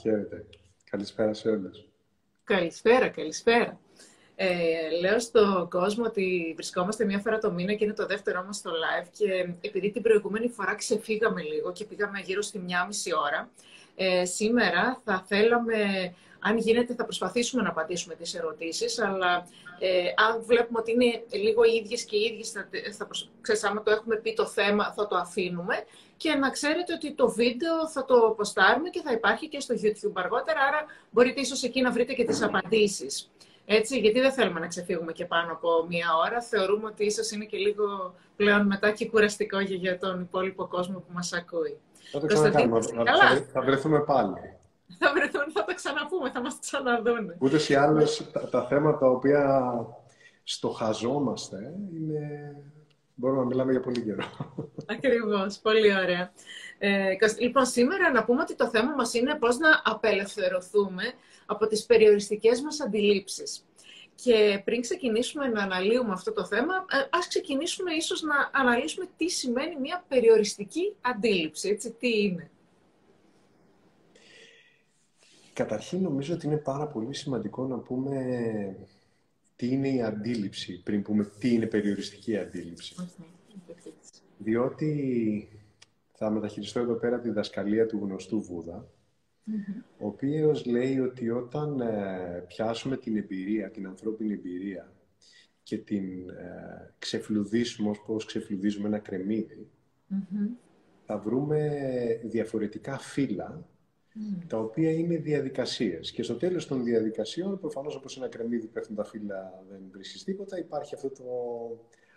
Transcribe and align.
χαίρετε. 0.00 0.46
Καλησπέρα 0.90 1.34
σε 1.34 1.48
όλους. 1.48 1.84
Καλησπέρα, 2.44 3.08
καλησπέρα. 3.08 3.80
Ε, 4.34 4.90
λέω 5.00 5.20
στον 5.20 5.68
κόσμο 5.68 6.04
ότι 6.04 6.52
βρισκόμαστε 6.56 7.04
μία 7.04 7.18
φορά 7.18 7.38
το 7.38 7.52
μήνα 7.52 7.74
και 7.74 7.84
είναι 7.84 7.92
το 7.92 8.06
δεύτερό 8.06 8.44
μας 8.44 8.56
στο 8.56 8.70
live 8.70 9.08
και 9.18 9.54
επειδή 9.60 9.90
την 9.90 10.02
προηγούμενη 10.02 10.48
φορά 10.48 10.74
ξεφύγαμε 10.74 11.42
λίγο 11.42 11.72
και 11.72 11.84
πήγαμε 11.84 12.20
γύρω 12.20 12.42
στη 12.42 12.58
μία 12.58 12.86
μισή 12.86 13.10
ώρα, 13.14 13.50
ε, 13.96 14.24
σήμερα 14.24 15.00
θα 15.04 15.24
θέλαμε, 15.26 16.12
αν 16.40 16.58
γίνεται, 16.58 16.94
θα 16.94 17.04
προσπαθήσουμε 17.04 17.62
να 17.62 17.68
απαντήσουμε 17.68 18.14
τις 18.14 18.34
ερωτήσεις, 18.34 18.98
αλλά 18.98 19.48
ε, 19.78 20.02
αν 20.16 20.42
βλέπουμε 20.44 20.78
ότι 20.78 20.92
είναι 20.92 21.24
λίγο 21.30 21.64
οι 21.64 21.74
ίδιες 21.84 22.04
και 22.04 22.16
οι 22.16 22.20
ίδιες, 22.20 22.50
θα, 22.50 22.68
θα, 22.96 23.08
ξέρεις, 23.40 23.64
άμα 23.64 23.82
το 23.82 23.90
έχουμε 23.90 24.16
πει 24.16 24.34
το 24.34 24.46
θέμα, 24.46 24.92
θα 24.92 25.06
το 25.06 25.16
αφήνουμε 25.16 25.84
και 26.16 26.34
να 26.34 26.50
ξέρετε 26.50 26.92
ότι 26.92 27.12
το 27.12 27.30
βίντεο 27.30 27.88
θα 27.88 28.04
το 28.04 28.34
ποστάρουμε 28.36 28.88
και 28.88 29.00
θα 29.00 29.12
υπάρχει 29.12 29.48
και 29.48 29.60
στο 29.60 29.74
YouTube 29.82 30.12
αργότερα, 30.14 30.60
άρα 30.60 30.84
μπορείτε 31.10 31.40
ίσως 31.40 31.62
εκεί 31.62 31.80
να 31.80 31.90
βρείτε 31.90 32.12
και 32.12 32.24
τις 32.24 32.42
απαντήσεις. 32.42 33.30
Έτσι, 33.72 33.98
γιατί 33.98 34.20
δεν 34.20 34.32
θέλουμε 34.32 34.60
να 34.60 34.66
ξεφύγουμε 34.66 35.12
και 35.12 35.24
πάνω 35.24 35.52
από 35.52 35.86
μία 35.88 36.06
ώρα. 36.26 36.40
Θεωρούμε 36.40 36.86
ότι 36.86 37.04
ίσως 37.04 37.30
είναι 37.30 37.44
και 37.44 37.56
λίγο 37.56 38.14
πλέον 38.36 38.66
μετά 38.66 38.90
και 38.90 39.08
κουραστικό 39.08 39.60
για 39.60 39.98
τον 39.98 40.20
υπόλοιπο 40.20 40.66
κόσμο 40.66 40.98
που 40.98 41.12
μας 41.12 41.32
ακούει. 41.32 41.78
Θα 42.10 42.20
το 42.20 42.26
ξανακάνουμε. 42.26 42.80
Θα, 42.82 43.44
θα 43.52 43.60
βρεθούμε 43.60 44.00
πάλι. 44.00 44.58
Θα 44.98 45.12
βρεθούν, 45.12 45.52
θα 45.52 45.64
το 45.64 45.74
ξαναπούμε, 45.74 46.30
θα 46.30 46.40
μας 46.40 46.58
ξαναδούν. 46.60 47.34
Ούτε 47.38 47.58
ή 47.68 47.74
άλλως 47.74 48.30
τα, 48.32 48.48
τα 48.48 48.66
θέματα 48.66 48.98
τα 48.98 49.06
οποία 49.10 49.72
στοχαζόμαστε 50.44 51.74
είναι 51.94 52.54
Μπορούμε 53.20 53.40
να 53.40 53.46
μιλάμε 53.46 53.70
για 53.70 53.80
πολύ 53.80 54.00
καιρό. 54.00 54.24
Ακριβώς, 54.86 55.58
πολύ 55.58 55.94
ωραία. 55.96 56.32
Ε, 56.78 57.16
λοιπόν, 57.38 57.66
σήμερα 57.66 58.10
να 58.10 58.24
πούμε 58.24 58.40
ότι 58.40 58.54
το 58.54 58.68
θέμα 58.68 58.94
μας 58.94 59.14
είναι 59.14 59.34
πώς 59.34 59.58
να 59.58 59.80
απελευθερωθούμε 59.84 61.02
από 61.46 61.66
τις 61.66 61.86
περιοριστικές 61.86 62.60
μας 62.60 62.80
αντιλήψεις. 62.80 63.64
Και 64.22 64.60
πριν 64.64 64.80
ξεκινήσουμε 64.80 65.48
να 65.48 65.62
αναλύουμε 65.62 66.12
αυτό 66.12 66.32
το 66.32 66.44
θέμα, 66.44 66.74
ε, 66.74 67.08
ας 67.10 67.28
ξεκινήσουμε 67.28 67.92
ίσως 67.92 68.22
να 68.22 68.50
αναλύσουμε 68.52 69.08
τι 69.16 69.28
σημαίνει 69.28 69.80
μια 69.80 70.04
περιοριστική 70.08 70.94
αντίληψη, 71.00 71.68
έτσι, 71.68 71.90
τι 71.90 72.22
είναι. 72.22 72.50
Καταρχήν 75.52 76.02
νομίζω 76.02 76.34
ότι 76.34 76.46
είναι 76.46 76.56
πάρα 76.56 76.86
πολύ 76.86 77.14
σημαντικό 77.14 77.66
να 77.66 77.78
πούμε 77.78 78.16
τι 79.56 79.68
είναι 79.68 79.88
η 79.88 80.02
αντίληψη, 80.02 80.82
πριν 80.82 81.02
πούμε 81.02 81.30
τι 81.38 81.54
είναι 81.54 81.66
περιοριστική 81.66 82.36
αντίληψη. 82.36 82.94
Διότι 84.38 85.48
θα 86.12 86.30
μεταχειριστώ 86.30 86.80
εδώ 86.80 86.94
πέρα 86.94 87.20
τη 87.20 87.28
διδασκαλία 87.28 87.86
του 87.86 88.00
γνωστού 88.02 88.42
Βούδα, 88.42 88.88
ο 89.98 90.06
οποίος 90.06 90.66
λέει 90.66 90.98
ότι 90.98 91.30
όταν 91.30 91.80
ε, 91.80 92.44
πιάσουμε 92.46 92.96
την 92.96 93.16
εμπειρία, 93.16 93.70
την 93.70 93.86
ανθρώπινη 93.86 94.32
εμπειρία 94.32 94.92
και 95.62 95.78
την 95.78 96.30
ε, 96.30 96.94
ξεφλουδίσουμε 96.98 97.90
ως 97.90 98.02
πώς 98.06 98.24
ξεφλουδίζουμε 98.24 98.88
ένα 98.88 98.98
θα 101.04 101.18
βρούμε 101.18 101.80
διαφορετικά 102.24 102.98
φύλλα 102.98 103.68
τα 104.46 104.58
οποία 104.58 104.92
είναι 104.92 105.16
διαδικασίες. 105.16 106.10
Και 106.10 106.22
στο 106.22 106.34
τέλος 106.34 106.66
των 106.66 106.84
διαδικασιών, 106.84 107.58
προφανώς 107.58 107.96
όπως 107.96 108.16
ένα 108.16 108.28
κρεμμύδι 108.28 108.66
πέφτουν 108.66 108.96
τα 108.96 109.04
φύλλα, 109.04 109.64
δεν 109.70 109.80
βρίσκεις 109.90 110.24
τίποτα, 110.24 110.58
υπάρχει 110.58 110.94
αυτό 110.94 111.10
το 111.10 111.24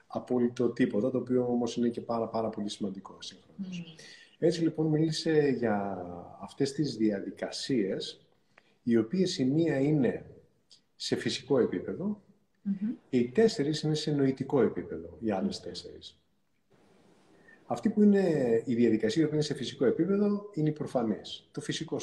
απόλυτο 0.08 0.70
τίποτα, 0.70 1.12
το 1.12 1.18
οποίο 1.18 1.46
όμως 1.46 1.78
είναι 1.78 1.90
και 1.90 2.02
πάρα, 2.02 2.28
πάρα 2.28 2.50
πολύ 2.50 2.70
σημαντικό 2.70 3.18
συγχρόνως. 3.20 3.96
Έτσι 4.46 4.62
λοιπόν 4.62 4.88
μίλησε 4.88 5.56
για 5.58 6.06
αυτές 6.42 6.72
τις 6.72 6.96
διαδικασίες, 6.96 8.26
οι 8.84 8.98
οποίες 8.98 9.38
η 9.38 9.46
μία 9.46 9.80
είναι 9.80 10.26
σε 10.96 11.16
φυσικό 11.16 11.60
επίπεδο, 11.60 12.22
και 13.10 13.18
οι 13.18 13.30
τέσσερις 13.30 13.82
είναι 13.82 13.94
σε 13.94 14.12
νοητικό 14.12 14.62
επίπεδο, 14.62 15.18
οι 15.20 15.32
άλλες 15.32 15.60
τέσσερις. 15.60 16.20
Αυτή 17.66 17.90
που 17.90 18.04
είναι 18.04 18.24
η 18.66 18.76
διαδικασία 18.76 19.28
που 19.28 19.34
είναι 19.34 19.44
σε 19.44 19.54
φυσικό 19.54 19.86
επίπεδο 19.86 20.50
είναι 20.54 20.70
η 20.70 20.74
προφανές, 20.74 21.50
το 21.52 21.62
φυσικό 21.62 21.98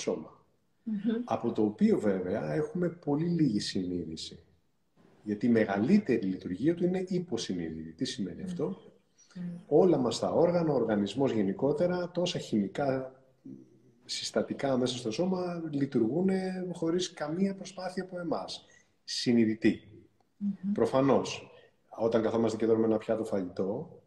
Από 1.24 1.52
το 1.52 1.62
οποίο 1.62 1.98
βέβαια 1.98 2.54
έχουμε 2.54 2.88
πολύ 2.88 3.26
λίγη 3.26 3.60
συνείδηση. 3.60 4.38
Γιατί 5.22 5.46
η 5.46 5.50
μεγαλύτερη 5.50 6.26
λειτουργία 6.26 6.74
του 6.74 6.84
είναι 6.84 7.04
υποσυνείδητη. 7.08 7.92
Τι 7.92 8.04
σημαίνει 8.04 8.42
αυτό; 8.42 8.89
Όλα 9.66 9.98
μας 9.98 10.18
τα 10.18 10.30
όργανα, 10.30 10.72
ο 10.72 10.74
οργανισμός 10.74 11.32
γενικότερα, 11.32 12.10
τόσα 12.10 12.38
χημικά 12.38 13.20
συστατικά 14.04 14.76
μέσα 14.76 14.96
στο 14.96 15.10
σώμα 15.10 15.62
λειτουργούν 15.70 16.28
χωρίς 16.72 17.12
καμία 17.12 17.54
προσπάθεια 17.54 18.02
από 18.02 18.18
εμάς. 18.18 18.66
Συνειδητή. 19.04 19.88
Προφανώς, 20.72 21.50
όταν 21.88 22.22
καθόμαστε 22.22 22.56
και 22.56 22.66
δούμε 22.66 22.84
ένα 22.86 22.98
πιάτο 22.98 23.24
φαγητό, 23.24 24.00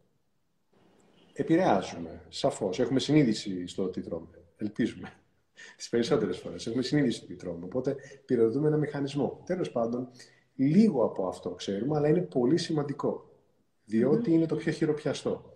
επηρεάζουμε, 1.32 2.22
σαφώς. 2.28 2.78
Έχουμε 2.78 3.00
συνείδηση 3.00 3.66
στο 3.66 3.88
τι 3.88 4.00
τρώμε. 4.00 4.28
Ελπίζουμε. 4.56 5.12
Τις 5.76 5.88
περισσότερες 5.88 6.38
φορές. 6.38 6.66
Έχουμε 6.66 6.82
συνείδηση 6.82 7.16
στο 7.16 7.26
τι 7.26 7.34
τρώμε. 7.34 7.64
Οπότε 7.64 7.96
πυροδοτούμε 8.24 8.68
ένα 8.68 8.76
μηχανισμό. 8.76 9.42
Τέλος 9.46 9.70
πάντων, 9.70 10.08
λίγο 10.54 11.04
από 11.04 11.26
αυτό 11.26 11.50
ξέρουμε, 11.50 11.96
αλλά 11.96 12.08
είναι 12.08 12.20
πολύ 12.20 12.58
σημαντικό. 12.58 13.33
Είναι 14.26 14.46
το 14.46 14.56
πιο 14.56 14.72
χειροπιαστό. 14.72 15.52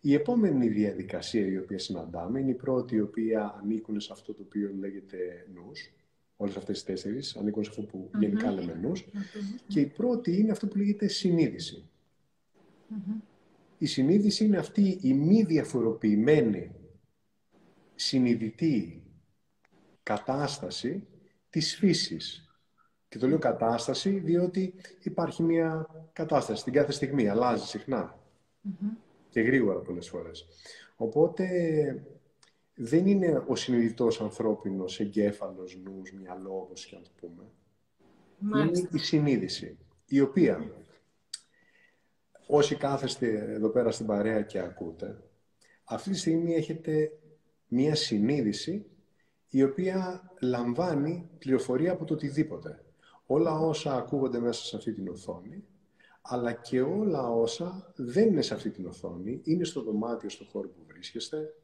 Η 0.00 0.14
επόμενη 0.14 0.68
διαδικασία 0.68 1.46
η 1.46 1.56
οποία 1.56 1.78
συναντάμε 1.78 2.40
είναι 2.40 2.50
η 2.50 2.54
πρώτη 2.54 2.94
η 2.94 3.00
οποία 3.00 3.60
ανήκουν 3.62 4.00
σε 4.00 4.12
αυτό 4.12 4.34
το 4.34 4.42
οποίο 4.42 4.70
λέγεται 4.78 5.46
νους. 5.54 5.92
Όλες 6.36 6.56
αυτές 6.56 6.74
τις 6.74 6.84
τέσσερις 6.84 7.36
ανήκουν 7.36 7.64
σε 7.64 7.70
αυτό 7.70 7.82
που 7.82 8.10
γενικά 8.18 8.52
λέμε 8.52 8.74
νους. 8.74 9.04
Και 9.66 9.80
η 9.80 9.86
πρώτη 9.86 10.36
είναι 10.36 10.50
αυτό 10.50 10.66
που 10.66 10.76
λέγεται 10.76 11.06
συνείδηση. 11.06 11.88
Η 13.78 13.86
συνείδηση 13.86 14.44
είναι 14.44 14.56
αυτή 14.56 14.98
η 15.00 15.14
μη 15.14 15.42
διαφοροποιημένη 15.42 16.70
συνειδητή 17.94 19.02
κατάσταση 20.02 21.06
της 21.50 21.76
φύσης. 21.76 22.51
Και 23.12 23.18
το 23.18 23.28
λέω 23.28 23.38
κατάσταση 23.38 24.10
διότι 24.10 24.74
υπάρχει 25.02 25.42
μια 25.42 25.86
κατάσταση 26.12 26.64
την 26.64 26.72
κάθε 26.72 26.92
στιγμή, 26.92 27.28
αλλάζει 27.28 27.78
και 29.28 29.40
γρήγορα 29.40 29.78
πολλές 29.78 30.08
φορές. 30.08 30.46
Οπότε 30.96 31.46
δεν 32.74 33.06
είναι 33.06 33.44
ο 33.46 33.56
συνειδητός 33.56 34.20
ανθρώπινος 34.20 35.00
εγκέφαλος, 35.00 35.78
νους, 35.84 36.12
μυαλός, 36.12 36.62
όπως 36.62 36.86
και 36.86 36.96
να 36.96 37.02
το 37.02 37.10
πούμε. 37.20 37.44
Είναι 38.64 38.88
η 38.92 38.98
συνείδηση, 38.98 39.78
η 40.06 40.20
οποία 40.20 40.72
όσοι 42.46 42.76
κάθεστε 42.76 43.52
εδώ 43.52 43.68
πέρα 43.68 43.90
στην 43.90 44.06
παρέα 44.06 44.42
και 44.42 44.58
ακούτε, 44.58 45.22
αυτή 45.84 46.10
τη 46.10 46.18
στιγμή 46.18 46.54
έχετε 46.54 47.18
μία 47.68 47.94
συνείδηση 47.94 48.86
η 49.48 49.62
οποία 49.62 50.30
λαμβάνει 50.40 51.30
πληροφορία 51.38 51.92
από 51.92 52.04
το 52.04 52.14
οτιδήποτε. 52.14 52.84
Όλα 53.26 53.58
όσα 53.58 53.96
ακούγονται 53.96 54.38
μέσα 54.38 54.64
σε 54.64 54.76
αυτή 54.76 54.92
την 54.92 55.08
οθόνη, 55.08 55.64
αλλά 56.22 56.52
και 56.52 56.80
όλα 56.80 57.30
όσα 57.30 57.92
δεν 57.96 58.28
είναι 58.28 58.42
σε 58.42 58.54
αυτή 58.54 58.70
την 58.70 58.86
οθόνη, 58.86 59.40
είναι 59.44 59.64
στο 59.64 59.82
δωμάτιο, 59.82 60.28
στο 60.28 60.44
χώρο 60.44 60.68
που 60.68 60.82
βρίσκεστε, 60.86 61.54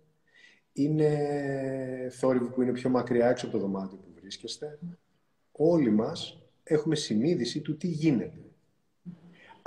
είναι 0.73 2.09
θόρυβοι 2.13 2.51
που 2.51 2.63
είναι 2.63 2.73
πιο 2.73 2.91
μακριά 2.91 3.29
έξω 3.29 3.47
από 3.47 3.57
το 3.57 3.63
δωμάτιο 3.63 3.97
που 3.97 4.21
βρίσκεστε. 4.21 4.79
Όλοι 5.53 5.91
μας 5.91 6.43
έχουμε 6.63 6.95
συνείδηση 6.95 7.61
του 7.61 7.77
τι 7.77 7.87
γίνεται 7.87 8.43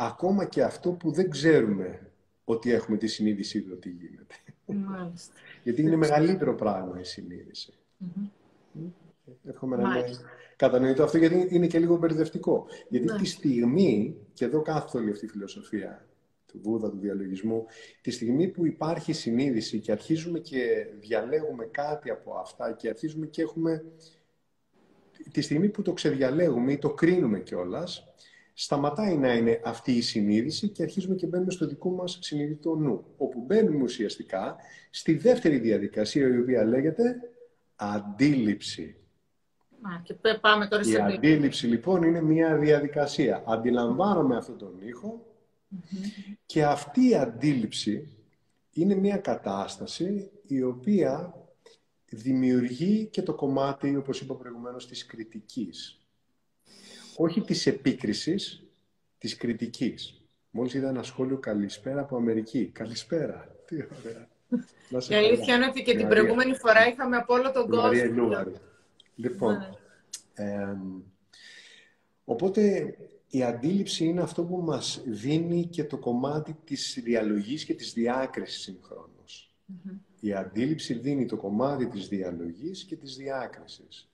ακόμα 0.05 0.45
και 0.45 0.63
αυτό 0.63 0.91
που 0.91 1.11
δεν 1.11 1.29
ξέρουμε 1.29 2.11
ότι 2.43 2.71
έχουμε 2.71 2.97
τη 2.97 3.07
συνείδησή 3.07 3.61
του 3.61 3.71
ότι 3.73 3.89
γίνεται. 3.89 4.35
Μάλιστα. 4.65 5.33
Γιατί 5.63 5.81
είναι 5.81 5.95
μεγαλύτερο 5.95 6.55
πράγμα 6.55 6.99
η 6.99 7.03
συνείδηση. 7.03 7.73
Mm-hmm. 7.99 8.89
Εύχομαι 9.43 9.75
να 9.75 9.97
είναι 9.97 10.07
κατανοητό 10.61 11.03
αυτό, 11.03 11.17
γιατί 11.17 11.47
είναι 11.49 11.67
και 11.67 11.79
λίγο 11.79 11.97
μπερδευτικό. 11.97 12.65
Γιατί 12.89 13.05
ναι. 13.05 13.17
τη 13.17 13.25
στιγμή, 13.25 14.15
και 14.33 14.45
εδώ 14.45 14.61
κάθεται 14.61 14.97
όλη 14.97 15.11
αυτή 15.11 15.25
η 15.25 15.27
φιλοσοφία 15.27 16.05
του 16.45 16.59
Βούδα, 16.63 16.89
του 16.89 16.97
διαλογισμού, 16.99 17.65
τη 18.01 18.11
στιγμή 18.11 18.47
που 18.47 18.65
υπάρχει 18.65 19.13
συνείδηση 19.13 19.79
και 19.79 19.91
αρχίζουμε 19.91 20.39
και 20.39 20.87
διαλέγουμε 20.99 21.65
κάτι 21.65 22.09
από 22.09 22.33
αυτά 22.33 22.73
και 22.73 22.89
αρχίζουμε 22.89 23.25
και 23.25 23.41
έχουμε... 23.41 23.83
Τη 25.31 25.41
στιγμή 25.41 25.69
που 25.69 25.81
το 25.81 25.93
ξεδιαλέγουμε 25.93 26.71
ή 26.71 26.77
το 26.77 26.93
κρίνουμε 26.93 27.39
κιόλας, 27.39 28.13
σταματάει 28.53 29.17
να 29.17 29.33
είναι 29.33 29.61
αυτή 29.63 29.91
η 29.91 30.01
συνείδηση 30.01 30.69
και 30.69 30.83
αρχίζουμε 30.83 31.15
και 31.15 31.27
μπαίνουμε 31.27 31.51
στο 31.51 31.67
δικό 31.67 31.89
μας 31.89 32.17
συνειδητό 32.21 32.75
νου, 32.75 33.05
όπου 33.17 33.43
μπαίνουμε 33.47 33.83
ουσιαστικά 33.83 34.55
στη 34.89 35.13
δεύτερη 35.13 35.57
διαδικασία, 35.57 36.27
η 36.27 36.37
οποία 36.37 36.63
λέγεται 36.63 37.15
αντίληψη. 37.75 38.95
Και 40.03 40.13
πάμε 40.41 40.67
τώρα 40.67 40.83
η 40.85 40.95
αντίληψη 40.95 41.67
λοιπόν 41.67 42.03
είναι 42.03 42.21
μια 42.21 42.57
διαδικασία. 42.57 43.43
Αντιλαμβάνομαι 43.47 44.37
αυτόν 44.37 44.57
τον 44.57 44.73
ηχο 44.79 45.25
και 46.45 46.63
αυτή 46.63 47.09
η 47.09 47.15
αντίληψη 47.15 48.17
είναι 48.73 48.95
μια 48.95 49.17
κατάσταση 49.17 50.31
η 50.47 50.63
οποία 50.63 51.35
δημιουργεί 52.09 53.05
και 53.05 53.21
το 53.21 53.33
κομμάτι, 53.33 53.95
όπως 53.95 54.21
είπα 54.21 54.35
προηγουμένως, 54.35 54.87
της 54.87 55.05
κριτικής. 55.05 56.05
Όχι 57.15 57.41
της 57.41 57.67
επίκρισης, 57.67 58.63
της 59.17 59.35
κριτικής. 59.35 60.21
Μόλις 60.49 60.73
είδα 60.73 60.89
ένα 60.89 61.03
σχόλιο 61.03 61.37
«Καλησπέρα 61.37 62.01
από 62.01 62.15
Αμερική». 62.15 62.65
Καλησπέρα. 62.65 63.55
Τι 63.65 63.75
ωραία. 63.75 64.27
Η 65.09 65.15
αλήθεια 65.15 65.55
είναι 65.55 65.65
ότι 65.65 65.83
και 65.83 65.95
την 65.95 66.07
προηγούμενη 66.07 66.55
φορά 66.55 66.87
είχαμε 66.87 67.17
από 67.17 67.33
όλο 67.33 67.51
τον 67.51 67.69
κόσμο. 67.69 68.35
Λοιπόν, 69.15 69.57
ναι. 70.37 70.77
οπότε 72.23 72.95
η 73.29 73.43
αντίληψη 73.43 74.05
είναι 74.05 74.21
αυτό 74.21 74.43
που 74.43 74.57
μας 74.57 75.03
δίνει 75.05 75.65
και 75.65 75.83
το 75.83 75.97
κομμάτι 75.97 76.57
της 76.63 76.99
διαλογής 77.03 77.65
και 77.65 77.73
της 77.73 77.93
διάκρισης 77.93 78.79
Η 80.19 80.33
αντίληψη 80.33 80.93
δίνει 80.93 81.25
το 81.25 81.37
κομμάτι 81.37 81.87
της 81.87 82.07
διαλογής 82.07 82.83
και 82.83 82.95
της 82.95 83.15
διάκρισης. 83.15 84.09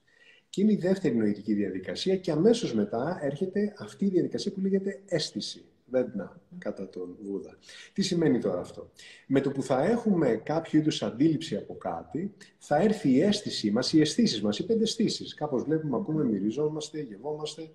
Και 0.50 0.60
είναι 0.60 0.72
η 0.72 0.76
δεύτερη 0.76 1.14
νοητική 1.14 1.54
διαδικασία 1.54 2.16
και 2.16 2.30
αμέσως 2.30 2.74
μετά 2.74 3.18
έρχεται 3.20 3.74
αυτή 3.78 4.04
η 4.04 4.08
διαδικασία 4.08 4.52
που 4.52 4.60
λέγεται 4.60 5.02
αίσθηση. 5.06 5.64
Βέντνα, 5.90 6.40
κατά 6.58 6.88
τον 6.88 7.16
Βούδα. 7.22 7.58
Τι 7.92 8.02
σημαίνει 8.02 8.38
τώρα 8.38 8.60
αυτό; 8.60 8.90
Με 9.26 9.40
το 9.40 9.50
που 9.50 9.62
θα 9.62 9.84
έχουμε 9.84 10.40
κάποιο 10.44 10.78
είδους 10.78 11.02
αντίληψη 11.02 11.56
από 11.56 11.76
κάτι, 11.76 12.34
θα 12.58 12.76
έρθει 12.76 13.10
η 13.10 13.22
αίσθησή 13.22 13.70
μας, 13.70 13.92
οι 13.92 14.00
αισθήσεις 14.00 14.42
μας, 14.42 14.58
οι 14.58 14.66
πέντε 14.66 14.82
αισθήσεις. 14.82 15.34
Κάπως 15.34 15.62
βλέπουμε, 15.62 15.96
ακούμε, 15.96 16.24
μυριζόμαστε, 16.24 17.00
γευόμαστε. 17.00 17.70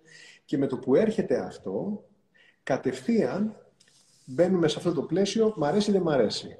Και 0.45 0.57
με 0.57 0.67
το 0.67 0.77
που 0.77 0.95
έρχεται 0.95 1.37
αυτό, 1.37 2.05
κατευθείαν 2.63 3.55
μπαίνουμε 4.25 4.67
σε 4.67 4.77
αυτό 4.77 4.93
το 4.93 5.01
πλαίσιο, 5.01 5.53
μ' 5.57 5.63
αρέσει 5.63 5.89
ή 5.89 5.93
δεν 5.93 6.01
μ' 6.01 6.09
αρέσει. 6.09 6.57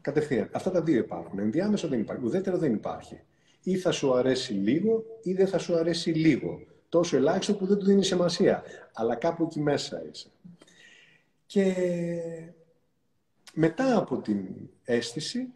Κατευθείαν. 0.00 0.48
Αυτά 0.52 0.70
τα 0.70 0.82
δύο 0.82 0.98
υπάρχουν. 0.98 1.38
Ενδιάμεσο 1.38 1.88
δεν 1.88 2.00
υπάρχει. 2.00 2.24
Ουδέτερο 2.24 2.58
δεν 2.58 2.72
υπάρχει. 2.72 3.20
Ή 3.62 3.76
θα 3.76 3.90
σου 3.90 4.14
αρέσει 4.14 4.52
λίγο 4.52 5.04
ή 5.22 5.32
δεν 5.32 5.46
θα 5.46 5.58
σου 5.58 5.76
αρέσει 5.76 6.10
λίγο 6.10 6.60
τόσο 6.88 7.16
ελάχιστο 7.16 7.54
που 7.54 7.66
δεν 7.66 7.78
του 7.78 7.84
δίνει 7.84 8.04
σημασία. 8.04 8.62
Αλλά 8.92 9.14
κάπου 9.14 9.44
εκεί 9.44 9.60
μέσα 9.60 10.04
είσαι. 10.10 10.28
Και 11.46 11.74
μετά 13.54 13.96
από 13.96 14.18
την 14.20 14.46
αίσθηση, 14.84 15.48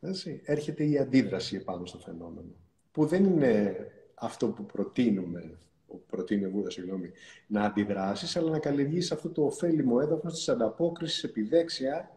έτσι, 0.00 0.40
έρχεται 0.44 0.84
η 0.84 0.98
αντίδραση 0.98 1.56
επάνω 1.56 1.86
στο 1.86 1.98
φαινόμενο. 1.98 2.48
Που 2.92 3.06
δεν 3.06 3.24
είναι 3.24 3.76
αυτό 4.14 4.48
που 4.48 4.66
προτείνουμε, 4.66 5.58
προτείνει 6.06 6.44
ο 6.44 6.50
Βούδας, 6.50 6.72
συγγνώμη, 6.72 7.10
να 7.46 7.62
αντιδράσεις, 7.64 8.36
αλλά 8.36 8.50
να 8.50 8.58
καλλιεργήσει 8.58 9.14
αυτό 9.14 9.28
το 9.28 9.44
ωφέλιμο 9.44 9.98
έδαφος 10.02 10.32
της 10.32 10.48
ανταπόκρισης 10.48 11.24
επιδέξια, 11.24 12.16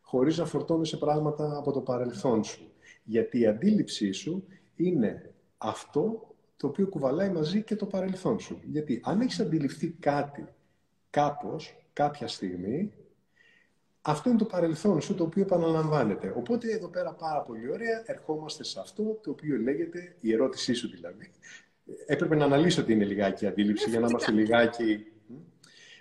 χωρίς 0.00 0.38
να 0.38 0.44
φορτώνεσαι 0.44 0.96
πράγματα 0.96 1.56
από 1.56 1.72
το 1.72 1.80
παρελθόν 1.80 2.44
σου. 2.44 2.70
Γιατί 3.04 3.40
η 3.40 3.46
αντίληψή 3.46 4.12
σου 4.12 4.46
είναι 4.76 5.32
αυτό 5.58 6.35
το 6.56 6.66
οποίο 6.66 6.88
κουβαλάει 6.88 7.30
μαζί 7.30 7.62
και 7.62 7.76
το 7.76 7.86
παρελθόν 7.86 8.40
σου. 8.40 8.60
Γιατί 8.64 9.00
αν 9.04 9.20
έχεις 9.20 9.40
αντιληφθεί 9.40 9.90
κάτι 9.90 10.46
κάπως, 11.10 11.76
κάποια 11.92 12.28
στιγμή, 12.28 12.92
αυτό 14.00 14.28
είναι 14.28 14.38
το 14.38 14.44
παρελθόν 14.44 15.00
σου, 15.00 15.14
το 15.14 15.24
οποίο 15.24 15.42
επαναλαμβάνεται. 15.42 16.32
Οπότε 16.36 16.70
εδώ 16.72 16.88
πέρα 16.88 17.12
πάρα 17.12 17.42
πολύ 17.42 17.70
ωραία 17.70 18.02
ερχόμαστε 18.06 18.64
σε 18.64 18.80
αυτό 18.80 19.20
το 19.22 19.30
οποίο 19.30 19.56
λέγεται, 19.56 20.16
η 20.20 20.32
ερώτησή 20.32 20.74
σου 20.74 20.88
δηλαδή. 20.88 21.30
Έπρεπε 22.06 22.34
να 22.34 22.44
αναλύσω 22.44 22.84
τι 22.84 22.92
είναι 22.92 23.04
λιγάκι 23.04 23.44
η 23.44 23.48
αντίληψη 23.48 23.90
για 23.90 24.00
να 24.00 24.08
είμαστε 24.08 24.32
λιγάκι... 24.32 25.06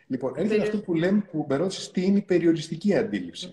Λοιπόν, 0.07 0.34
έρχεται 0.36 0.62
αυτό 0.62 0.80
που 0.80 0.94
λέμε, 0.94 1.22
που 1.31 1.46
με 1.50 1.56
ρώτησες 1.56 1.92
τι 1.92 2.06
είναι 2.06 2.18
η 2.18 2.22
περιοριστική 2.22 2.96
αντίληψη. 2.96 3.52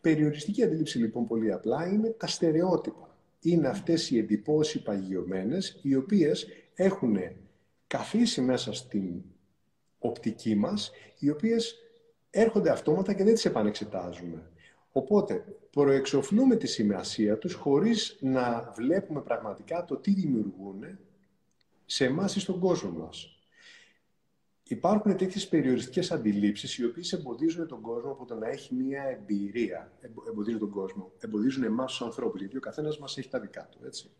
Περιοριστική 0.00 0.62
αντίληψη 0.62 0.98
λοιπόν 0.98 1.26
πολύ 1.26 1.52
απλά 1.52 1.86
είναι 1.86 2.08
τα 2.08 2.26
στερεότυπα 2.26 3.05
είναι 3.50 3.68
αυτές 3.68 4.10
οι 4.10 4.18
εντυπώσεις 4.18 4.82
παγιωμένες, 4.82 5.78
οι 5.82 5.94
οποίες 5.94 6.46
έχουν 6.74 7.16
καθίσει 7.86 8.40
μέσα 8.40 8.72
στην 8.72 9.22
οπτική 9.98 10.54
μας, 10.54 10.90
οι 11.18 11.30
οποίες 11.30 11.74
έρχονται 12.30 12.70
αυτόματα 12.70 13.12
και 13.12 13.24
δεν 13.24 13.34
τις 13.34 13.44
επανεξετάζουμε. 13.44 14.50
Οπότε, 14.92 15.44
προεξοφλούμε 15.70 16.56
τη 16.56 16.66
σημασία 16.66 17.38
τους 17.38 17.54
χωρίς 17.54 18.18
να 18.20 18.72
βλέπουμε 18.76 19.20
πραγματικά 19.20 19.84
το 19.84 19.96
τι 19.96 20.10
δημιουργούν 20.10 20.98
σε 21.86 22.04
εμάς 22.04 22.36
ή 22.36 22.40
στον 22.40 22.60
κόσμο 22.60 22.90
μας. 22.90 23.35
Υπάρχουν 24.68 25.16
τέτοιες 25.16 25.48
περιοριστικές 25.48 26.12
αντιλήψεις 26.12 26.78
οι 26.78 26.84
οποίες 26.84 27.12
εμποδίζουν 27.12 27.66
τον 27.68 27.80
κόσμο 27.80 28.10
από 28.10 28.24
το 28.24 28.34
να 28.34 28.48
έχει 28.48 28.74
μια 28.74 29.02
εμπειρία. 29.02 29.92
Εμποδίζουν 30.28 30.60
τον 30.60 30.70
κόσμο. 30.70 31.12
Εμποδίζουν 31.18 31.62
εμάς 31.62 31.90
τους 31.90 32.02
ανθρώπους, 32.02 32.40
γιατί 32.40 32.56
ο 32.56 32.60
καθένας 32.60 32.98
μας 32.98 33.18
έχει 33.18 33.28
τα 33.28 33.40
δικά 33.40 33.68
του. 33.70 33.78
Έτσι. 33.86 34.10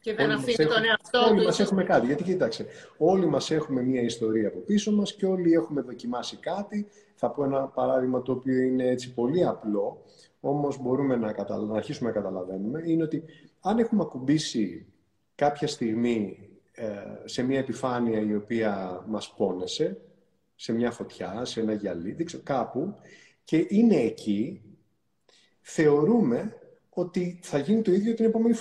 Και 0.00 0.14
δεν 0.14 0.30
αφήνει 0.30 0.68
τον 0.68 0.84
εαυτό 0.84 1.20
του. 1.20 1.34
Όλοι 1.34 1.44
μας 1.44 1.60
έχουμε 1.60 1.84
κάτι. 1.84 2.06
Γιατί 2.06 2.22
κοίταξε, 2.22 2.66
όλοι 2.98 3.26
μας 3.26 3.50
έχουμε 3.50 3.82
μια 3.82 4.02
ιστορία 4.02 4.48
από 4.48 4.58
πίσω 4.58 4.92
μας 4.92 5.14
και 5.14 5.26
όλοι 5.26 5.52
έχουμε 5.52 5.80
δοκιμάσει 5.80 6.36
κάτι. 6.36 6.86
Θα 7.14 7.30
πω 7.30 7.44
ένα 7.44 7.66
παράδειγμα 7.66 8.22
το 8.22 8.32
οποίο 8.32 8.60
είναι 8.60 8.84
έτσι 8.84 9.14
πολύ 9.14 9.46
απλό, 9.46 10.02
όμως 10.40 10.82
μπορούμε 10.82 11.16
να, 11.16 11.34
να 11.66 11.76
αρχίσουμε 11.76 12.08
να 12.08 12.14
καταλαβαίνουμε. 12.14 12.82
Είναι 12.84 13.02
ότι 13.02 13.24
αν 13.60 13.78
έχουμε 13.78 14.02
ακουμπήσει 14.02 14.86
κάποια 15.34 15.66
στιγμή 15.66 16.38
ε, 16.38 16.49
σε 17.24 17.42
μια 17.42 17.58
επιφάνεια 17.58 18.20
η 18.20 18.34
οποία 18.34 19.04
μας 19.08 19.34
πόνεσε, 19.36 20.00
σε 20.54 20.72
μια 20.72 20.90
φωτιά, 20.90 21.44
σε 21.44 21.60
ένα 21.60 21.72
γυαλί, 21.72 22.12
δεν 22.12 22.26
ξέρω, 22.26 22.42
κάπου, 22.42 22.94
και 23.44 23.66
είναι 23.68 23.96
εκεί, 23.96 24.62
θεωρούμε 25.60 26.56
ότι 26.88 27.40
θα 27.42 27.58
γίνει 27.58 27.82
το 27.82 27.92
ίδιο 27.92 28.14
την 28.14 28.24
επόμενη 28.24 28.54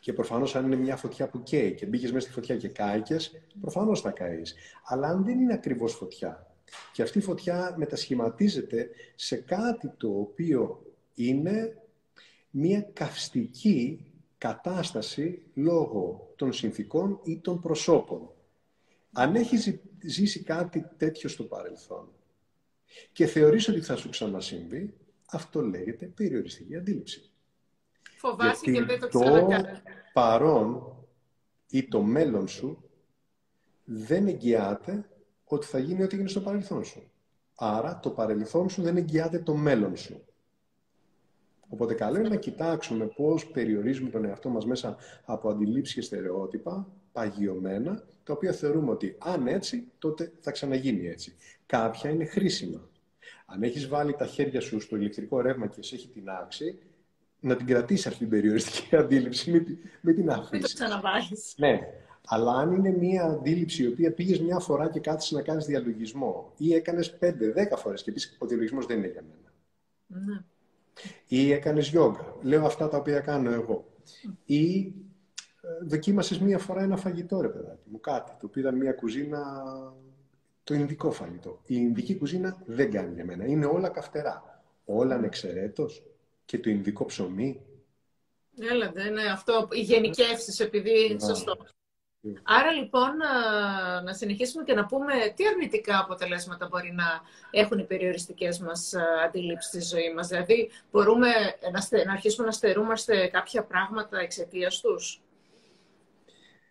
Και 0.00 0.12
προφανώς, 0.12 0.56
αν 0.56 0.64
είναι 0.64 0.76
μια 0.76 0.96
φωτιά 0.96 1.28
που 1.28 1.42
καίει 1.42 1.74
και 1.74 1.86
μπήκες 1.86 2.12
μέσα 2.12 2.24
στη 2.24 2.34
φωτιά 2.34 2.56
και 2.56 2.68
κάηκες, 2.68 3.42
προφανώς 3.60 4.00
θα 4.00 4.10
καείς. 4.10 4.54
Αλλά 4.84 5.08
αν 5.08 5.24
δεν 5.24 5.40
είναι 5.40 5.52
ακριβώς 5.52 5.92
φωτιά 5.92 6.46
και 6.92 7.02
αυτή 7.02 7.18
η 7.18 7.22
φωτιά 7.22 7.74
μετασχηματίζεται 7.76 8.90
σε 9.14 9.36
κάτι 9.36 9.88
το 9.96 10.08
οποίο 10.08 10.82
είναι 11.14 11.76
μια 12.50 12.80
καυστική 12.92 14.06
κατάσταση 14.38 15.42
λόγω 15.54 16.31
των 16.42 16.52
συνθήκων 16.52 17.20
ή 17.22 17.38
των 17.38 17.60
προσώπων. 17.60 18.30
Αν 19.12 19.34
έχεις 19.34 19.78
ζήσει 20.02 20.42
κάτι 20.42 20.86
τέτοιο 20.96 21.28
στο 21.28 21.44
παρελθόν 21.44 22.08
και 23.12 23.26
θεωρείς 23.26 23.68
ότι 23.68 23.80
θα 23.80 23.96
σου 23.96 24.08
ξανασυμβεί, 24.08 24.94
αυτό 25.26 25.60
λέγεται 25.60 26.06
περιοριστική 26.06 26.76
αντίληψη. 26.76 27.30
Φοβάσαι 28.16 28.70
και 28.70 28.82
δεν 28.82 29.00
το 29.00 29.08
ξανακάνεις. 29.08 29.82
Το 29.82 29.90
παρόν 30.12 30.96
ή 31.70 31.88
το 31.88 32.02
μέλλον 32.02 32.48
σου 32.48 32.84
δεν 33.84 34.26
εγγυάται 34.26 35.08
ότι 35.44 35.66
θα 35.66 35.78
γίνει 35.78 36.02
ό,τι 36.02 36.14
έγινε 36.14 36.30
στο 36.30 36.40
παρελθόν 36.40 36.84
σου. 36.84 37.10
Άρα 37.54 38.00
το 38.00 38.10
παρελθόν 38.10 38.68
σου 38.68 38.82
δεν 38.82 38.96
εγγυάται 38.96 39.38
το 39.38 39.54
μέλλον 39.54 39.96
σου. 39.96 40.24
Οπότε 41.72 41.94
καλό 41.94 42.18
είναι 42.18 42.28
να 42.28 42.36
κοιτάξουμε 42.36 43.06
πώς 43.06 43.46
περιορίζουμε 43.46 44.10
τον 44.10 44.24
εαυτό 44.24 44.48
μας 44.48 44.66
μέσα 44.66 44.96
από 45.24 45.48
αντιλήψεις 45.48 45.94
και 45.94 46.00
στερεότυπα, 46.00 46.88
παγιωμένα, 47.12 48.04
τα 48.24 48.32
οποία 48.32 48.52
θεωρούμε 48.52 48.90
ότι 48.90 49.16
αν 49.18 49.46
έτσι, 49.46 49.86
τότε 49.98 50.32
θα 50.40 50.50
ξαναγίνει 50.50 51.08
έτσι. 51.08 51.34
Κάποια 51.66 52.10
είναι 52.10 52.24
χρήσιμα. 52.24 52.88
Αν 53.46 53.62
έχεις 53.62 53.88
βάλει 53.88 54.14
τα 54.14 54.26
χέρια 54.26 54.60
σου 54.60 54.80
στο 54.80 54.96
ηλεκτρικό 54.96 55.40
ρεύμα 55.40 55.66
και 55.66 55.82
σε 55.82 55.94
έχει 55.94 56.08
την 56.08 56.28
άξη, 56.28 56.78
να 57.40 57.56
την 57.56 57.66
κρατήσεις 57.66 58.06
αυτή 58.06 58.18
την 58.18 58.28
περιοριστική 58.28 58.96
αντίληψη, 59.02 59.50
με 60.00 60.12
την 60.12 60.30
αφήσει. 60.30 60.48
Μην 60.52 60.62
το 60.62 60.68
ξαναβάλεις. 60.74 61.54
Ναι. 61.56 61.80
Αλλά 62.26 62.52
αν 62.52 62.72
είναι 62.72 62.90
μια 62.90 63.24
αντίληψη 63.24 63.82
η 63.82 63.86
οποία 63.86 64.12
πήγες 64.12 64.40
μια 64.40 64.58
φορά 64.58 64.90
και 64.90 65.00
κάθισε 65.00 65.34
να 65.34 65.42
κάνεις 65.42 65.66
διαλογισμό 65.66 66.52
ή 66.56 66.74
έκανες 66.74 67.18
5-10 67.20 67.28
φορές 67.76 68.02
και 68.02 68.12
πεις 68.12 68.36
ο 68.38 68.46
διαλογισμός 68.46 68.86
δεν 68.86 68.98
είναι 68.98 69.08
για 69.08 69.22
μένα. 69.22 69.52
Ναι 70.06 70.44
ή 71.26 71.52
έκανες 71.52 71.88
γιόγκα. 71.88 72.36
Λέω 72.42 72.64
αυτά 72.66 72.88
τα 72.88 72.96
οποία 72.96 73.20
κάνω 73.20 73.50
εγώ. 73.50 73.86
Ή 74.44 74.92
ε, 75.62 75.84
δοκίμασες 75.86 76.38
μία 76.38 76.58
φορά 76.58 76.82
ένα 76.82 76.96
φαγητό, 76.96 77.40
ρε 77.40 77.48
παιδάκι 77.48 77.88
μου, 77.90 78.00
κάτι. 78.00 78.32
Το 78.40 78.48
πήραν 78.48 78.76
μία 78.76 78.92
κουζίνα, 78.92 79.62
το 80.64 80.74
Ινδικό 80.74 81.10
φαγητό. 81.10 81.60
Η 81.66 81.74
Ινδική 81.78 82.16
κουζίνα 82.16 82.62
δεν 82.66 82.90
κάνει 82.90 83.14
για 83.14 83.24
μένα. 83.24 83.46
Είναι 83.46 83.66
όλα 83.66 83.88
καυτερά. 83.88 84.62
Όλα 84.84 85.14
ανεξαιρέτως. 85.14 86.02
Και 86.44 86.58
το 86.58 86.70
Ινδικό 86.70 87.04
ψωμί. 87.04 87.60
Έλα, 88.58 88.92
δεν 88.92 89.06
είναι 89.06 89.30
αυτό. 89.30 89.68
Οι 89.70 89.80
γενικεύσεις, 89.80 90.60
επειδή 90.60 91.18
σωστό. 91.20 91.56
Άρα 92.42 92.70
λοιπόν 92.72 93.10
να 94.04 94.12
συνεχίσουμε 94.12 94.64
και 94.64 94.74
να 94.74 94.86
πούμε 94.86 95.12
τι 95.36 95.46
αρνητικά 95.46 95.98
αποτελέσματα 95.98 96.66
μπορεί 96.66 96.92
να 96.92 97.04
έχουν 97.50 97.78
οι 97.78 97.84
περιοριστικές 97.84 98.58
μας 98.58 98.94
αντιλήψεις 99.24 99.68
στη 99.70 99.96
ζωή 99.96 100.14
μας. 100.14 100.28
Δηλαδή 100.28 100.70
μπορούμε 100.90 101.28
να 102.06 102.12
αρχίσουμε 102.12 102.46
να 102.46 102.52
στερούμαστε 102.52 103.26
κάποια 103.26 103.64
πράγματα 103.64 104.18
εξαιτίας 104.18 104.80
τους; 104.80 105.22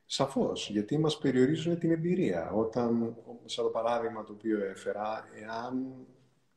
Σαφώς, 0.05 0.69
γιατί 0.69 0.97
μας 0.97 1.17
περιορίζουν 1.17 1.79
την 1.79 1.91
εμπειρία. 1.91 2.51
Όταν, 2.51 3.15
σαν 3.45 3.65
το 3.65 3.69
παράδειγμα 3.69 4.23
το 4.23 4.33
οποίο 4.33 4.65
έφερα, 4.65 5.29
εάν 5.41 6.05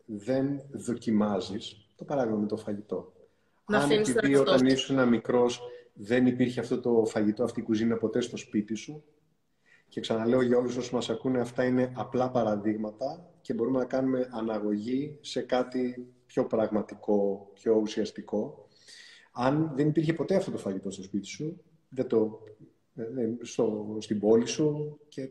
δεν 0.05 0.63
δοκιμάζεις, 0.73 1.87
το 1.97 2.05
παράδειγμα 2.05 2.39
με 2.39 2.47
το 2.47 2.57
φαγητό, 2.57 3.13
Να 3.67 3.79
Αν 3.79 3.91
επειδή 3.91 4.35
όταν 4.35 4.67
ήσουν 4.67 5.09
μικρός 5.09 5.61
δεν 5.95 6.27
υπήρχε 6.27 6.61
αυτό 6.61 6.81
το 6.81 7.05
φαγητό, 7.05 7.45
αυτή 7.45 7.61
η 7.61 7.63
κουζίνα 7.63 7.97
ποτέ 7.97 8.21
στο 8.21 8.37
σπίτι 8.37 8.75
σου. 8.75 9.05
Και 9.89 10.01
ξαναλέω 10.01 10.43
για 10.43 10.57
όλους 10.57 10.77
όσους 10.77 10.91
μας 10.91 11.11
ακούνε, 11.11 11.41
αυτά 11.41 11.65
είναι 11.65 11.93
απλά 11.95 12.31
παραδείγματα 12.31 13.31
και 13.41 13.55
μπορούμε 13.55 13.79
να 13.79 13.85
κάνουμε 13.85 14.29
αναγωγή 14.33 15.19
σε 15.21 15.43
κάτι 15.43 16.13
πιο 16.27 16.47
πραγματικό, 16.47 17.51
πιο 17.55 17.75
ουσιαστικό. 17.75 18.69
Αν 19.33 19.73
δεν 19.75 19.89
υπήρχε 19.89 20.13
ποτέ 20.13 20.37
αυτό 20.37 20.51
το 20.51 20.59
φαγητό 20.59 20.91
στο 20.91 21.03
σπίτι 21.03 21.27
σου, 21.27 21.63
δεν 21.89 22.07
το, 22.07 22.41
στο, 23.41 23.97
στην 24.01 24.19
πόλη 24.19 24.47
σου 24.47 24.99
και 25.09 25.31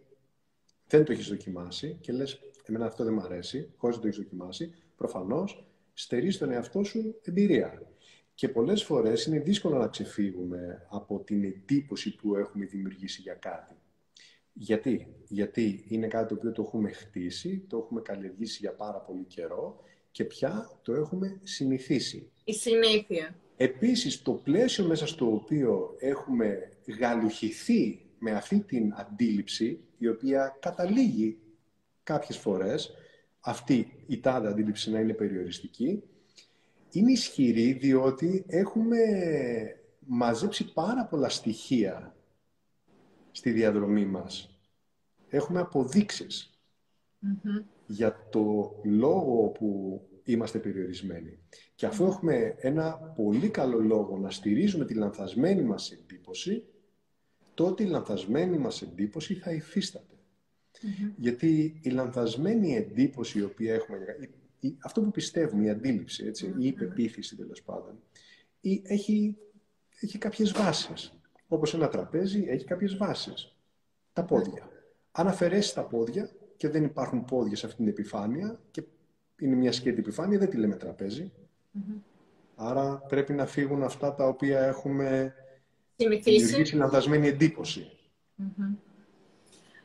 δεν 0.87 1.03
το 1.03 1.11
έχεις 1.11 1.27
δοκιμάσει 1.27 1.97
και 2.01 2.11
λες, 2.11 2.39
εμένα 2.65 2.85
αυτό 2.85 3.03
δεν 3.03 3.13
μου 3.13 3.21
αρέσει, 3.21 3.73
χωρίς 3.77 3.95
να 3.95 4.01
το 4.01 4.07
έχεις 4.07 4.19
δοκιμάσει, 4.19 4.73
προφανώς 4.95 5.67
στερείς 5.93 6.37
τον 6.37 6.51
εαυτό 6.51 6.83
σου 6.83 7.15
εμπειρία. 7.21 7.92
Και 8.33 8.49
πολλές 8.49 8.83
φορές 8.83 9.25
είναι 9.25 9.39
δύσκολο 9.39 9.77
να 9.77 9.87
ξεφύγουμε 9.87 10.87
από 10.89 11.19
την 11.19 11.43
εντύπωση 11.43 12.15
που 12.15 12.35
έχουμε 12.35 12.65
δημιουργήσει 12.65 13.21
για 13.21 13.33
κάτι. 13.33 13.75
Γιατί; 14.53 15.07
Γιατί 15.27 15.85
είναι 15.87 16.07
κάτι 16.07 16.27
το 16.27 16.33
οποίο 16.33 16.51
το 16.51 16.61
έχουμε 16.61 16.91
χτίσει, 16.91 17.65
το 17.69 17.77
έχουμε 17.77 18.01
καλλιεργήσει 18.01 18.57
για 18.61 18.73
πάρα 18.73 18.97
πολύ 18.97 19.23
καιρό 19.23 19.79
και 20.11 20.23
πια 20.23 20.79
το 20.81 20.93
έχουμε 20.93 21.39
συνηθίσει. 21.43 22.31
Η 22.43 22.53
συνήθεια. 22.53 23.35
Επίσης, 23.57 24.21
το 24.21 24.31
πλαίσιο 24.31 24.85
μέσα 24.85 25.07
στο 25.07 25.33
οποίο 25.33 25.95
έχουμε 25.99 26.69
γαλουχηθεί 26.99 28.05
με 28.19 28.31
αυτή 28.31 28.59
την 28.59 28.93
αντίληψη, 28.95 29.79
η 29.97 30.07
οποία 30.07 30.57
καταλήγει 30.59 31.37
κάποιες 32.03 32.37
φορές 32.37 32.91
αυτή 33.39 34.03
η 34.07 34.19
τάδε 34.19 34.47
αντίληψη 34.47 34.91
να 34.91 34.99
είναι 34.99 35.13
περιοριστική, 35.13 36.03
είναι 36.93 37.11
ισχυρή 37.11 37.71
διότι 37.71 38.43
έχουμε 38.47 38.97
μαζέψει 39.99 40.73
πάρα 40.73 41.05
πολλά 41.05 41.29
στοιχεία 41.29 42.15
στη 43.31 43.51
διαδρομή 43.51 44.05
μας. 44.05 44.57
Έχουμε 45.29 45.59
για 47.87 48.27
το 48.31 48.75
λόγο 48.83 49.47
που 49.47 50.01
είμαστε 50.23 50.59
περιορισμένοι. 50.59 51.39
Και 51.75 51.85
αφού 51.85 52.05
έχουμε 52.05 52.55
ένα 52.57 52.91
πολύ 53.15 53.49
καλό 53.49 53.79
λόγο 53.79 54.17
να 54.17 54.29
στηρίζουμε 54.29 54.85
τη 54.85 54.93
λανθασμένη 54.93 55.61
μας 55.61 55.91
εντύπωση, 55.91 56.63
τότε 57.53 57.83
η 57.83 57.85
λανθασμένη 57.85 58.57
μας 58.57 58.81
εντύπωση 58.81 59.33
θα 59.33 59.51
υφισταται 59.51 60.13
Γιατί 61.15 61.79
η 61.83 61.89
λανθασμένη 61.89 62.75
εντύπωση 62.75 63.39
η 63.39 63.43
οποία 63.43 63.73
έχουμε, 63.73 63.97
αυτό 64.83 65.01
που 65.01 65.11
πιστεύουμε, 65.11 65.65
η 65.65 65.69
αντίληψη, 65.69 66.25
έτσι, 66.25 66.53
η 66.57 66.67
υπεποίθηση 66.67 67.35
τέλος 67.35 67.61
πάντων, 67.63 67.99
έχει, 68.83 69.37
έχει 69.99 70.17
κάποιες 70.17 70.51
βάσεις. 70.51 71.13
Όπως 71.47 71.73
ένα 71.73 71.87
τραπέζι 71.87 72.45
έχει 72.47 72.65
κάποιες 72.65 72.97
βάσεις. 72.97 73.55
Τα 74.13 74.23
πόδια. 74.23 74.69
Αν 75.11 75.27
αφαιρέσεις 75.27 75.73
τα 75.73 75.83
πόδια 75.83 76.29
και 76.57 76.69
δεν 76.69 76.83
υπάρχουν 76.83 77.25
πόδια 77.25 77.55
σε 77.55 77.65
αυτήν 77.65 77.85
την 77.85 77.93
επιφάνεια 77.93 78.59
και 78.71 78.83
είναι 79.39 79.55
μια 79.55 79.71
σκέτη 79.71 79.99
επιφάνεια, 79.99 80.39
δεν 80.39 80.49
τη 80.49 80.57
λέμε 80.57 80.77
Άρα 82.55 83.03
πρέπει 83.07 83.33
να 83.33 83.45
φύγουν 83.45 83.83
αυτά 83.83 84.13
τα 84.13 84.27
οποία 84.27 84.59
έχουμε 84.59 85.35
δημιουργήσει 85.95 86.75
λανθασμένη 86.75 87.27
εντύπωση. 87.27 87.91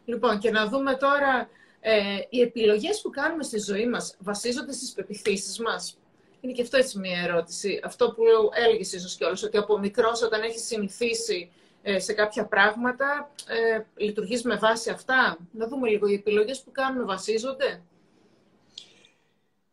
Λοιπόν, 0.04 0.38
και 0.38 0.50
να 0.50 0.68
δούμε 0.68 0.96
τώρα 0.96 1.48
ε, 1.80 2.18
οι 2.28 2.40
επιλογές 2.40 3.00
που 3.00 3.10
κάνουμε 3.10 3.42
στη 3.42 3.58
ζωή 3.58 3.86
μας 3.88 4.16
βασίζονται 4.18 4.72
στις 4.72 4.92
πεπιθήσεις 4.92 5.58
μας. 5.58 5.98
Είναι 6.40 6.52
και 6.52 6.62
αυτό 6.62 6.76
έτσι 6.76 6.98
μια 6.98 7.20
ερώτηση. 7.22 7.80
Αυτό 7.84 8.12
που 8.12 8.22
έλεγες 8.66 8.92
ίσως 8.92 9.16
κιόλας, 9.16 9.42
ότι 9.42 9.56
από 9.56 9.78
μικρός 9.78 10.22
όταν 10.22 10.42
έχεις 10.42 10.66
συνηθίσει 10.66 11.50
ε, 11.82 11.98
σε 11.98 12.12
κάποια 12.12 12.44
πράγματα, 12.44 13.30
ε, 13.48 13.80
λειτουργείς 14.04 14.42
με 14.42 14.56
βάση 14.56 14.90
αυτά. 14.90 15.38
Να 15.52 15.66
δούμε 15.66 15.88
λίγο, 15.88 16.06
οι 16.06 16.14
επιλογές 16.14 16.60
που 16.60 16.70
κάνουμε 16.72 17.04
βασίζονται. 17.04 17.82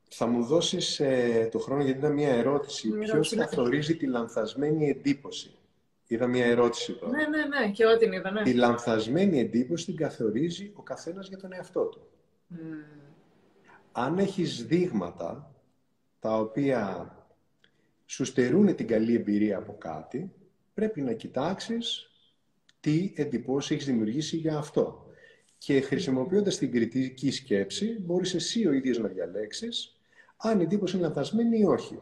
Θα 0.10 0.26
μου 0.26 0.44
δώσεις 0.44 1.00
ε, 1.00 1.50
το 1.52 1.60
χρόνο 1.60 1.84
γιατί 1.84 2.00
ήταν 2.00 2.14
μια 2.14 2.30
ερώτηση. 2.30 2.90
Ποιος 2.90 3.36
καθορίζει 3.36 3.96
τη 3.96 4.08
λανθασμένη 4.08 4.90
εντύπωση; 4.90 5.52
Είδα 6.08 6.28
μια 6.28 6.46
ερώτηση 6.46 6.94
τώρα. 6.94 7.18
Ναι, 7.18 7.28
ναι, 7.28 7.46
ναι, 7.46 7.72
και 7.72 7.86
ό,τι 7.86 8.06
είδα, 8.06 8.32
ναι. 8.32 8.44
Τη 8.44 8.54
λανθασμένη 8.54 9.40
εντύπωση 9.40 9.86
την 9.86 9.96
καθορίζει 9.96 10.72
ο 10.76 10.82
καθένας 10.82 11.28
για 11.28 11.38
τον 11.38 11.54
εαυτό 11.54 11.86
του. 11.86 12.08
Αν 13.92 14.18
έχεις 14.18 14.66
δείγματα 14.66 15.56
τα 16.20 16.40
οποία 16.40 17.10
σου 18.06 18.26
στερούν 18.26 18.76
την 18.76 18.88
καλή 18.88 19.16
εμπειρία 19.16 19.58
από 19.58 19.76
κάτι, 19.78 20.32
πρέπει 20.74 21.02
να 21.02 21.14
κοιτάξεις 21.14 22.10
τι 22.80 23.14
εντυπώσεις 23.16 23.72
έχεις 23.72 23.86
δημιουργήσει 23.86 24.38
για 24.38 24.58
αυτό. 24.58 25.06
Και 25.58 25.82
χρησιμοποιώντας 25.82 26.58
την 26.58 26.72
κριτική 26.72 27.32
σκέψη, 27.32 28.00
μπορείς 28.00 28.34
εσύ 28.34 28.68
ο 28.68 28.72
ίδιος 28.72 28.98
να 28.98 29.08
διαλέξεις 29.08 30.00
αν 30.38 30.60
η 30.60 30.64
εντύπωση 30.64 30.96
είναι 30.96 31.06
λανθασμένη 31.06 31.60
ή 31.60 31.66
όχι. 31.66 32.00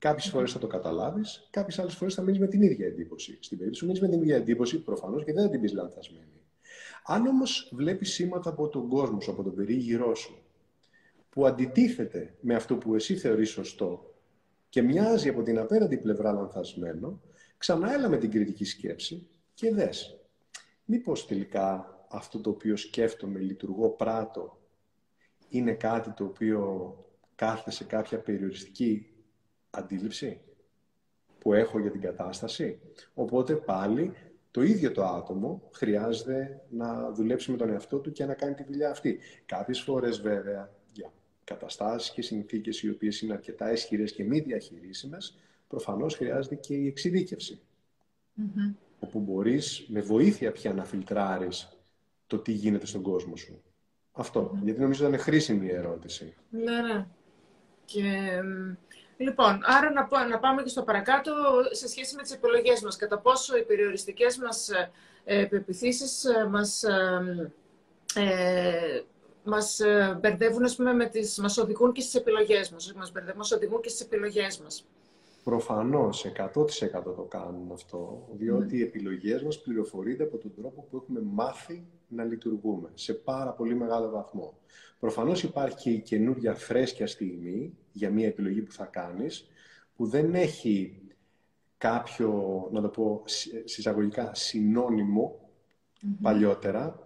Κάποιες 0.00 0.28
φορές 0.28 0.52
θα 0.52 0.58
το 0.58 0.66
καταλάβεις, 0.66 1.48
κάποιες 1.50 1.78
άλλες 1.78 1.94
φορές 1.94 2.14
θα 2.14 2.22
μείνεις 2.22 2.40
με 2.40 2.46
την 2.46 2.62
ίδια 2.62 2.86
εντύπωση. 2.86 3.38
Στην 3.40 3.58
περίπτωση 3.58 3.84
που 3.84 3.92
μείνεις 3.92 4.08
με 4.08 4.16
την 4.16 4.22
ίδια 4.22 4.36
εντύπωση, 4.36 4.82
προφανώς 4.82 5.24
και 5.24 5.32
δεν 5.32 5.42
θα 5.42 5.50
την 5.50 5.60
πεις 5.60 5.72
λανθασμένη. 5.72 6.40
Αν 7.04 7.26
όμως 7.26 7.70
βλέπεις 7.74 8.12
σήματα 8.12 8.50
από 8.50 8.68
τον 8.68 8.88
κόσμο 8.88 9.20
σου, 9.20 9.30
από 9.30 9.42
τον 9.42 9.54
περίγυρό 9.54 10.14
σου, 10.14 10.42
που 11.30 11.46
αντιτίθεται 11.46 12.34
με 12.40 12.54
αυτό 12.54 12.76
που 12.76 12.94
εσύ 12.94 13.16
θεωρείς 13.16 13.50
σωστό 13.50 14.14
και 14.68 14.82
μοιάζει 14.82 15.28
από 15.28 15.42
την 15.42 15.58
απέναντι 15.58 15.96
πλευρά 15.96 16.32
λανθασμένο, 16.32 17.20
ξανά 17.58 17.92
έλα 17.92 18.08
με 18.08 18.16
την 18.16 18.30
κριτική 18.30 18.64
σκέψη 18.64 19.26
και 19.54 19.74
δες. 19.74 20.18
Μήπως 20.84 21.26
τελικά 21.26 21.98
αυτό 22.10 22.40
το 22.40 22.50
οποίο 22.50 22.76
σκέφτομαι, 22.76 23.38
λειτουργώ, 23.38 23.88
πράτο, 23.88 24.60
είναι 25.48 25.72
κάτι 25.72 26.10
το 26.10 26.24
οποίο 26.24 26.94
κάθεται 27.34 27.70
σε 27.70 27.84
κάποια 27.84 28.18
περιοριστική 28.18 29.09
αντίληψη 29.70 30.40
που 31.38 31.52
έχω 31.52 31.78
για 31.78 31.90
την 31.90 32.00
κατάσταση. 32.00 32.78
Οπότε 33.14 33.54
πάλι 33.54 34.12
το 34.50 34.62
ίδιο 34.62 34.92
το 34.92 35.04
άτομο 35.04 35.62
χρειάζεται 35.72 36.60
να 36.70 37.12
δουλέψει 37.12 37.50
με 37.50 37.56
τον 37.56 37.70
εαυτό 37.70 37.98
του 37.98 38.12
και 38.12 38.24
να 38.24 38.34
κάνει 38.34 38.54
τη 38.54 38.64
δουλειά 38.64 38.90
αυτή. 38.90 39.18
Κάποιες 39.46 39.80
φορές 39.80 40.20
βέβαια 40.20 40.70
για 40.92 41.12
καταστάσεις 41.44 42.10
και 42.10 42.22
συνθήκες 42.22 42.82
οι 42.82 42.90
οποίες 42.90 43.20
είναι 43.20 43.32
αρκετά 43.32 43.72
ισχυρές 43.72 44.12
και 44.12 44.24
μη 44.24 44.40
διαχειρίσιμες, 44.40 45.36
προφανώς 45.68 46.14
χρειάζεται 46.14 46.54
και 46.54 46.74
η 46.74 46.86
εξειδίκευση. 46.86 47.60
Mm-hmm. 48.38 48.74
Όπου 49.00 49.20
μπορείς 49.20 49.86
με 49.88 50.00
βοήθεια 50.00 50.52
πια 50.52 50.72
να 50.72 50.84
φιλτράρεις 50.84 51.78
το 52.26 52.38
τι 52.38 52.52
γίνεται 52.52 52.86
στον 52.86 53.02
κόσμο 53.02 53.36
σου. 53.36 53.62
Αυτό. 54.12 54.58
Γιατί 54.62 54.80
νομίζω 54.80 55.04
ότι 55.04 55.14
είναι 55.14 55.22
χρήσιμη 55.22 55.66
η 55.66 55.72
ερώτηση. 55.72 56.34
Ναι, 56.50 56.80
ναι. 56.80 57.06
Και 57.84 58.40
Λοιπόν, 59.20 59.60
άρα 59.62 59.92
να, 59.92 60.26
να 60.28 60.38
πάμε 60.38 60.62
και 60.62 60.68
στο 60.68 60.82
παρακάτω 60.82 61.32
σε 61.70 61.88
σχέση 61.88 62.14
με 62.16 62.22
τις 62.22 62.32
επιλογές 62.32 62.82
μας. 62.82 62.96
Κατά 62.96 63.18
πόσο 63.18 63.56
οι 63.56 63.62
περιοριστικές 63.62 64.38
μας 64.38 64.70
ε, 65.24 65.44
πεπιθήσεις 65.44 66.24
ε, 66.24 66.46
μας, 66.46 66.82
ε, 66.82 67.52
ε, 68.14 69.02
μας 69.44 69.80
ε, 69.80 70.18
μπερδεύουν, 70.20 70.64
ας 70.64 70.76
πούμε, 70.76 70.92
με 70.92 71.06
τις, 71.06 71.38
μας 71.38 71.58
οδηγούν 71.58 71.92
και 71.92 72.00
στις 72.00 72.14
επιλογές 72.14 72.70
μας. 72.70 72.92
Μας, 72.96 73.12
μπερδεύουν, 73.12 73.38
μας 73.38 73.52
οδηγούν 73.52 73.80
και 73.80 73.88
στις 73.88 74.00
επιλογές 74.00 74.60
μας. 74.60 74.86
Προφανώς, 75.44 76.24
100% 76.24 77.14
το 77.14 77.22
κάνουν 77.22 77.70
αυτό, 77.72 78.28
διότι 78.32 78.76
οι 78.76 78.82
επιλογές 78.82 79.42
μας 79.42 79.60
πληροφορείται 79.60 80.22
από 80.22 80.38
τον 80.38 80.54
τρόπο 80.54 80.86
που 80.90 80.96
έχουμε 80.96 81.20
μάθει 81.22 81.84
να 82.10 82.24
λειτουργούμε, 82.24 82.90
σε 82.94 83.14
πάρα 83.14 83.50
πολύ 83.50 83.74
μεγάλο 83.74 84.10
βαθμό. 84.10 84.58
Προφανώς 84.98 85.42
υπάρχει 85.42 85.76
και 85.76 85.90
η 85.90 86.00
καινούργια 86.00 86.54
φρέσκια 86.54 87.06
στιγμή 87.06 87.78
για 87.92 88.10
μια 88.10 88.26
επιλογή 88.26 88.62
που 88.62 88.72
θα 88.72 88.84
κάνεις, 88.84 89.48
που 89.96 90.06
δεν 90.06 90.34
έχει 90.34 91.02
κάποιο, 91.78 92.68
να 92.72 92.80
το 92.80 92.88
πω 92.88 93.22
συσσαγωγικά, 93.64 94.32
παλιότερα, 96.22 97.02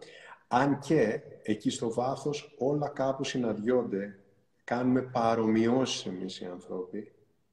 αν 0.49 0.78
και 0.78 1.20
εκεί 1.42 1.70
στο 1.70 1.92
βάθος 1.92 2.54
όλα 2.58 2.88
κάπου 2.88 3.25
συναντιόνται, 3.25 4.18
κάνουμε 4.64 5.02
παρομοιώσεις 5.02 6.06
εμείς 6.06 6.40
οι 6.40 6.44
άνθρωποι 6.44 7.12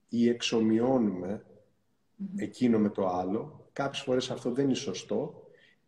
ή 0.10 0.30
εξομοιώνουμε 0.30 1.46
εκείνο 2.36 2.80
με 2.80 2.90
το 2.90 3.08
άλλο. 3.08 3.70
Κάποιες 3.74 4.04
φορές 4.04 4.32
αυτό 4.32 4.52
δεν 4.52 4.66
είναι 4.66 4.74
σωστό 4.74 5.41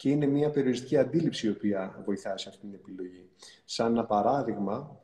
και 0.04 0.10
είναι 0.10 0.26
μια 0.26 0.50
περιοριστική 0.50 0.98
αντίληψη 0.98 1.48
η 1.48 1.50
οποία 1.50 2.02
βοηθάει 2.06 2.38
σε 2.38 2.50
αυτή 2.50 2.62
την 2.62 2.74
επιλογή. 2.74 3.30
Σαν 3.66 3.92
ένα 3.92 4.06
παράδειγμα, 4.06 5.02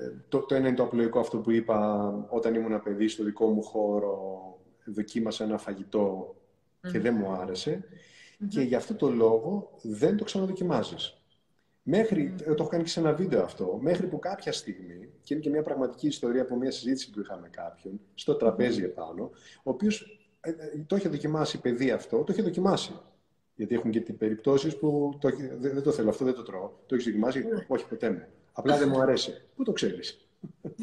ε, 0.00 0.10
το, 0.28 0.38
το 0.38 0.54
ένα 0.54 0.68
είναι 0.68 0.76
το 0.76 0.82
απλοϊκό 0.82 1.18
αυτό 1.18 1.38
που 1.38 1.50
είπα 1.50 2.08
όταν 2.28 2.54
ήμουν 2.54 2.70
ένα 2.70 2.80
παιδί 2.80 3.08
στο 3.08 3.24
δικό 3.24 3.50
μου 3.50 3.62
χώρο, 3.62 4.18
δοκίμασα 4.84 5.44
ένα 5.44 5.58
φαγητό 5.58 6.36
και 6.92 7.00
δεν 7.00 7.14
μου 7.14 7.30
άρεσε 7.30 7.84
και 8.48 8.60
γι' 8.60 8.74
αυτό 8.74 8.94
το 8.94 9.10
λόγο 9.10 9.78
δεν 9.82 10.16
το 10.16 10.24
ξαναδοκιμάζεις. 10.24 11.22
Μέχρι, 11.82 12.34
το 12.44 12.54
έχω 12.58 12.68
κάνει 12.68 12.82
και 12.82 12.88
σε 12.90 13.00
ένα 13.00 13.12
βίντεο 13.12 13.42
αυτό, 13.42 13.78
μέχρι 13.80 14.06
που 14.06 14.18
κάποια 14.18 14.52
στιγμή, 14.52 15.12
και 15.22 15.34
είναι 15.34 15.42
και 15.42 15.50
μια 15.50 15.62
πραγματική 15.62 16.06
ιστορία 16.06 16.42
από 16.42 16.56
μια 16.56 16.70
συζήτηση 16.70 17.10
που 17.10 17.20
είχαμε 17.20 17.48
κάποιον, 17.48 18.00
στο 18.14 18.34
τραπέζι 18.34 18.82
επάνω, 18.82 19.30
ο 19.56 19.70
οποίος 19.70 20.18
ε, 20.40 20.50
ε, 20.50 20.84
το 20.86 20.96
είχε 20.96 21.08
δοκιμάσει 21.08 21.60
παιδί 21.60 21.90
αυτό, 21.90 22.24
το 22.24 22.32
είχε 22.32 22.42
δοκιμάσει. 22.42 22.92
Γιατί 23.58 23.74
έχουν 23.74 23.90
και 23.90 24.00
περιπτώσεις 24.00 24.76
που 24.76 25.16
το, 25.20 25.28
δεν, 25.58 25.58
δεν, 25.74 25.82
το 25.82 25.92
θέλω 25.92 26.08
αυτό, 26.08 26.24
δεν 26.24 26.34
το 26.34 26.42
τρώω. 26.42 26.70
Το 26.86 26.94
έχεις 26.94 27.06
δοκιμάσει, 27.06 27.38
ναι. 27.38 27.64
όχι 27.68 27.86
ποτέ 27.88 28.10
μου. 28.10 28.22
Απλά 28.52 28.78
δεν 28.78 28.88
μου 28.88 29.00
αρέσει. 29.00 29.42
Πού 29.56 29.62
το 29.62 29.72
ξέρεις; 29.72 30.28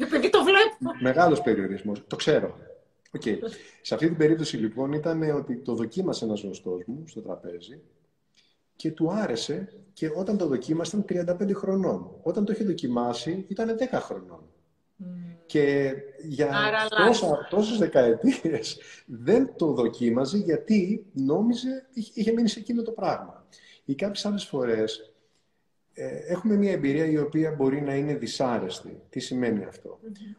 Επειδή 0.00 0.30
το 0.30 0.38
βλέπω. 0.44 0.98
Μεγάλος 1.00 1.40
περιορισμός. 1.40 2.04
Το 2.06 2.16
ξέρω. 2.16 2.58
Okay. 3.18 3.38
Σε 3.82 3.94
αυτή 3.94 4.06
την 4.06 4.16
περίπτωση 4.16 4.56
λοιπόν 4.56 4.92
ήταν 4.92 5.22
ότι 5.22 5.56
το 5.56 5.74
δοκίμασε 5.74 6.24
ένας 6.24 6.42
γνωστός 6.42 6.82
μου 6.86 7.02
στο 7.06 7.20
τραπέζι 7.20 7.80
και 8.76 8.90
του 8.90 9.10
άρεσε 9.10 9.72
και 9.92 10.10
όταν 10.16 10.36
το 10.36 10.46
δοκίμασε 10.46 11.04
ήταν 11.08 11.36
35 11.38 11.54
χρονών. 11.54 12.10
Όταν 12.22 12.44
το 12.44 12.52
είχε 12.52 12.64
δοκιμάσει 12.64 13.44
ήταν 13.48 13.76
10 13.78 13.82
χρονών. 13.92 14.40
Και 15.46 15.92
για 16.22 16.50
τόσα, 17.06 17.46
τόσες 17.50 17.78
δεκαετίες 17.78 18.80
δεν 19.26 19.54
το 19.56 19.72
δοκίμαζε 19.72 20.38
γιατί 20.38 21.06
νόμιζε, 21.12 21.86
είχε 22.14 22.32
μείνει 22.32 22.48
σε 22.48 22.58
εκείνο 22.58 22.82
το 22.82 22.90
πράγμα. 22.90 23.46
Ή 23.84 23.94
κάποιες 23.94 24.26
άλλες 24.26 24.44
φορές 24.44 25.16
ε, 25.98 26.16
έχουμε 26.26 26.56
μια 26.56 26.72
εμπειρία 26.72 27.06
η 27.06 27.18
οποία 27.18 27.52
μπορεί 27.52 27.80
να 27.80 27.94
είναι 27.94 28.14
δυσάρεστη. 28.14 29.00
Τι 29.10 29.20
σημαίνει 29.20 29.66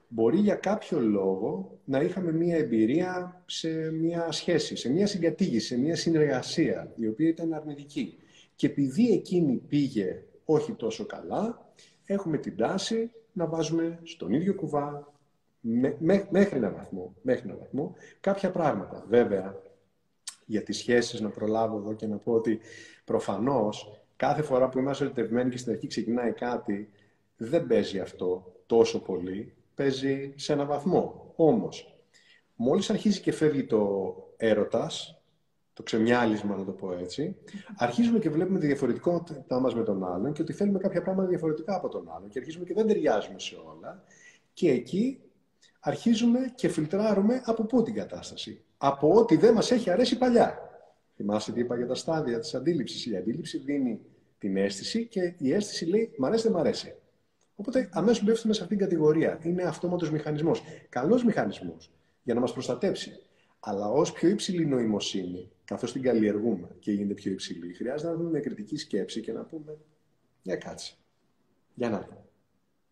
Μπορεί 0.07 0.37
για 0.37 0.55
κάποιο 0.55 0.99
λόγο 0.99 1.79
να 1.83 1.99
είχαμε 1.99 2.31
μια 2.31 2.57
εμπειρία 2.57 3.43
σε 3.45 3.91
μια 3.91 4.31
σχέση, 4.31 4.75
σε 4.75 4.89
μια 4.89 5.07
συγκατήγηση, 5.07 5.67
σε 5.67 5.77
μια 5.77 5.95
συνεργασία 5.95 6.91
η 6.95 7.07
οποία 7.07 7.27
ήταν 7.27 7.53
αρνητική. 7.53 8.17
Και 8.55 8.67
επειδή 8.67 9.11
εκείνη 9.11 9.61
πήγε 9.67 10.23
όχι 10.45 10.73
τόσο 10.73 11.05
καλά, 11.05 11.71
έχουμε 12.05 12.37
την 12.37 12.57
τάση 12.57 13.11
να 13.37 13.45
βάζουμε 13.45 13.99
στον 14.03 14.33
ίδιο 14.33 14.53
κουβά 14.53 15.13
μέχρι, 16.29 16.57
ένα 16.57 16.69
βαθμό, 16.71 17.13
μέχρι 17.21 17.49
ένα 17.49 17.57
βαθμό 17.57 17.95
κάποια 18.19 18.51
πράγματα. 18.51 19.05
Βέβαια, 19.07 19.61
για 20.45 20.63
τις 20.63 20.77
σχέσεις 20.77 21.19
να 21.19 21.29
προλάβω 21.29 21.77
εδώ 21.77 21.93
και 21.93 22.07
να 22.07 22.17
πω 22.17 22.33
ότι 22.33 22.59
προφανώς 23.05 24.01
κάθε 24.15 24.41
φορά 24.41 24.69
που 24.69 24.79
είμαστε 24.79 25.03
ερωτευμένοι 25.03 25.49
και 25.49 25.57
στην 25.57 25.71
αρχή 25.71 25.87
ξεκινάει 25.87 26.31
κάτι, 26.31 26.89
δεν 27.37 27.67
παίζει 27.67 27.99
αυτό 27.99 28.53
τόσο 28.65 29.01
πολύ, 29.01 29.53
παίζει 29.75 30.33
σε 30.35 30.53
ένα 30.53 30.65
βαθμό. 30.65 31.33
Όμως, 31.35 31.97
μόλις 32.55 32.89
αρχίζει 32.89 33.19
και 33.19 33.31
φεύγει 33.31 33.63
το 33.63 34.15
έρωτας, 34.37 35.16
το 35.77 35.83
ξεμιάλισμα, 35.83 36.55
να 36.55 36.65
το 36.65 36.71
πω 36.71 36.93
έτσι, 36.93 37.35
αρχίζουμε 37.75 38.19
και 38.19 38.29
βλέπουμε 38.29 38.59
τη 38.59 38.65
διαφορετικότητά 38.65 39.59
μας 39.59 39.75
με 39.75 39.83
τον 39.83 40.03
άλλον 40.05 40.33
και 40.33 40.41
ότι 40.41 40.53
θέλουμε 40.53 40.79
κάποια 40.79 41.01
πράγματα 41.01 41.27
διαφορετικά 41.27 41.75
από 41.75 41.89
τον 41.89 42.09
άλλον 42.15 42.29
και 42.29 42.39
αρχίζουμε 42.39 42.65
και 42.65 42.73
δεν 42.73 42.87
ταιριάζουμε 42.87 43.39
σε 43.39 43.55
όλα. 43.55 44.03
Και 44.53 44.71
εκεί 44.71 45.19
αρχίζουμε 45.79 46.39
και 46.55 46.67
φιλτράρουμε 46.67 47.41
από 47.45 47.63
πού 47.63 47.83
την 47.83 47.93
κατάσταση. 47.93 48.61
Από 48.77 49.13
ό,τι 49.13 49.35
δεν 49.35 49.53
μας 49.53 49.71
έχει 49.71 49.89
αρέσει 49.89 50.17
παλιά. 50.17 50.57
Θυμάστε 51.15 51.51
τι 51.51 51.59
είπα 51.59 51.77
για 51.77 51.87
τα 51.87 51.95
στάδια 51.95 52.39
της 52.39 52.55
αντίληψης. 52.55 53.05
Η 53.05 53.17
αντίληψη 53.17 53.57
δίνει 53.57 53.99
την 54.37 54.57
αίσθηση 54.57 55.05
και 55.05 55.33
η 55.37 55.53
αίσθηση 55.53 55.85
λέει 55.85 56.11
Μ' 56.17 56.25
αρέσει, 56.25 56.43
δεν 56.43 56.51
μ' 56.51 56.57
αρέσει. 56.57 56.95
Οπότε 57.55 57.89
αμέσως 57.91 58.23
πέφτουμε 58.23 58.53
σε 58.53 58.61
αυτήν 58.61 58.77
την 58.77 58.87
κατηγορία. 58.87 59.39
Είναι 59.43 59.63
αυτόματος 59.63 60.11
μηχανισμός. 60.11 60.63
Καλός 60.89 61.23
μηχανισμός 61.23 61.91
για 62.23 62.33
να 62.33 62.39
μας 62.39 62.53
προστατέψει. 62.53 63.11
Αλλά 63.59 63.89
ως 63.89 64.11
πιο 64.11 64.29
υψηλή 64.29 64.65
νοημοσύνη, 64.65 65.51
καθώς 65.67 65.91
την 65.91 66.01
καλλιεργούμε 66.01 66.67
και 66.79 66.91
γίνεται 66.91 67.13
πιο 67.13 67.31
υψηλή, 67.31 67.73
χρειάζεται 67.73 68.09
να 68.09 68.17
δούμε 68.17 68.29
με 68.29 68.39
κριτική 68.39 68.77
σκέψη 68.77 69.21
και 69.21 69.31
να 69.31 69.43
πούμε, 69.43 69.77
για 70.41 70.55
κάτσε, 70.55 70.95
για 71.73 71.89
να 71.89 71.99
δούμε. 71.99 72.21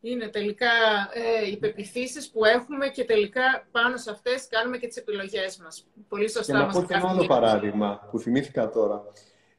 Είναι 0.02 0.28
τελικά 0.28 0.68
ε, 1.14 1.50
οι 1.50 1.58
πεπιθήσεις 1.58 2.30
που 2.30 2.46
έχουμε 2.46 2.90
και 2.90 3.06
τελικά 3.06 3.68
πάνω 3.72 3.98
σε 3.98 4.12
αυτές 4.12 4.48
κάνουμε 4.48 4.78
και 4.78 4.88
τις 4.88 4.98
επιλογές 4.98 5.58
μας. 5.58 5.88
Πολύ 6.08 6.30
σωστά 6.30 6.58
Για 6.58 6.66
να 6.66 6.72
πω 6.72 6.84
και 6.84 6.94
ένα 6.94 7.10
άλλο 7.10 7.26
παράδειγμα 7.26 8.08
που 8.12 8.20
θυμήθηκα 8.20 8.70
τώρα. 8.70 9.04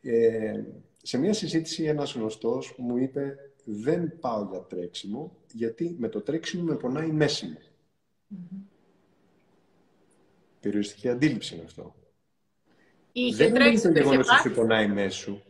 Ε, 0.03 0.63
σε 1.03 1.19
μια 1.19 1.33
συζήτηση 1.33 1.85
ένας 1.85 2.15
γνωστός 2.15 2.75
μου 2.79 2.97
είπε 2.97 3.37
δεν 3.65 4.19
πάω 4.19 4.49
για 4.51 4.61
τρέξιμο 4.61 5.37
γιατί 5.53 5.97
με 5.99 6.09
το 6.09 6.21
τρέξιμο 6.21 6.63
με 6.63 6.75
πονάει 6.75 7.06
η 7.06 7.11
μέση 7.11 7.47
μου. 7.47 7.59
Περιοριστική 10.61 11.09
αντίληψη 11.09 11.55
είναι 11.55 11.65
αυτό. 11.65 11.95
Είχε 13.19 13.49
Δεν 13.49 13.67
είναι 13.67 13.81
το 13.81 13.89
γεγονός 13.89 14.31
ότι 14.31 14.41
σε 14.41 14.51
πονάει 14.51 14.89
η 14.89 14.94
μέση 14.94 15.18
σου. 15.18 15.41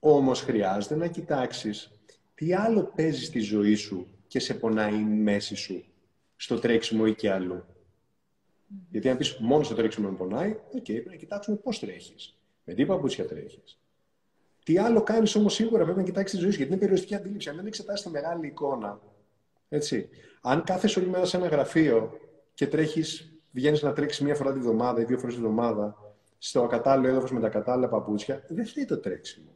Όμως 0.00 0.40
χρειάζεται 0.40 0.96
να 0.96 1.06
κοιτάξεις 1.06 1.90
τι 2.34 2.54
άλλο 2.54 2.92
παίζει 2.96 3.24
στη 3.24 3.40
ζωή 3.40 3.74
σου 3.74 4.06
και 4.26 4.38
σε 4.38 4.54
πονάει 4.54 4.94
η 4.94 5.04
μέση 5.04 5.54
σου 5.54 5.84
στο 6.36 6.58
τρέξιμο 6.58 7.04
ή 7.06 7.14
και 7.14 7.30
αλλού. 7.30 7.64
Γιατί 8.90 9.08
αν 9.08 9.16
πεις 9.16 9.36
μόνο 9.38 9.62
στο 9.62 9.74
τρέξιμο 9.74 10.08
με 10.08 10.16
πονάει, 10.16 10.50
οκ, 10.50 10.82
πρέπει 10.84 11.08
να 11.08 11.14
κοιτάξουμε 11.14 11.56
πώς 11.56 11.78
τρέχεις. 11.78 12.36
Με 12.64 12.74
τι 12.74 12.86
παπούτσια 12.86 13.26
τρέχεις. 13.26 13.78
Τι 14.64 14.78
άλλο 14.78 15.02
κάνεις 15.02 15.34
όμως 15.34 15.54
σίγουρα 15.54 15.82
πρέπει 15.82 15.98
να 15.98 16.04
κοιτάξεις 16.04 16.38
τη 16.38 16.42
ζωή 16.42 16.50
σου, 16.50 16.56
γιατί 16.56 16.72
είναι 16.72 16.80
περιοριστική 16.80 17.14
αντίληψη. 17.14 17.48
Αν 17.48 17.56
δεν 17.56 17.66
εξετάσεις 17.66 18.04
τη 18.04 18.10
μεγάλη 18.10 18.46
εικόνα, 18.46 19.00
έτσι. 19.68 20.08
Αν 20.40 20.64
κάθεσαι 20.64 20.98
όλη 20.98 21.08
μέρα 21.08 21.24
σε 21.24 21.36
ένα 21.36 21.46
γραφείο 21.46 22.20
και 22.54 22.66
τρέχεις 22.66 23.32
βγαίνεις 23.50 23.82
να 23.82 23.92
τρέξεις 23.92 24.20
μία 24.20 24.34
φορά 24.34 24.52
τη 24.52 24.58
βδομάδα 24.58 25.00
ή 25.00 25.04
δύο 25.04 25.18
φορές 25.18 25.34
τη 25.34 25.40
βδομάδα 25.40 26.09
στο 26.42 26.62
ακατάλληλο 26.62 27.08
έδαφος 27.08 27.32
με 27.32 27.40
τα 27.40 27.48
κατάλληλα 27.48 27.88
παπούτσια, 27.88 28.44
δεν 28.48 28.66
φταίει 28.66 28.84
το 28.84 28.98
τρέξιμο. 28.98 29.50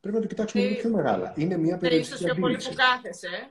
Πρέπει 0.00 0.16
να 0.16 0.22
το 0.22 0.28
κοιτάξουμε 0.28 0.62
λίγο 0.62 0.76
πιο 0.76 0.90
μεγάλα. 0.90 1.32
Είναι 1.36 1.56
μια 1.56 1.76
περιοχή. 1.76 2.24
πιο 2.24 2.34
πολύ 2.34 2.56
που 2.56 2.74
κάθεσαι. 2.74 3.50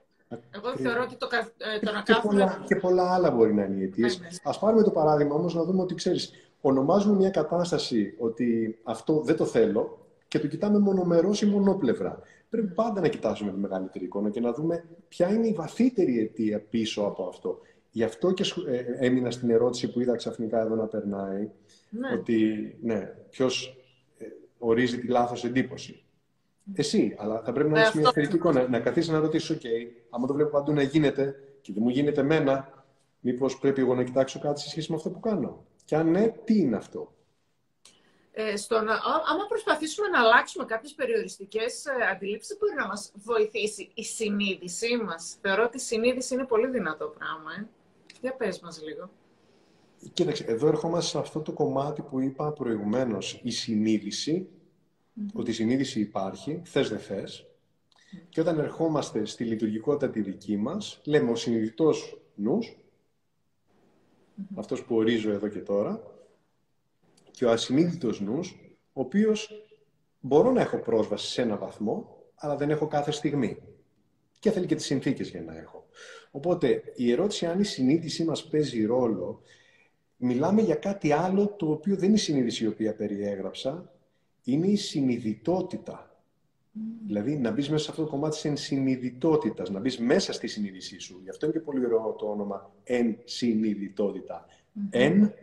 Εγώ 0.52 0.78
θεωρώ 0.78 1.02
ότι 1.02 1.16
το, 1.16 1.28
ε, 1.58 1.80
το 1.80 1.92
να 1.92 2.02
και, 2.02 2.14
πολλά, 2.22 2.64
και 2.68 2.76
πολλά 2.76 3.14
άλλα 3.14 3.32
μπορεί 3.32 3.54
να 3.54 3.64
είναι 3.64 3.76
οι 3.76 3.84
αιτίες. 3.84 4.20
Ναι, 4.20 4.28
ναι. 4.28 4.36
Α 4.44 4.60
πάρουμε 4.60 4.84
το 4.84 4.92
παράδειγμα 4.92 5.36
όμως 5.36 5.56
να 5.56 5.64
δούμε 5.64 5.82
ότι 5.82 5.96
ξέρεις, 5.96 6.32
ονομάζουμε 6.62 7.16
μια 7.16 7.30
κατάσταση 7.30 8.16
ότι 8.20 8.80
αυτό 8.84 9.22
δεν 9.22 9.36
το 9.36 9.46
θέλω 9.46 10.08
και 10.28 10.40
το 10.40 10.48
κοιτάμε 10.48 10.80
μονομερός 10.80 11.42
ή 11.42 11.46
μονόπλευρα. 11.46 12.20
Πρέπει 12.50 12.74
πάντα 12.74 13.02
να 13.02 13.08
κοιτάσουμε 13.08 13.52
τη 13.52 13.58
μεγαλύτερη 13.58 14.06
εικόνα 14.06 14.30
και 14.30 14.40
να 14.40 14.54
δούμε 14.54 14.86
ποια 15.08 15.30
είναι 15.30 15.48
η 15.48 15.54
βαθύτερη 15.54 16.20
αιτία 16.20 16.60
πίσω 16.60 17.02
από 17.02 17.28
αυτό. 17.28 17.60
Γι' 17.92 18.04
αυτό 18.04 18.32
και 18.32 18.54
ε, 18.68 19.06
έμεινα 19.06 19.32
στην 19.32 19.50
ερώτηση 19.50 19.92
που 19.92 20.00
είδα 20.00 20.16
ξαφνικά 20.16 20.60
εδώ 20.60 20.76
να 20.76 20.86
περνάει, 20.86 21.50
ναι. 22.00 22.14
ότι 22.14 22.78
ναι, 22.82 23.16
ποιος 23.30 23.78
ε, 24.18 24.26
ορίζει 24.58 25.00
τη 25.00 25.08
λάθος 25.08 25.44
εντύπωση. 25.44 26.04
Εσύ, 26.74 27.16
αλλά 27.18 27.42
θα 27.42 27.52
πρέπει 27.52 27.70
να 27.70 27.82
έχεις 27.82 27.94
μια 27.94 28.10
σφαιρική 28.10 28.36
εικόνα, 28.36 28.68
να 28.68 28.80
καθίσεις 28.80 29.12
να 29.12 29.20
ρωτήσεις, 29.20 29.58
OK, 29.58 29.66
άμα 30.10 30.28
το 30.28 30.34
βλέπω 30.34 30.50
παντού 30.50 30.74
να 30.74 30.82
γίνεται 30.82 31.36
και 31.62 31.74
δεν 31.74 31.84
μου 31.84 31.90
γίνεται 31.90 32.22
εμένα, 32.22 32.86
μήπως 33.20 33.60
πρέπει 33.60 33.82
εγώ 33.82 33.96
να 33.96 34.04
κοιτάξω 34.04 34.40
κάτι 34.40 34.60
σε 34.60 34.70
σχέση 34.70 34.92
με 34.92 34.98
αυτό 34.98 35.10
που 35.10 35.20
κάνω; 35.20 35.66
Και 35.86 35.96
αν 35.96 36.12
ναι, 36.12 36.28
τι 36.44 36.60
είναι 36.60 36.76
αυτό; 36.76 37.14
Ε, 38.32 38.56
στο 38.56 38.82
να, 38.82 38.94
άμα 39.32 39.46
προσπαθήσουμε 39.48 40.08
να 40.08 40.20
αλλάξουμε 40.20 40.66
κάποιες 40.66 40.94
περιοριστικές 40.94 41.86
ε, 41.86 41.92
αντιλήψεις, 42.12 42.58
μπορεί 42.60 42.74
να 42.76 42.88
μας 42.88 43.12
βοηθήσει 43.16 43.92
η 43.94 44.04
συνείδησή 44.04 44.98
μας. 44.98 45.38
Θεωρώ 45.42 45.64
ότι 45.64 45.78
η 45.78 45.80
συνείδηση 45.80 46.34
είναι 46.34 46.46
πολύ 46.46 46.68
δυνατό 46.68 47.14
πράγμα. 47.18 47.52
Ε. 47.60 47.68
Για 48.22 48.34
πες 48.34 48.60
μας 48.60 48.82
λίγο. 48.84 49.10
Κοίταξε, 50.14 50.44
εδώ 50.48 50.68
ερχόμαστε 50.68 51.10
σε 51.10 51.18
αυτό 51.18 51.42
το 51.42 51.52
κομμάτι 51.52 52.02
που 52.02 52.20
είπα 52.20 52.52
προηγουμένως. 52.52 53.40
Η 53.44 53.52
συνειδηση 53.52 54.50
ότι 55.34 55.52
η 55.52 55.54
συνείδηση 55.54 56.00
υπάρχει, 56.00 56.62
θες 56.64 56.90
δεν 56.90 57.00
θες. 57.00 57.46
Και 58.30 58.42
όταν 58.42 58.60
ερχόμαστε 58.60 59.26
στη 59.26 59.44
λειτουργικότητα 59.44 60.10
τη 60.10 60.22
δική 60.22 60.58
μας, 60.58 61.02
λέμε 61.06 61.32
ο 61.32 61.36
συνειδητός 61.36 62.22
νους, 62.36 62.78
αυτός 64.56 64.84
που 64.84 64.96
ορίζω 64.96 65.32
εδώ 65.32 65.48
και 65.48 65.60
τώρα, 65.60 66.02
και 67.32 67.46
ο 67.46 67.52
ασυνείδητος 67.52 68.22
νους, 68.22 68.60
ο 68.94 69.02
οποίος 69.02 69.50
μπορώ 70.20 70.52
να 70.52 70.62
έχω 70.62 70.78
πρόσβαση 70.78 71.28
σε 71.32 71.42
ένα 71.42 71.58
βαθμό, 71.58 72.24
αλλά 72.36 72.56
δεν 72.56 72.70
έχω 72.70 72.88
κάθε 72.88 73.12
στιγμή. 73.12 73.58
Και 74.40 74.52
θέλει 74.52 74.66
και 74.66 74.76
τις 74.76 74.86
συνθήκες 74.86 75.30
για 75.30 75.42
να 75.42 75.58
έχω. 75.58 75.86
Οπότε, 76.32 76.84
η 76.96 77.12
ερώτηση 77.12 77.46
αν 77.46 77.60
η 77.60 77.64
συνείδησή 77.64 78.24
μας 78.24 78.48
παίζει 78.48 78.86
ρόλο, 78.86 79.42
μιλάμε 80.26 80.62
για 80.62 80.76
κάτι 80.76 81.12
άλλο 81.12 81.48
το 81.48 81.72
οποίο 81.72 81.96
δεν 81.96 82.08
είναι 82.08 82.18
η 82.18 82.20
συνείδηση 82.20 82.64
η 82.64 82.68
οποία 82.68 82.96
περιέγραψα, 82.96 83.94
είναι 84.44 84.68
η 84.68 84.76
συνειδητότητα. 84.76 86.20
Δηλαδή, 87.06 87.38
να 87.38 87.52
μπεις 87.52 87.70
μέσα 87.70 87.84
σε 87.84 87.90
αυτό 87.92 88.04
το 88.04 88.10
κομμάτι 88.10 88.36
της 88.36 88.46
ενσυνειδητότητα, 88.46 89.72
να 89.72 89.80
μπεις 89.80 90.00
μέσα 90.00 90.34
στη 90.34 90.48
συνείδησή 90.48 91.00
σου. 91.00 91.20
Γι' 91.24 91.30
αυτό 91.30 91.46
είναι 91.46 91.56
και 91.56 91.62
πολύ 91.62 91.86
ωραίο 91.86 92.16
το 92.20 92.26
όνομα 92.26 92.72
ενσυνειδητότητα. 92.84 94.46
Εν 94.90 95.34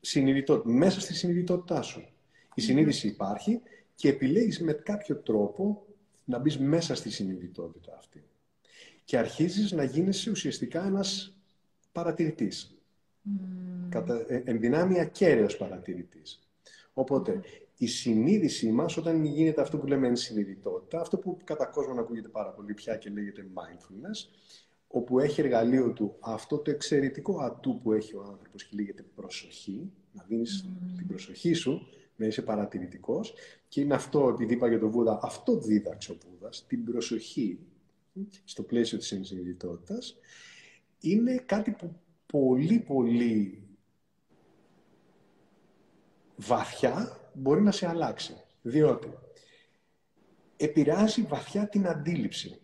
συνειδητότητα, 0.00 0.68
μέσα 0.68 1.00
στη 1.00 1.14
συνειδητότητά 1.14 1.82
σου. 1.82 2.08
Η 2.54 2.60
συνείδηση 2.60 3.06
υπάρχει 3.06 3.60
και 3.94 4.08
επιλέγεις 4.08 4.60
με 4.60 4.72
κάποιο 4.72 5.16
τρόπο 5.16 5.86
να 6.24 6.38
μπεις 6.38 6.58
μέσα 6.58 6.94
στη 6.94 7.10
συνειδητότητα 7.10 7.94
αυτή 7.96 8.22
και 9.08 9.18
αρχίζεις 9.18 9.72
να 9.72 9.84
γίνεσαι 9.84 10.30
ουσιαστικά 10.30 10.86
ένας 10.86 11.36
παρατηρητής. 11.92 12.77
Mm. 13.24 13.88
Κατα... 13.88 14.24
Ε, 14.28 14.42
ενδυνάμει 14.46 15.00
ακέραιος 15.00 15.56
παρατηρητής. 15.56 16.48
Οπότε, 16.92 17.40
η 17.76 17.86
συνείδησή 17.86 18.72
μας 18.72 18.96
όταν 18.96 19.24
γίνεται 19.24 19.60
αυτό 19.60 19.78
που 19.78 19.86
λέμε 19.86 20.06
ενσυνειδητότητα, 20.06 21.00
αυτό 21.00 21.18
που 21.18 21.38
κατά 21.44 21.66
κόσμο 21.66 22.00
ακούγεται 22.00 22.28
πάρα 22.28 22.50
πολύ 22.50 22.74
πια 22.74 22.96
και 22.96 23.10
λέγεται 23.10 23.46
mindfulness, 23.54 24.28
όπου 24.88 25.18
έχει 25.18 25.40
εργαλείο 25.40 25.92
του 25.92 26.16
αυτό 26.20 26.58
το 26.58 26.70
εξαιρετικό 26.70 27.40
ατού 27.40 27.80
που 27.82 27.92
έχει 27.92 28.14
ο 28.14 28.22
άνθρωπος 28.30 28.64
και 28.64 28.76
λέγεται 28.76 29.04
προσοχή, 29.14 29.92
να 30.12 30.24
δίνεις 30.28 30.68
την 30.96 31.06
προσοχή 31.06 31.52
σου, 31.52 31.86
να 32.16 32.26
είσαι 32.26 32.42
παρατηρητικός 32.42 33.34
και 33.68 33.80
είναι 33.80 33.94
αυτό, 33.94 34.28
επειδή 34.28 34.54
είπα 34.54 34.68
για 34.68 34.78
τον 34.78 34.90
Βούδα, 34.90 35.18
αυτό 35.22 35.58
δίδαξε 35.58 36.12
ο 36.12 36.16
Βούδας, 36.28 36.66
την 36.66 36.84
προσοχή 36.84 37.58
στο 38.44 38.62
πλαίσιο 38.62 38.98
της 38.98 39.12
ενσυνειδητότητας, 39.12 40.16
είναι 41.00 41.42
κάτι 41.46 41.70
που 41.70 41.96
πολύ 42.32 42.78
πολύ 42.78 43.62
βαθιά 46.36 47.18
μπορεί 47.32 47.62
να 47.62 47.70
σε 47.70 47.88
αλλάξει. 47.88 48.34
Διότι 48.62 49.08
επηρεάζει 50.56 51.22
βαθιά 51.22 51.68
την 51.68 51.86
αντίληψη. 51.86 52.60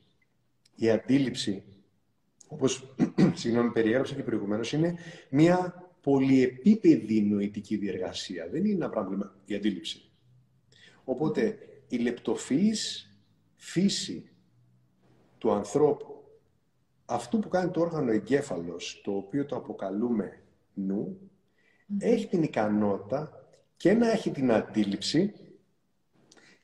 Η 0.75 0.91
αντίληψη, 0.91 1.63
όπως 2.49 2.95
συγγνώμη, 3.35 3.71
περιέγραψα 3.71 4.15
και 4.15 4.23
προηγουμένως, 4.23 4.73
είναι 4.73 4.99
μια 5.31 5.89
πολυεπίπεδη 6.01 7.21
νοητική 7.21 7.77
διεργασία. 7.77 8.49
Δεν 8.49 8.65
είναι 8.65 8.75
ένα 8.75 8.89
πράγμα 8.89 9.37
η 9.45 9.55
αντίληψη. 9.55 10.11
Οπότε, 11.05 11.59
η 11.89 11.97
λεπτοφύης 11.97 13.11
φύση 13.57 14.31
του 15.39 15.53
ανθρώπου, 15.53 16.14
αυτού 17.05 17.39
που 17.39 17.49
κάνει 17.49 17.71
το 17.71 17.81
όργανο 17.81 18.11
εγκέφαλος, 18.11 19.01
το 19.05 19.13
οποίο 19.17 19.47
το 19.47 19.57
αποκαλούμε 19.57 20.43
νου, 20.75 21.31
έχει 21.99 22.27
την 22.27 22.43
ικανότητα 22.43 23.47
και 23.77 23.93
να 23.93 24.11
έχει 24.11 24.31
την 24.31 24.53
αντίληψη 24.53 25.33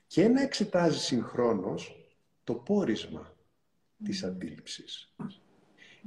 και 0.07 0.29
να 0.29 0.43
εξετάζει 0.43 0.99
συγχρόνως 0.99 2.11
το 2.45 2.55
πόρισμα 2.55 3.37
της 4.05 4.25
αντίληψης. 4.25 5.15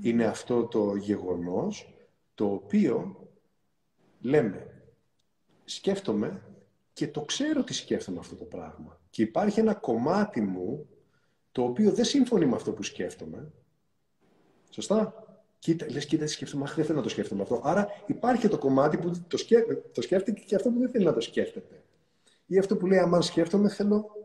Είναι 0.02 0.26
αυτό 0.26 0.66
το 0.66 0.96
γεγονός 0.96 1.94
το 2.34 2.52
οποίο 2.52 3.28
λέμε 4.22 4.84
σκέφτομαι 5.66 6.42
και 6.94 7.08
το 7.08 7.22
ξέρω 7.22 7.60
ότι 7.60 7.74
σκέφτομαι 7.74 8.20
αυτό 8.20 8.36
το 8.36 8.44
πράγμα. 8.44 9.00
Και 9.10 9.22
υπάρχει 9.22 9.60
ένα 9.60 9.74
κομμάτι 9.74 10.42
μου 10.42 10.88
το 11.52 11.64
οποίο 11.64 11.92
δεν 11.92 12.06
συμφωνεί 12.06 12.46
με 12.46 12.56
αυτό 12.56 12.72
που 12.72 12.84
σκέφτομαι. 12.84 13.52
Σωστά; 14.74 15.24
Κοίτα, 15.60 15.86
λες, 15.90 16.06
κοίτα, 16.06 16.28
σκέφτομαι, 16.28 16.64
αχ, 16.64 16.76
δεν 16.76 16.86
θέλω 16.86 16.98
να 16.98 17.04
το 17.04 17.10
σκέφτομαι 17.10 17.42
αυτό. 17.42 17.62
Άρα 17.64 17.88
υπάρχει 18.06 18.48
το 18.48 18.58
κομμάτι 18.58 18.98
που 18.98 19.12
το, 19.28 19.38
σκέ, 19.38 19.66
το 19.94 20.02
σκέφτεται 20.02 20.42
και 20.46 20.56
αυτό 20.56 20.70
που 20.70 20.80
δεν 20.80 20.90
θέλει 20.90 21.06
να 21.06 21.14
το 21.14 21.22
σκέφτεται. 21.22 21.84
Ή 22.46 22.58
αυτό 22.58 22.76
που 22.76 22.86
λέει, 22.86 23.00
αν 23.00 23.24
σκέφτομαι, 23.24 23.70
θέλω 23.70 24.16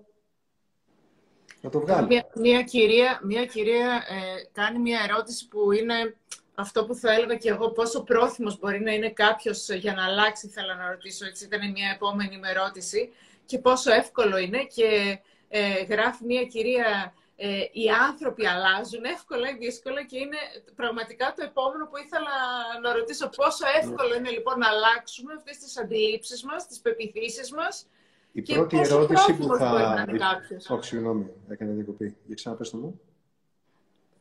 να 1.61 1.71
το 1.71 1.81
βγάλω. 1.81 2.07
Μια, 2.07 2.27
μια 2.35 2.63
κυρία, 2.63 3.21
μια 3.25 3.47
κυρία 3.47 4.05
ε, 4.09 4.49
κάνει 4.53 4.79
μια 4.79 5.01
ερώτηση 5.09 5.49
που 5.49 5.73
είναι 5.73 6.17
αυτό 6.55 6.85
που 6.85 6.95
θα 6.95 7.13
έλεγα 7.13 7.37
και 7.37 7.49
εγώ, 7.49 7.71
πόσο 7.71 8.03
πρόθυμος 8.03 8.59
μπορεί 8.59 8.81
να 8.81 8.93
είναι 8.93 9.11
κάποιος 9.11 9.69
για 9.69 9.95
να 9.95 10.05
αλλάξει, 10.05 10.49
θέλω 10.49 10.75
να 10.75 10.91
ρωτήσω, 10.91 11.27
έτσι 11.27 11.45
ήταν 11.45 11.71
μια 11.71 11.91
επόμενη 11.95 12.39
με 12.39 12.51
ερώτηση, 12.51 13.13
και 13.47 13.59
πόσο 13.59 13.93
εύκολο 13.93 14.39
είναι 14.39 14.65
και 14.65 15.19
ε, 15.49 15.83
γράφει 15.83 16.25
μια 16.25 16.45
κυρία 16.45 17.15
ε, 17.41 17.65
οι 17.73 17.87
άνθρωποι 18.09 18.47
αλλάζουν 18.47 19.05
εύκολα 19.05 19.49
ή 19.49 19.57
δύσκολα 19.65 20.05
και 20.05 20.19
είναι 20.19 20.41
πραγματικά 20.75 21.27
το 21.37 21.43
επόμενο 21.45 21.85
που 21.87 21.97
ήθελα 22.05 22.35
να 22.83 22.93
ρωτήσω 22.93 23.29
πόσο 23.37 23.65
εύκολο 23.81 24.15
είναι 24.15 24.31
λοιπόν 24.31 24.59
να 24.59 24.69
αλλάξουμε 24.69 25.33
αυτές 25.37 25.57
τις 25.59 25.79
αντιλήψεις 25.79 26.43
μας, 26.45 26.67
τις 26.67 26.81
πεπιθήσεις 26.81 27.51
μας 27.53 27.87
η 28.33 28.43
και 28.43 28.55
πρώτη 28.55 28.79
ερώτηση 28.79 29.35
που 29.35 29.57
θα... 29.57 30.07
Όχι, 30.69 30.85
συγγνώμη, 30.85 31.31
έκανε 31.49 31.73
διακοπή. 31.73 32.17
Για 32.27 32.35
ξαναπες 32.35 32.71
το 32.71 32.77
μου. 32.77 33.01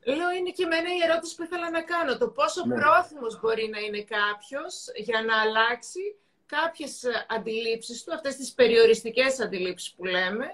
Λέω, 0.04 0.32
είναι 0.40 0.50
και 0.50 0.64
εμένα 0.64 0.90
η 0.90 1.10
ερώτηση 1.10 1.36
που 1.36 1.44
ήθελα 1.44 1.70
να 1.70 1.82
κάνω. 1.82 2.18
Το 2.18 2.28
πόσο 2.28 2.66
ναι. 2.66 2.76
πρόθυμος 2.76 3.40
μπορεί 3.40 3.70
να 3.74 3.80
είναι 3.80 4.04
κάποιος 4.04 4.86
για 4.96 5.22
να 5.22 5.42
αλλάξει 5.42 6.16
κάποιες 6.46 7.04
αντιλήψεις 7.28 8.04
του, 8.04 8.14
αυτές 8.14 8.36
τις 8.36 8.54
περιοριστικές 8.54 9.40
αντιλήψεις 9.40 9.94
που 9.94 10.06
λέμε, 10.06 10.46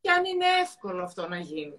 και 0.00 0.10
αν 0.10 0.24
είναι 0.24 0.46
εύκολο 0.62 1.02
αυτό 1.02 1.28
να 1.28 1.38
γίνει. 1.38 1.78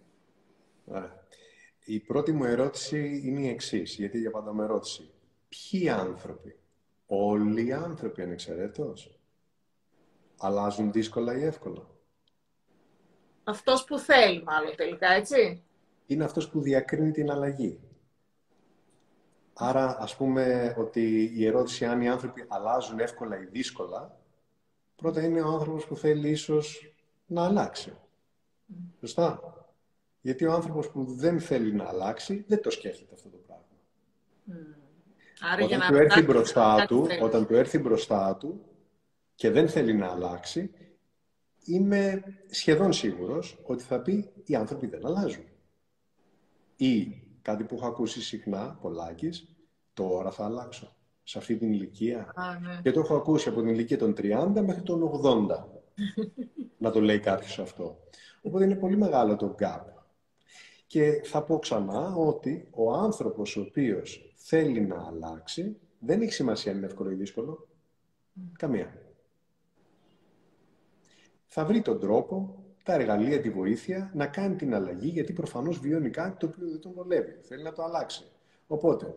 Η 1.86 2.00
πρώτη 2.00 2.32
μου 2.32 2.44
ερώτηση 2.44 3.22
είναι 3.26 3.40
η 3.40 3.48
εξής, 3.48 3.96
γιατί 3.96 4.20
για 4.20 4.32
πάντα 4.32 4.54
με 4.54 4.64
ερώτηση. 4.64 5.12
Ποιοι 5.50 5.90
άνθρωποι, 5.90 6.60
όλοι 7.06 7.66
οι 7.66 7.74
άνθρωποι 7.74 8.22
ανεξαιρέτως, 8.22 9.20
αλλάζουν 10.38 10.92
δύσκολα 10.92 11.38
ή 11.38 11.44
εύκολα; 11.44 11.88
Αυτός 13.44 13.84
που 13.84 14.00
θέλει 14.00 14.44
μάλλον 14.44 14.76
τελικά, 14.76 15.12
έτσι. 15.12 15.64
Είναι 16.06 16.24
αυτός 16.24 16.50
που 16.50 16.62
διακρίνει 16.62 17.12
την 17.12 17.32
αλλαγή. 17.32 17.80
Άρα, 19.54 19.98
ας 20.00 20.16
πούμε 20.16 20.76
ότι 20.78 21.32
η 21.36 21.46
ερώτηση 21.46 21.86
αν 21.86 22.02
οι 22.02 22.10
άνθρωποι 22.10 22.46
αλλάζουν 22.48 23.00
εύκολα 23.00 23.42
ή 23.42 23.46
δύσκολα, 23.46 24.18
πρώτα 24.96 25.22
είναι 25.26 25.42
ο 25.42 25.48
άνθρωπος 25.48 25.86
που 25.86 25.96
θέλει 25.96 26.30
ίσως 26.30 26.94
να 27.26 27.46
αλλάξει. 27.46 27.98
Σωστά; 29.00 29.59
Γιατί 30.22 30.46
ο 30.46 30.54
άνθρωπος 30.54 30.92
που 30.92 31.06
δεν 31.06 31.40
θέλει 31.40 31.74
να 31.74 31.84
αλλάξει, 31.84 32.46
δεν 32.48 32.62
το 32.62 32.70
σκέφτεται 32.70 33.14
αυτό 33.14 33.30
το 33.30 33.38
πράγμα. 33.38 33.66
Άρα, 35.40 35.66
όταν, 35.66 35.82
του 35.88 35.96
έρθει 35.96 36.22
μπροστά 36.22 36.86
του, 36.88 37.08
όταν 37.22 37.48
του 37.48 37.56
έρθει 37.56 37.80
μπροστά 37.80 38.36
του 38.36 38.62
και 39.36 39.52
δεν 39.52 39.70
θέλει 39.70 39.94
να 39.94 40.08
αλλάξει, 40.08 40.72
είμαι 41.64 42.24
σχεδόν 42.50 42.94
σίγουρος 42.94 43.60
ότι 43.64 43.84
θα 43.84 44.02
πει 44.02 44.32
οι 44.46 44.56
άνθρωποι 44.56 44.88
δεν 44.88 45.06
αλλάζουν. 45.06 45.44
Ή 46.76 47.22
κάτι 47.42 47.64
που 47.64 47.76
έχω 47.76 47.88
ακούσει 47.88 48.22
συχνά, 48.22 48.78
πολλάκις, 48.82 49.56
τώρα 49.94 50.32
θα 50.32 50.46
αλλάξω. 50.46 50.94
Σε 51.24 51.38
αυτή 51.38 51.58
την 51.58 51.72
ηλικία. 51.74 52.34
Ναι. 52.62 52.80
Και 52.82 52.92
το 52.92 53.00
έχω 53.00 53.16
ακούσει 53.16 53.50
από 53.50 53.60
την 53.62 53.70
ηλικία 53.70 53.98
των 53.98 54.14
30 54.18 54.62
μέχρι 54.66 54.82
των 54.82 55.22
80. 55.24 55.66
να 56.78 56.92
το 56.92 57.02
λέει 57.02 57.20
κάποιος 57.20 57.60
αυτό. 57.60 58.00
Οπότε 58.42 58.64
είναι 58.64 58.76
πολύ 58.76 58.98
μεγάλο 58.98 59.36
το 59.36 59.56
gap. 59.60 59.99
Και 60.90 61.22
θα 61.24 61.44
πω 61.44 61.60
ξανά 61.60 62.16
ότι 62.16 62.68
ο 62.72 62.94
άνθρωπος 62.94 63.58
ο 63.58 63.62
οποίος 63.62 64.34
θέλει 64.36 64.82
να 64.82 65.06
αλλάξει, 65.08 65.78
δεν 66.00 66.22
έχει 66.22 66.34
σημασία 66.34 66.72
αν 66.72 66.78
είναι 66.78 66.86
εύκολο 66.86 67.12
ή 67.12 67.14
δύσκολο. 67.14 67.68
Καμία. 68.58 69.02
Θα 71.46 71.66
βρει 71.66 71.82
τον 71.82 72.00
τρόπο, 72.00 72.64
τα 72.84 72.94
εργαλεία, 72.94 73.42
τη 73.42 73.50
βοήθεια, 73.50 74.12
να 74.16 74.28
κάνει 74.28 74.56
την 74.56 74.74
αλλαγή, 74.74 75.08
γιατί 75.08 75.34
προφανώς 75.34 75.80
βιώνει 75.80 76.10
κάτι 76.10 76.38
το 76.38 76.46
οποίο 76.46 76.70
δεν 76.70 76.80
τον 76.80 76.92
βολεύει. 76.94 77.40
Θέλει 77.42 77.64
να 77.64 77.74
το 77.74 77.84
αλλάξει. 77.84 78.32
Οπότε, 78.68 79.16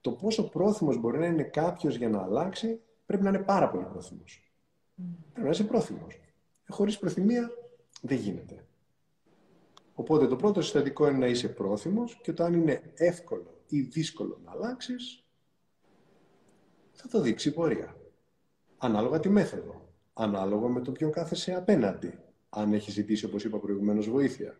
το 0.00 0.12
πόσο 0.12 0.48
πρόθυμος 0.48 0.96
μπορεί 1.00 1.18
να 1.18 1.26
είναι 1.26 1.42
κάποιος 1.42 1.96
για 1.96 2.08
να 2.08 2.22
αλλάξει, 2.22 2.80
πρέπει 3.06 3.22
να 3.22 3.28
είναι 3.28 3.42
πάρα 3.42 3.70
πολύ 3.70 3.84
πρόθυμος. 3.84 4.52
Πρέπει 5.32 5.46
να 5.46 5.52
είσαι 5.52 5.64
πρόθυμος. 5.64 6.20
Χωρίς 6.68 6.98
προθυμία 6.98 7.50
δεν 8.02 8.16
γίνεται. 8.16 8.67
Οπότε 9.98 10.26
το 10.26 10.36
πρώτο 10.36 10.60
συστατικό 10.60 11.08
είναι 11.08 11.18
να 11.18 11.26
είσαι 11.26 11.48
πρόθυμος 11.48 12.18
και 12.22 12.32
το 12.32 12.44
αν 12.44 12.52
είναι 12.54 12.82
εύκολο 12.94 13.60
ή 13.66 13.80
δύσκολο 13.80 14.40
να 14.44 14.50
αλλάξεις, 14.50 15.24
θα 16.92 17.08
το 17.08 17.20
δείξει 17.20 17.48
η 17.48 17.52
πορεία. 17.52 17.96
Ανάλογα 18.78 19.20
τη 19.20 19.28
μέθοδο. 19.28 19.88
Ανάλογα 20.12 20.68
με 20.68 20.80
το 20.80 20.92
ποιον 20.92 21.12
κάθεσαι 21.12 21.54
απέναντι. 21.54 22.18
Αν 22.48 22.72
έχεις 22.72 22.94
ζητήσει, 22.94 23.24
όπως 23.24 23.44
είπα 23.44 23.58
προηγουμένως, 23.58 24.08
βοήθεια. 24.08 24.58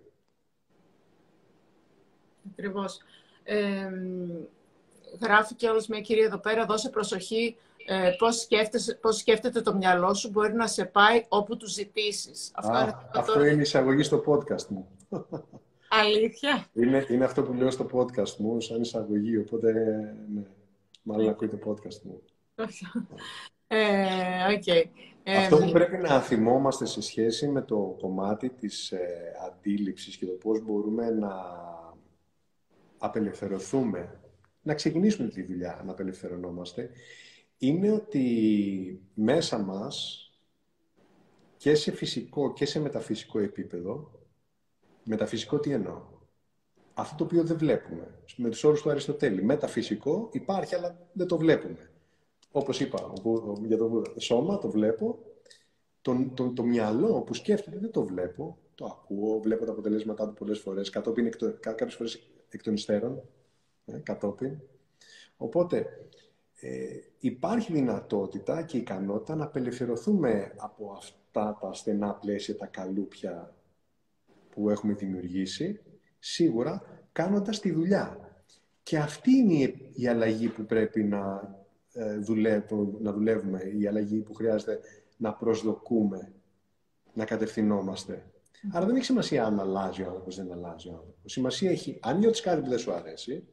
Ακριβώς. 2.50 3.00
Ε, 3.42 3.90
γράφει 5.20 5.54
και 5.54 5.68
όλος 5.68 5.86
μια 5.86 6.00
κυρία 6.00 6.24
εδώ 6.24 6.38
πέρα, 6.38 6.66
δώσε 6.66 6.90
προσοχή 6.90 7.56
ε, 7.86 8.10
πώς, 8.18 8.48
πώς 9.00 9.16
σκέφτεται 9.16 9.60
το 9.60 9.74
μυαλό 9.74 10.14
σου 10.14 10.30
μπορεί 10.30 10.54
να 10.54 10.66
σε 10.66 10.84
πάει 10.84 11.24
όπου 11.28 11.56
του 11.56 11.66
ζητήσεις. 11.66 12.50
Αυτό, 12.54 12.80
είναι, 12.80 12.96
αυτό 13.14 13.44
είναι 13.44 13.58
η 13.58 13.60
εισαγωγή 13.60 14.02
στο 14.02 14.22
podcast 14.26 14.66
μου. 14.66 14.97
Αλήθεια. 15.88 16.66
Είναι, 16.72 17.06
είναι 17.10 17.24
αυτό 17.24 17.42
που 17.42 17.52
λέω 17.52 17.70
στο 17.70 17.86
podcast 17.92 18.36
μου, 18.36 18.60
σαν 18.60 18.80
εισαγωγή, 18.80 19.36
οπότε 19.36 19.72
ναι, 20.34 20.42
μάλλον 21.02 21.24
ναι. 21.24 21.30
ακούει 21.30 21.48
το 21.48 21.58
podcast 21.66 22.00
μου. 22.02 22.22
ε, 23.66 24.58
okay. 24.58 24.84
Αυτό 25.36 25.56
που 25.56 25.70
πρέπει 25.70 25.96
να 25.96 26.20
θυμόμαστε 26.20 26.86
σε 26.86 27.00
σχέση 27.00 27.48
με 27.48 27.62
το 27.62 27.96
κομμάτι 28.00 28.50
της 28.50 28.92
ε, 28.92 29.32
αντίληψης 29.46 30.16
και 30.16 30.26
το 30.26 30.32
πώς 30.32 30.62
μπορούμε 30.64 31.10
να 31.10 31.32
απελευθερωθούμε, 32.98 34.20
να 34.62 34.74
ξεκινήσουμε 34.74 35.28
τη 35.28 35.42
δουλειά 35.42 35.82
να 35.84 35.92
απελευθερωνόμαστε, 35.92 36.90
είναι 37.58 37.90
ότι 37.90 39.00
μέσα 39.14 39.58
μας 39.58 40.22
και 41.56 41.74
σε 41.74 41.92
φυσικό 41.92 42.52
και 42.52 42.66
σε 42.66 42.80
μεταφυσικό 42.80 43.38
επίπεδο, 43.38 44.17
μεταφυσικό 45.08 45.58
τι 45.58 45.70
εννοώ, 45.70 46.02
αυτό 46.94 47.16
το 47.16 47.24
οποίο 47.24 47.44
δεν 47.44 47.58
βλέπουμε, 47.58 48.14
με 48.36 48.48
τους 48.48 48.64
όρους 48.64 48.82
του 48.82 48.90
Αριστοτέλη. 48.90 49.42
Μεταφυσικό 49.42 50.28
υπάρχει, 50.32 50.74
αλλά 50.74 51.08
δεν 51.12 51.26
το 51.26 51.36
βλέπουμε. 51.36 51.90
Όπως 52.50 52.80
είπα 52.80 53.12
για 53.66 53.76
το 53.76 54.02
σώμα, 54.16 54.58
το 54.58 54.70
βλέπω, 54.70 55.18
το, 56.02 56.30
το, 56.34 56.50
το 56.50 56.62
μυαλό 56.62 57.22
που 57.22 57.34
σκέφτεται 57.34 57.78
δεν 57.78 57.90
το 57.90 58.04
βλέπω, 58.04 58.58
το 58.74 58.84
ακούω, 58.84 59.40
βλέπω 59.40 59.64
τα 59.64 59.72
αποτελέσματά 59.72 60.28
του 60.28 60.34
πολλές 60.34 60.58
φορές, 60.58 60.90
κατόπιν 60.90 61.26
εκ, 61.26 61.34
κάποιες 61.60 61.94
φορές 61.94 62.30
εκ 62.48 62.62
των 62.62 62.74
υστέρων, 62.74 63.22
ε, 63.84 63.98
κατόπιν. 63.98 64.60
Οπότε, 65.36 65.86
ε, 66.60 66.86
υπάρχει 67.18 67.72
δυνατότητα 67.72 68.62
και 68.62 68.76
ικανότητα 68.76 69.34
να 69.34 69.44
απελευθερωθούμε 69.44 70.52
από 70.56 70.94
αυτά 70.96 71.58
τα 71.60 71.72
στενά 71.72 72.14
πλαίσια, 72.14 72.56
τα 72.56 72.66
καλούπια 72.66 73.57
που 74.50 74.70
έχουμε 74.70 74.92
δημιουργήσει, 74.92 75.80
σίγουρα 76.18 76.82
κάνοντας 77.12 77.60
τη 77.60 77.72
δουλειά. 77.72 78.32
Και 78.82 78.98
αυτή 78.98 79.30
είναι 79.30 79.74
η 79.92 80.08
αλλαγή 80.08 80.48
που 80.48 80.64
πρέπει 80.64 81.02
να, 81.04 81.54
ε, 81.92 82.18
να 83.00 83.12
δουλεύουμε, 83.12 83.60
η 83.78 83.86
αλλαγή 83.86 84.18
που 84.18 84.34
χρειάζεται 84.34 84.80
να 85.16 85.32
προσδοκούμε, 85.32 86.32
να 87.14 87.24
κατευθυνόμαστε. 87.24 88.30
Άρα 88.72 88.86
δεν 88.86 88.96
έχει 88.96 89.04
σημασία 89.04 89.44
αν 89.44 89.60
αλλάζει 89.60 90.02
ο 90.02 90.06
άνθρωπος, 90.06 90.36
δεν 90.36 90.52
αλλάζει 90.52 90.88
ο 90.88 90.92
άνθρωπος. 90.92 91.32
Σημασία 91.32 91.70
έχει, 91.70 91.98
αν 92.02 92.18
νιώθεις 92.18 92.40
κάτι 92.40 92.62
που 92.62 92.68
δεν 92.68 92.78
σου 92.78 92.92
αρέσει, 92.92 93.46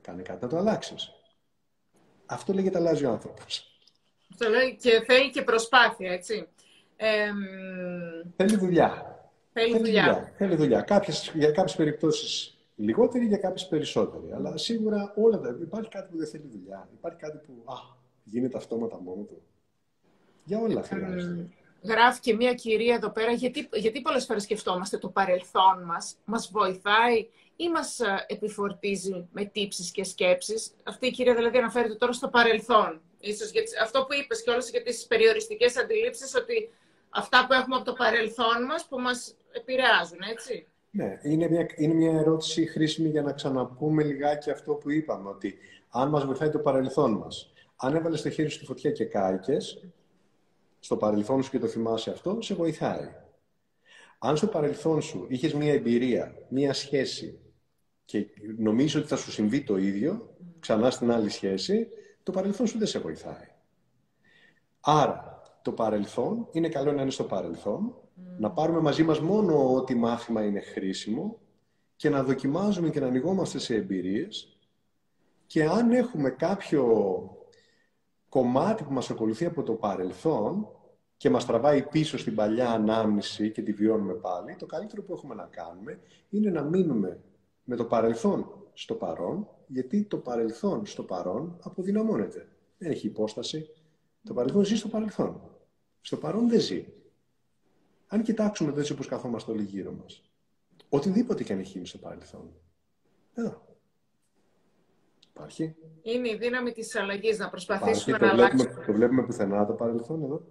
κάνε 0.00 0.22
κάτι 0.22 0.42
να 0.42 0.48
το 0.48 0.56
αλλάξεις. 0.56 1.12
Αυτό 2.26 2.52
λέγεται 2.52 2.78
αλλάζει 2.78 3.04
ο 3.04 3.10
άνθρωπος. 3.10 3.80
Αυτό 4.30 4.48
λέει 4.48 4.76
και 4.80 5.02
θέλει 5.06 5.30
και 5.30 5.42
προσπάθεια, 5.42 6.12
έτσι. 6.12 6.48
Ε, 6.96 7.30
θέλει 8.36 8.56
δουλειά. 8.56 9.07
Θέλει, 9.58 9.78
δουλειά. 9.78 10.32
Θέλει 10.36 10.54
δουλειά. 10.54 10.80
Κάποιες, 10.80 11.32
για 11.34 11.50
κάποιες 11.50 11.76
περιπτώσεις 11.76 12.58
λιγότερη, 12.76 13.26
για 13.26 13.36
κάποιες 13.36 13.68
περισσότεροι. 13.68 14.32
Αλλά 14.32 14.56
σίγουρα 14.56 15.12
όλα 15.16 15.40
τα. 15.40 15.56
Υπάρχει 15.60 15.88
κάτι 15.88 16.10
που 16.10 16.16
δεν 16.18 16.26
θέλει 16.26 16.48
δουλειά. 16.50 16.88
Υπάρχει 16.92 17.18
κάτι 17.18 17.38
που 17.46 17.72
α, 17.72 17.74
γίνεται 18.24 18.56
αυτόματα 18.56 19.00
μόνο 19.00 19.22
του. 19.22 19.42
Για 20.44 20.58
όλα 20.58 20.82
χρειάζεται. 20.82 21.48
Γράφει 21.82 22.20
και 22.20 22.34
μία 22.34 22.54
κυρία 22.54 22.94
εδώ 22.94 23.10
πέρα, 23.10 23.32
γιατί, 23.32 23.68
γιατί 23.72 24.00
πολλές 24.00 24.24
φορές 24.24 24.42
σκεφτόμαστε 24.42 24.98
το 24.98 25.08
παρελθόν 25.08 25.82
μας, 25.84 26.16
μας 26.24 26.50
βοηθάει 26.52 27.28
ή 27.56 27.68
μας 27.68 28.00
ε, 28.00 28.24
επιφορτίζει 28.26 29.28
με 29.32 29.44
τύψεις 29.44 29.90
και 29.90 30.04
σκέψεις. 30.04 30.70
Αυτή 30.82 31.06
η 31.06 31.10
κυρία 31.10 31.34
δηλαδή 31.34 31.58
αναφέρεται 31.58 31.94
τώρα 31.94 32.12
στο 32.12 32.28
παρελθόν. 32.28 33.00
Ίσως 33.20 33.50
για, 33.50 33.62
αυτό 33.82 34.04
που 34.04 34.14
είπες 34.14 34.42
και 34.42 34.50
όλες 34.50 34.70
για 34.70 34.82
τις 34.82 35.06
περιοριστικές 35.06 35.76
αντιλήψεις, 35.76 36.34
ότι 36.34 36.70
αυτά 37.10 37.46
που 37.46 37.52
έχουμε 37.52 37.76
από 37.76 37.84
το 37.84 37.92
παρελθόν 37.92 38.64
μας 38.68 38.86
που 38.88 38.98
μας 39.00 39.34
επηρεάζουν, 39.58 40.18
έτσι. 40.32 40.66
Ναι, 40.90 41.18
είναι 41.22 41.48
μια, 41.48 41.66
είναι 41.76 41.94
μια 41.94 42.18
ερώτηση 42.18 42.66
χρήσιμη 42.66 43.08
για 43.08 43.22
να 43.22 43.32
ξαναπούμε 43.32 44.04
λιγάκι 44.04 44.50
αυτό 44.50 44.74
που 44.74 44.90
είπαμε, 44.90 45.28
ότι 45.28 45.58
αν 45.88 46.08
μας 46.08 46.24
βοηθάει 46.24 46.50
το 46.50 46.58
παρελθόν 46.58 47.12
μας. 47.12 47.52
Αν 47.76 47.94
έβαλες 47.94 48.22
το 48.22 48.30
χέρι 48.30 48.50
στη 48.50 48.64
φωτιά 48.64 48.90
και 48.90 49.04
κάηκες, 49.04 49.88
στο 50.80 50.96
παρελθόν 50.96 51.42
σου 51.42 51.50
και 51.50 51.58
το 51.58 51.66
θυμάσαι 51.66 52.10
αυτό, 52.10 52.38
σε 52.40 52.54
βοηθάει. 52.54 53.14
Αν 54.18 54.36
στο 54.36 54.46
παρελθόν 54.46 55.02
σου 55.02 55.26
είχες 55.28 55.54
μία 55.54 55.72
εμπειρία, 55.72 56.34
μία 56.48 56.72
σχέση 56.72 57.38
και 58.04 58.26
νομίζεις 58.56 58.94
ότι 58.94 59.06
θα 59.06 59.16
σου 59.16 59.30
συμβεί 59.30 59.62
το 59.62 59.76
ίδιο, 59.76 60.36
ξανά 60.58 60.90
στην 60.90 61.10
άλλη 61.10 61.28
σχέση, 61.28 61.88
το 62.22 62.32
παρελθόν 62.32 62.66
σου 62.66 62.78
δεν 62.78 62.86
σε 62.86 62.98
βοηθάει. 62.98 63.48
Άρα, 64.80 65.42
το 65.62 65.72
παρελθόν 65.72 66.48
είναι 66.52 66.68
καλό 66.68 66.92
να 66.92 67.02
είναι 67.02 67.10
στο 67.10 67.24
παρελθόν, 67.24 67.94
να 68.38 68.50
πάρουμε 68.50 68.80
μαζί 68.80 69.02
μας 69.02 69.20
μόνο 69.20 69.74
ό,τι 69.74 69.94
μάθημα 69.94 70.44
είναι 70.44 70.60
χρήσιμο 70.60 71.38
και 71.96 72.08
να 72.08 72.22
δοκιμάζουμε 72.22 72.90
και 72.90 73.00
να 73.00 73.06
ανοιγόμαστε 73.06 73.58
σε 73.58 73.74
εμπειρίες 73.74 74.58
και 75.46 75.64
αν 75.64 75.92
έχουμε 75.92 76.30
κάποιο 76.30 76.86
κομμάτι 78.28 78.84
που 78.84 78.92
μας 78.92 79.10
ακολουθεί 79.10 79.44
από 79.44 79.62
το 79.62 79.72
παρελθόν 79.72 80.68
και 81.16 81.30
μας 81.30 81.46
τραβάει 81.46 81.82
πίσω 81.82 82.18
στην 82.18 82.34
παλιά 82.34 82.70
ανάμνηση 82.70 83.50
και 83.50 83.62
τη 83.62 83.72
βιώνουμε 83.72 84.14
πάλι, 84.14 84.56
το 84.56 84.66
καλύτερο 84.66 85.02
που 85.02 85.12
έχουμε 85.12 85.34
να 85.34 85.48
κάνουμε 85.50 86.00
είναι 86.30 86.50
να 86.50 86.62
μείνουμε 86.62 87.20
με 87.64 87.76
το 87.76 87.84
παρελθόν 87.84 88.58
στο 88.72 88.94
παρόν, 88.94 89.48
γιατί 89.66 90.04
το 90.04 90.16
παρελθόν 90.16 90.86
στο 90.86 91.02
παρόν 91.02 91.58
αποδυναμώνεται. 91.62 92.48
Δεν 92.78 92.90
έχει 92.90 93.06
υπόσταση. 93.06 93.70
Το 94.24 94.34
παρελθόν 94.34 94.64
ζει 94.64 94.76
στο 94.76 94.88
παρελθόν. 94.88 95.40
Στο 96.00 96.16
παρόν 96.16 96.48
δεν 96.48 96.60
ζει. 96.60 96.86
Αν 98.08 98.22
κοιτάξουμε 98.22 98.72
το 98.72 98.80
έτσι 98.80 98.92
όπως 98.92 99.06
καθόμαστε 99.06 99.50
όλοι 99.50 99.62
γύρω 99.62 99.92
μας, 99.92 100.22
οτιδήποτε 100.88 101.42
και 101.42 101.52
αν 101.52 101.58
έχει 101.58 101.70
γίνει 101.70 101.86
στο 101.86 101.98
παρελθόν, 101.98 102.50
εδώ, 103.34 103.68
Υπάρχει. 105.38 105.74
Είναι 106.02 106.28
η 106.28 106.36
δύναμη 106.36 106.72
της 106.72 106.96
αλλαγής, 106.96 107.38
να 107.38 107.48
προσπαθήσουμε 107.48 108.18
να 108.18 108.28
αλλάξουμε. 108.28 108.84
Το 108.86 108.92
βλέπουμε 108.92 109.22
πουθενά 109.22 109.66
το 109.66 109.72
παρελθόν 109.72 110.22
εδώ. 110.22 110.44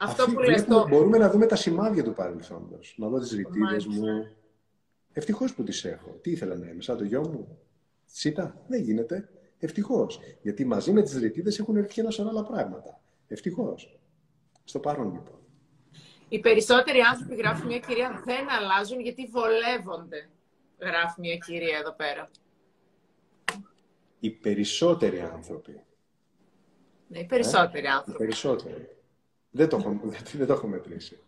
Αυτό 0.00 0.24
που 0.24 0.40
λες 0.40 0.64
το... 0.64 0.86
Μπορούμε 0.88 1.18
να 1.18 1.30
δούμε 1.30 1.46
τα 1.46 1.56
σημάδια 1.56 2.04
του 2.04 2.12
παρελθόντος. 2.12 2.94
Να 2.98 3.08
δω 3.08 3.18
τις 3.18 3.30
ρητίδες 3.32 3.86
μου. 3.86 4.04
Ευτυχώς 5.12 5.54
που 5.54 5.62
τις 5.62 5.84
έχω. 5.84 6.10
Τι 6.20 6.30
ήθελα 6.30 6.54
να 6.54 6.68
είμαι, 6.68 6.82
σαν 6.82 6.96
το 6.96 7.04
γιο 7.04 7.20
μου; 7.20 7.58
Σίτα, 8.04 8.64
δεν 8.68 8.82
γίνεται. 8.82 9.28
Ευτυχώς. 9.58 10.20
Γιατί 10.42 10.64
μαζί 10.64 10.92
με 10.92 11.02
τις 11.02 11.14
ρητίδες 11.14 11.58
έχουν 11.58 11.76
έρθει 11.76 12.00
ένα 12.00 12.10
σωρό 12.10 12.28
άλλα 12.28 12.44
πράγματα. 12.44 13.00
Ευτυχώς. 13.28 13.98
Στο 14.64 14.78
παρόν 14.78 15.12
λοιπόν. 15.12 15.38
Οι 16.28 16.40
περισσότεροι 16.40 17.00
άνθρωποι, 17.00 17.34
γράφει 17.34 17.66
μια 17.66 17.78
κυρία, 17.78 18.22
δεν 18.24 18.50
αλλάζουν 18.50 19.00
γιατί 19.00 19.30
βολεύονται 19.32 20.28
γράφει 20.84 21.20
μια 21.20 21.36
κυρία 21.36 21.78
εδώ 21.78 21.92
πέρα. 21.92 22.30
Οι 24.20 24.30
περισσότεροι 24.30 25.20
άνθρωποι. 25.20 25.80
Ναι, 27.08 27.18
οι 27.18 27.24
περισσότεροι 27.24 27.86
ε, 27.86 27.90
άνθρωποι. 27.90 28.22
Οι 28.22 28.26
περισσότεροι. 28.26 28.88
Δεν 29.50 29.68
το, 29.68 29.76
έχω, 29.76 30.00
δεν 30.38 30.46
το 30.46 30.52
έχω 30.52 30.66
μετρήσει. 30.66 31.18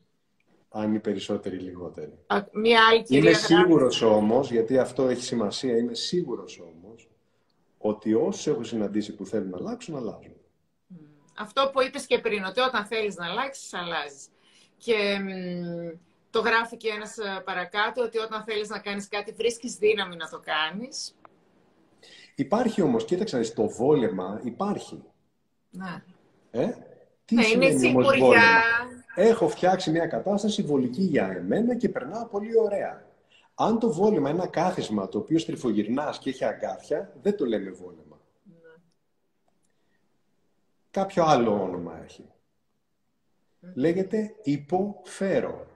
Αν 0.68 0.94
οι 0.94 0.98
περισσότεροι 0.98 1.58
λιγότεροι. 1.58 2.18
μια 2.52 2.80
άλλη 2.90 3.02
κυρία 3.02 3.30
είμαι 3.30 3.38
σίγουρος 3.38 4.02
όμως, 4.02 4.50
γιατί 4.50 4.78
αυτό 4.78 5.08
έχει 5.08 5.22
σημασία, 5.22 5.76
είμαι 5.76 5.94
σίγουρος 5.94 6.60
όμως, 6.60 7.10
ότι 7.78 8.14
όσους 8.14 8.46
έχω 8.46 8.64
συναντήσει 8.64 9.14
που 9.14 9.26
θέλουν 9.26 9.50
να 9.50 9.56
αλλάξουν, 9.56 9.96
αλλάζουν. 9.96 10.35
Αυτό 11.38 11.70
που 11.72 11.82
είπες 11.82 12.06
και 12.06 12.18
πριν, 12.18 12.44
ότι 12.44 12.60
όταν 12.60 12.84
θέλεις 12.84 13.16
να 13.16 13.26
αλλάξεις, 13.26 13.74
αλλάζεις. 13.74 14.28
Και 14.76 15.20
το 16.30 16.40
γράφει 16.40 16.76
και 16.76 16.88
ένας 16.88 17.18
ε, 17.18 17.42
παρακάτω, 17.44 18.02
ότι 18.02 18.18
όταν 18.18 18.44
θέλεις 18.44 18.68
να 18.68 18.78
κάνεις 18.78 19.08
κάτι, 19.08 19.32
βρίσκεις 19.32 19.74
δύναμη 19.74 20.16
να 20.16 20.28
το 20.28 20.42
κάνεις. 20.44 21.14
Υπάρχει 22.34 22.82
όμως, 22.82 23.04
κοίταξε, 23.04 23.52
το 23.54 23.68
βόλεμα 23.68 24.40
υπάρχει. 24.44 25.02
Ναι. 25.70 26.02
Ε; 26.50 26.72
Τι 27.24 27.34
ναι, 27.34 27.46
είναι 27.46 27.78
σιγουριά. 27.78 28.62
Έχω 29.14 29.48
φτιάξει 29.48 29.90
μια 29.90 30.06
κατάσταση 30.06 30.62
βολική 30.62 31.02
για 31.02 31.26
εμένα 31.36 31.74
και 31.74 31.88
περνάω 31.88 32.26
πολύ 32.26 32.58
ωραία. 32.58 33.04
Αν 33.54 33.78
το 33.78 33.92
βόλεμα 33.92 34.30
είναι 34.30 34.38
ένα 34.38 34.48
κάθισμα 34.48 35.08
το 35.08 35.18
οποίο 35.18 35.38
στριφογυρνάς 35.38 36.18
και 36.18 36.30
έχει 36.30 36.44
αγκάθια, 36.44 37.12
δεν 37.22 37.36
το 37.36 37.44
λέμε 37.44 37.70
βόλεμα. 37.70 38.05
Ναι. 40.96 41.02
Κάποιο 41.02 41.24
άλλο 41.24 41.62
όνομα 41.62 42.02
έχει. 42.02 42.24
Λέγεται 43.74 44.34
υποφέρω. 44.42 45.66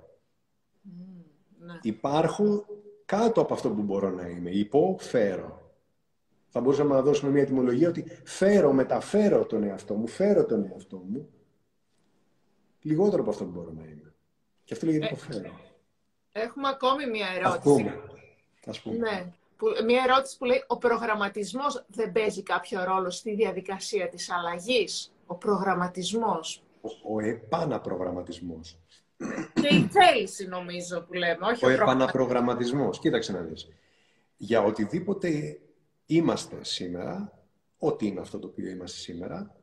Ναι. 1.59 1.79
Υπάρχω 1.83 2.67
κάτω 3.05 3.41
από 3.41 3.55
αυτό 3.55 3.71
που 3.71 3.83
μπορώ 3.83 4.11
να 4.11 4.29
είμαι. 4.29 4.51
Υποφέρω. 4.51 5.73
Θα 6.49 6.61
μπορούσαμε 6.61 6.95
να 6.95 7.03
δώσουμε 7.03 7.31
μια 7.31 7.43
ετοιμολογία 7.43 7.89
ότι 7.89 8.05
φέρω, 8.25 8.73
μεταφέρω 8.73 9.47
τον 9.47 9.63
εαυτό 9.63 9.95
μου, 9.95 10.07
φέρω 10.07 10.45
τον 10.45 10.65
εαυτό 10.73 10.97
μου 10.97 11.29
λιγότερο 12.83 13.21
από 13.21 13.31
αυτό 13.31 13.45
που 13.45 13.51
μπορώ 13.51 13.71
να 13.71 13.83
είμαι. 13.83 14.15
Και 14.65 14.75
αυτό 14.75 14.87
λέγεται 14.87 15.05
ε, 15.05 15.09
υποφέρω. 15.09 15.61
Έχουμε 16.33 16.69
ακόμη 16.69 17.07
μια 17.07 17.27
ερώτηση. 17.29 17.93
Ας 18.67 18.81
πούμε. 18.81 18.97
Ναι. 18.97 19.33
Μια 19.87 20.03
ερώτηση 20.09 20.39
που 20.39 20.45
λέει 20.45 20.65
ο 20.67 20.79
προγραμματισμός 20.79 21.85
δεν 21.89 22.13
παίζει 22.13 22.43
κάποιο 22.43 22.85
ρόλο 22.85 23.11
στη 23.11 23.35
διαδικασία 23.35 24.09
της 24.09 24.31
αλλαγής. 24.31 25.13
Ο 25.27 25.35
προγραμματισμός. 25.35 26.63
Ο, 26.81 27.15
ο 27.15 27.21
επαναπρογραμματισμός. 27.21 28.79
Και 29.55 29.75
η 29.75 29.89
θέληση, 29.91 30.47
νομίζω, 30.47 31.01
που 31.01 31.13
λέμε. 31.13 31.47
Όχι 31.47 31.65
ο 31.65 31.69
ο 31.69 31.71
επαναπρογραμματισμός. 31.71 32.99
Κοίταξε 32.99 33.33
να 33.33 33.41
δεις. 33.41 33.69
Για 34.37 34.63
οτιδήποτε 34.63 35.59
είμαστε 36.07 36.65
σήμερα, 36.65 37.33
ό,τι 37.79 38.07
είναι 38.07 38.21
αυτό 38.21 38.39
το 38.39 38.47
οποίο 38.47 38.71
είμαστε 38.71 38.99
σήμερα, 38.99 39.57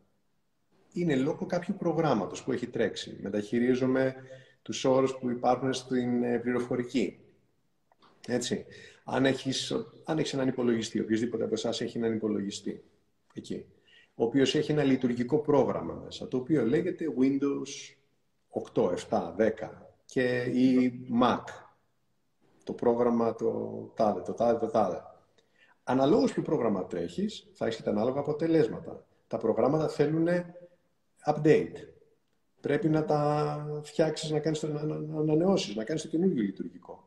είναι 0.94 1.16
λόγω 1.16 1.46
κάποιου 1.46 1.76
προγράμματος 1.78 2.44
που 2.44 2.52
έχει 2.52 2.68
τρέξει. 2.68 3.18
Μεταχειρίζομαι 3.22 4.16
τους 4.62 4.86
όρους 4.86 5.18
που 5.18 5.30
υπάρχουν 5.30 5.74
στην 5.74 6.24
ε, 6.24 6.38
πληροφορική. 6.38 7.20
Έτσι. 8.28 8.66
Αν 9.10 9.26
έχεις, 9.26 9.72
αν 10.04 10.18
έχεις 10.18 10.34
έναν 10.34 10.48
υπολογιστή, 10.48 11.00
οποιοδήποτε 11.00 11.44
από 11.44 11.54
εσάς 11.54 11.82
έχει 11.82 11.98
έναν 11.98 12.14
υπολογιστή, 12.14 12.84
εκεί, 13.34 13.66
ο 14.16 14.24
οποίος 14.24 14.56
έχει 14.56 14.72
ένα 14.72 14.84
λειτουργικό 14.84 15.40
πρόγραμμα 15.40 15.94
μέσα, 15.94 16.28
το 16.28 16.38
οποίο 16.38 16.66
λέγεται 16.66 17.06
Windows 17.20 17.96
8, 18.74 18.94
7, 19.10 19.36
10 19.38 19.52
και 20.06 20.42
η 20.42 20.92
Mac. 21.22 21.44
Το 22.64 22.74
πρόγραμμα 22.74 23.36
το 23.36 23.52
τάδε, 23.96 24.22
το 24.22 24.34
τάδε, 24.34 24.60
το 24.60 24.68
τάδε. 24.72 25.02
Αναλόγως 25.84 26.34
ποιο 26.34 26.42
πρόγραμμα 26.42 26.86
τρέχεις, 26.86 27.48
θα 27.54 27.66
έχεις 27.66 27.84
τα 27.84 27.90
ανάλογα 27.90 28.20
αποτελέσματα. 28.20 29.06
Τα 29.28 29.38
προγράμματα 29.38 29.88
θέλουν 29.88 30.28
update. 31.26 31.76
Πρέπει 32.62 32.90
να 32.90 33.06
τα 33.06 33.82
φτιάξεις, 33.84 34.32
να 34.32 34.40
κάνεις 34.40 34.64
να, 34.64 34.84
να 34.84 35.20
ανανεώσεις, 35.20 35.76
να 35.76 35.84
κάνεις 35.84 36.02
το 36.02 36.08
καινούργιο 36.08 36.44
λειτουργικό. 36.44 37.07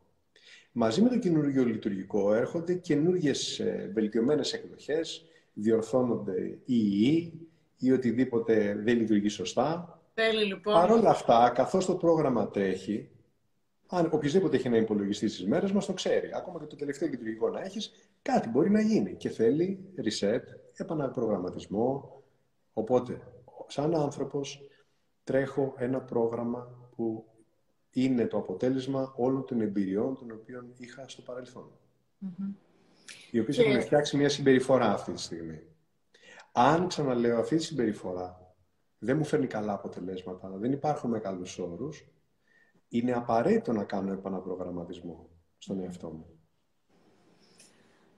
Μαζί 0.71 1.01
με 1.01 1.09
το 1.09 1.17
καινούργιο 1.17 1.65
λειτουργικό 1.65 2.33
έρχονται 2.33 2.73
καινούργιες 2.73 3.61
βελτιωμένες 3.93 4.53
εκδοχές, 4.53 5.25
διορθώνονται 5.53 6.57
ΙΗ 6.65 7.33
ή 7.77 7.91
οτιδήποτε 7.91 8.75
δεν 8.83 8.97
λειτουργεί 8.97 9.29
σωστά. 9.29 9.99
Τέλει, 10.13 10.43
λοιπόν. 10.45 10.73
Παρ' 10.73 10.91
όλα 10.91 11.09
αυτά, 11.09 11.51
καθώς 11.55 11.85
το 11.85 11.95
πρόγραμμα 11.95 12.47
τρέχει, 12.47 13.09
αν 13.87 14.09
οποιοδήποτε 14.11 14.55
έχει 14.55 14.67
ένα 14.67 14.77
υπολογιστή 14.77 15.27
στις 15.27 15.45
μέρες 15.45 15.71
μας, 15.71 15.85
το 15.85 15.93
ξέρει. 15.93 16.29
Ακόμα 16.33 16.59
και 16.59 16.65
το 16.65 16.75
τελευταίο 16.75 17.09
λειτουργικό 17.09 17.49
να 17.49 17.61
έχεις, 17.61 17.91
κάτι 18.21 18.49
μπορεί 18.49 18.69
να 18.69 18.81
γίνει 18.81 19.15
και 19.15 19.29
θέλει 19.29 19.93
reset, 19.97 20.41
επαναπρογραμματισμό. 20.75 22.21
Οπότε, 22.73 23.21
σαν 23.67 23.95
άνθρωπος, 23.95 24.61
τρέχω 25.23 25.73
ένα 25.77 25.99
πρόγραμμα 26.01 26.89
που 26.95 27.25
είναι 27.91 28.27
το 28.27 28.37
αποτέλεσμα 28.37 29.13
όλων 29.15 29.45
των 29.45 29.61
εμπειριών 29.61 30.15
των 30.15 30.31
οποίων 30.31 30.73
είχα 30.77 31.07
στο 31.07 31.21
παρελθόν. 31.21 31.71
Mm-hmm. 32.21 32.53
Οι 33.31 33.39
οποίες 33.39 33.57
και... 33.57 33.63
έχουν 33.63 33.81
φτιάξει 33.81 34.17
μια 34.17 34.29
συμπεριφορά 34.29 34.93
αυτή 34.93 35.11
τη 35.11 35.21
στιγμή. 35.21 35.61
Αν 36.51 36.87
ξαναλέω 36.87 37.39
αυτή 37.39 37.55
τη 37.55 37.63
συμπεριφορά 37.63 38.55
δεν 38.97 39.17
μου 39.17 39.23
φέρνει 39.23 39.47
καλά 39.47 39.73
αποτελέσματα, 39.73 40.49
δεν 40.49 40.71
υπάρχουν 40.71 41.09
με 41.09 41.19
καλούς 41.19 41.57
όρους, 41.57 42.05
είναι 42.87 43.11
απαραίτητο 43.11 43.71
να 43.71 43.83
κάνω 43.83 44.11
επαναπρογραμματισμό 44.11 45.29
στον 45.57 45.79
εαυτό 45.79 46.09
μου. 46.09 46.25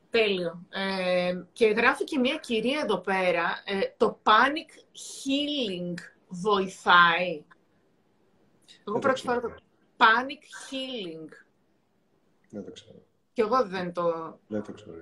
Τέλειο. 0.09 0.65
Ε, 0.69 1.33
και 1.51 1.65
γράφει 1.65 2.03
και 2.03 2.19
μια 2.19 2.37
κυρία 2.37 2.79
εδώ 2.83 2.97
πέρα, 2.97 3.63
ε, 3.65 3.79
το 3.97 4.21
panic 4.23 4.69
healing 4.93 5.93
βοηθάει. 6.27 7.43
Εγώ 8.87 8.99
πρώτη 8.99 9.21
φορά 9.21 9.41
το 9.41 9.53
panic 9.97 10.43
healing. 10.69 11.29
Δεν 12.49 12.63
το 12.63 12.71
ξέρω. 12.71 13.01
Και 13.33 13.41
εγώ 13.41 13.65
δεν 13.65 13.93
το... 13.93 14.37
Δεν 14.47 14.63
το 14.63 14.71
ξέρω. 14.71 14.97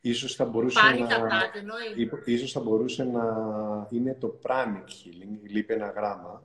Ίσως 0.00 0.34
θα 0.34 0.44
μπορούσε 0.44 0.80
panic 0.82 0.98
να... 0.98 1.18
Attack, 1.18 2.26
Ίσως 2.26 2.52
θα 2.52 2.60
μπορούσε 2.60 3.04
να 3.04 3.24
είναι 3.90 4.14
το 4.14 4.38
pranic 4.42 4.84
healing. 4.84 5.50
Λείπει 5.50 5.72
ένα 5.74 5.90
γράμμα 5.90 6.44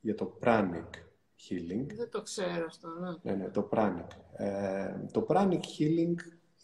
για 0.00 0.14
το 0.14 0.38
pranic 0.42 0.90
healing. 1.48 1.86
Δεν 1.94 2.10
το 2.10 2.22
ξέρω 2.22 2.64
αυτό, 2.66 2.88
ναι. 2.88 3.30
Ναι, 3.30 3.42
ναι, 3.42 3.48
το 3.50 3.68
pranic. 3.72 4.06
Ε, 4.36 4.94
το 5.12 5.26
pranic 5.28 5.60
healing 5.78 6.14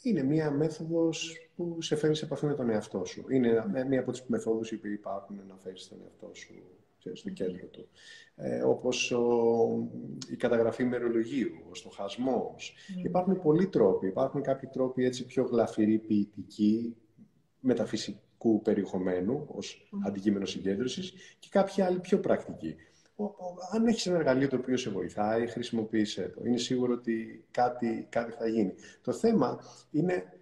είναι 0.03 0.23
μία 0.23 0.51
μέθοδος 0.51 1.49
που 1.57 1.83
σε 1.83 1.97
φέρνει 1.97 2.17
σε 2.17 2.25
επαφή 2.25 2.47
με 2.47 2.55
τον 2.55 2.71
εαυτό 2.71 3.05
σου. 3.05 3.25
Είναι 3.29 3.65
μία 3.89 4.01
από 4.01 4.11
τις 4.11 4.23
μεθόδους 4.27 4.69
που 4.69 4.87
υπάρχουν 4.87 5.41
να 5.49 5.57
φέρεις 5.57 5.89
τον 5.89 5.99
εαυτό 6.03 6.31
σου 6.33 6.84
στο 7.13 7.31
κέντρο 7.31 7.67
του. 7.67 7.89
Ε, 8.37 8.63
όπως 8.63 9.11
ο, 9.11 9.25
η 10.31 10.37
καταγραφή 10.37 10.85
μερολογίου, 10.85 11.51
ο 11.71 11.75
στοχασμός. 11.75 12.75
Mm. 12.75 13.05
Υπάρχουν 13.05 13.41
πολλοί 13.41 13.67
τρόποι. 13.67 14.07
Υπάρχουν 14.07 14.43
κάποιοι 14.43 14.69
τρόποι 14.73 15.05
έτσι 15.05 15.27
πιο 15.27 15.45
γλαφυροί, 15.45 15.99
ποιητικοί, 15.99 16.97
μεταφυσικού 17.61 18.63
περιεχομένου 18.63 19.47
ως 19.49 19.91
mm. 19.93 19.99
αντικείμενο 20.07 20.47
συγκέντρωσης 20.47 21.13
και 21.39 21.49
κάποιοι 21.51 21.83
άλλοι 21.83 22.01
πιο 22.01 22.21
πρακτικοί. 22.21 22.75
Ο, 23.17 23.25
ο, 23.25 23.55
αν 23.73 23.87
έχεις 23.87 24.07
ένα 24.07 24.17
εργαλείο 24.17 24.49
το 24.49 24.57
οποίο 24.57 24.77
σε 24.77 24.91
βοηθάει, 24.91 25.47
χρησιμοποίησέ 25.47 26.33
το. 26.35 26.43
Είναι 26.45 26.57
σίγουρο 26.57 26.93
ότι 26.93 27.45
κάτι, 27.51 28.07
κάτι 28.11 28.33
θα 28.33 28.49
γίνει. 28.49 28.75
Το 29.03 29.13
θέμα 29.13 29.61
είναι, 29.91 30.33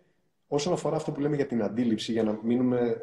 όσον 0.49 0.73
αφορά 0.73 0.97
αυτό 0.97 1.13
που 1.13 1.21
λέμε 1.21 1.37
για 1.37 1.47
την 1.47 1.63
αντίληψη, 1.63 2.13
για 2.13 2.23
να 2.23 2.39
μείνουμε 2.43 2.97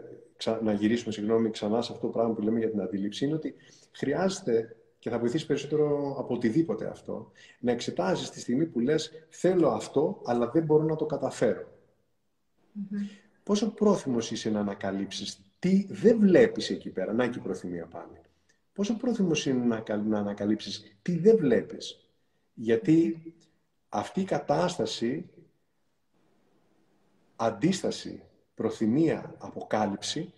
να 0.61 0.73
γυρίσουμε 0.73 1.13
συγγνώμη, 1.13 1.49
ξανά 1.49 1.81
σε 1.81 1.91
αυτό 1.91 2.05
το 2.07 2.13
πράγμα 2.13 2.33
που 2.33 2.41
λέμε 2.41 2.59
για 2.59 2.69
την 2.69 2.81
αντίληψη, 2.81 3.25
είναι 3.25 3.33
ότι 3.33 3.55
χρειάζεται 3.91 4.75
και 4.99 5.09
θα 5.09 5.19
βοηθήσει 5.19 5.45
περισσότερο 5.45 6.15
από 6.19 6.33
οτιδήποτε 6.33 6.87
αυτό, 6.87 7.31
να 7.59 7.71
εξετάζεις 7.71 8.29
τη 8.29 8.39
στιγμή 8.39 8.65
που 8.65 8.79
λες 8.79 9.11
θέλω 9.29 9.69
αυτό, 9.69 10.21
αλλά 10.25 10.49
δεν 10.49 10.63
μπορώ 10.63 10.83
να 10.83 10.95
το 10.95 11.05
καταφέρω. 11.05 11.67
Mm-hmm. 12.75 13.07
Πόσο 13.43 13.73
πρόθυμος 13.73 14.31
είσαι 14.31 14.49
να 14.49 14.59
ανακαλύψεις 14.59 15.41
τι 15.59 15.87
δεν 15.89 16.19
βλέπεις 16.19 16.69
εκεί 16.69 16.89
πέρα, 16.89 17.13
να 17.13 17.23
έχει 17.23 17.39
προθυμία 17.39 17.85
πάλι. 17.85 18.21
Πόσο 18.73 18.97
πρόθυμος 18.97 19.45
είναι 19.45 19.65
να, 19.65 19.97
να 19.97 20.19
ανακαλύψεις 20.19 20.97
τι 21.01 21.17
δεν 21.17 21.37
βλέπεις; 21.37 22.09
Γιατί 22.53 23.23
αυτή 23.89 24.21
η 24.21 24.23
κατάσταση, 24.23 25.29
αντίσταση 27.35 28.23
προθυμία 28.59 29.35
αποκάλυψη 29.37 30.33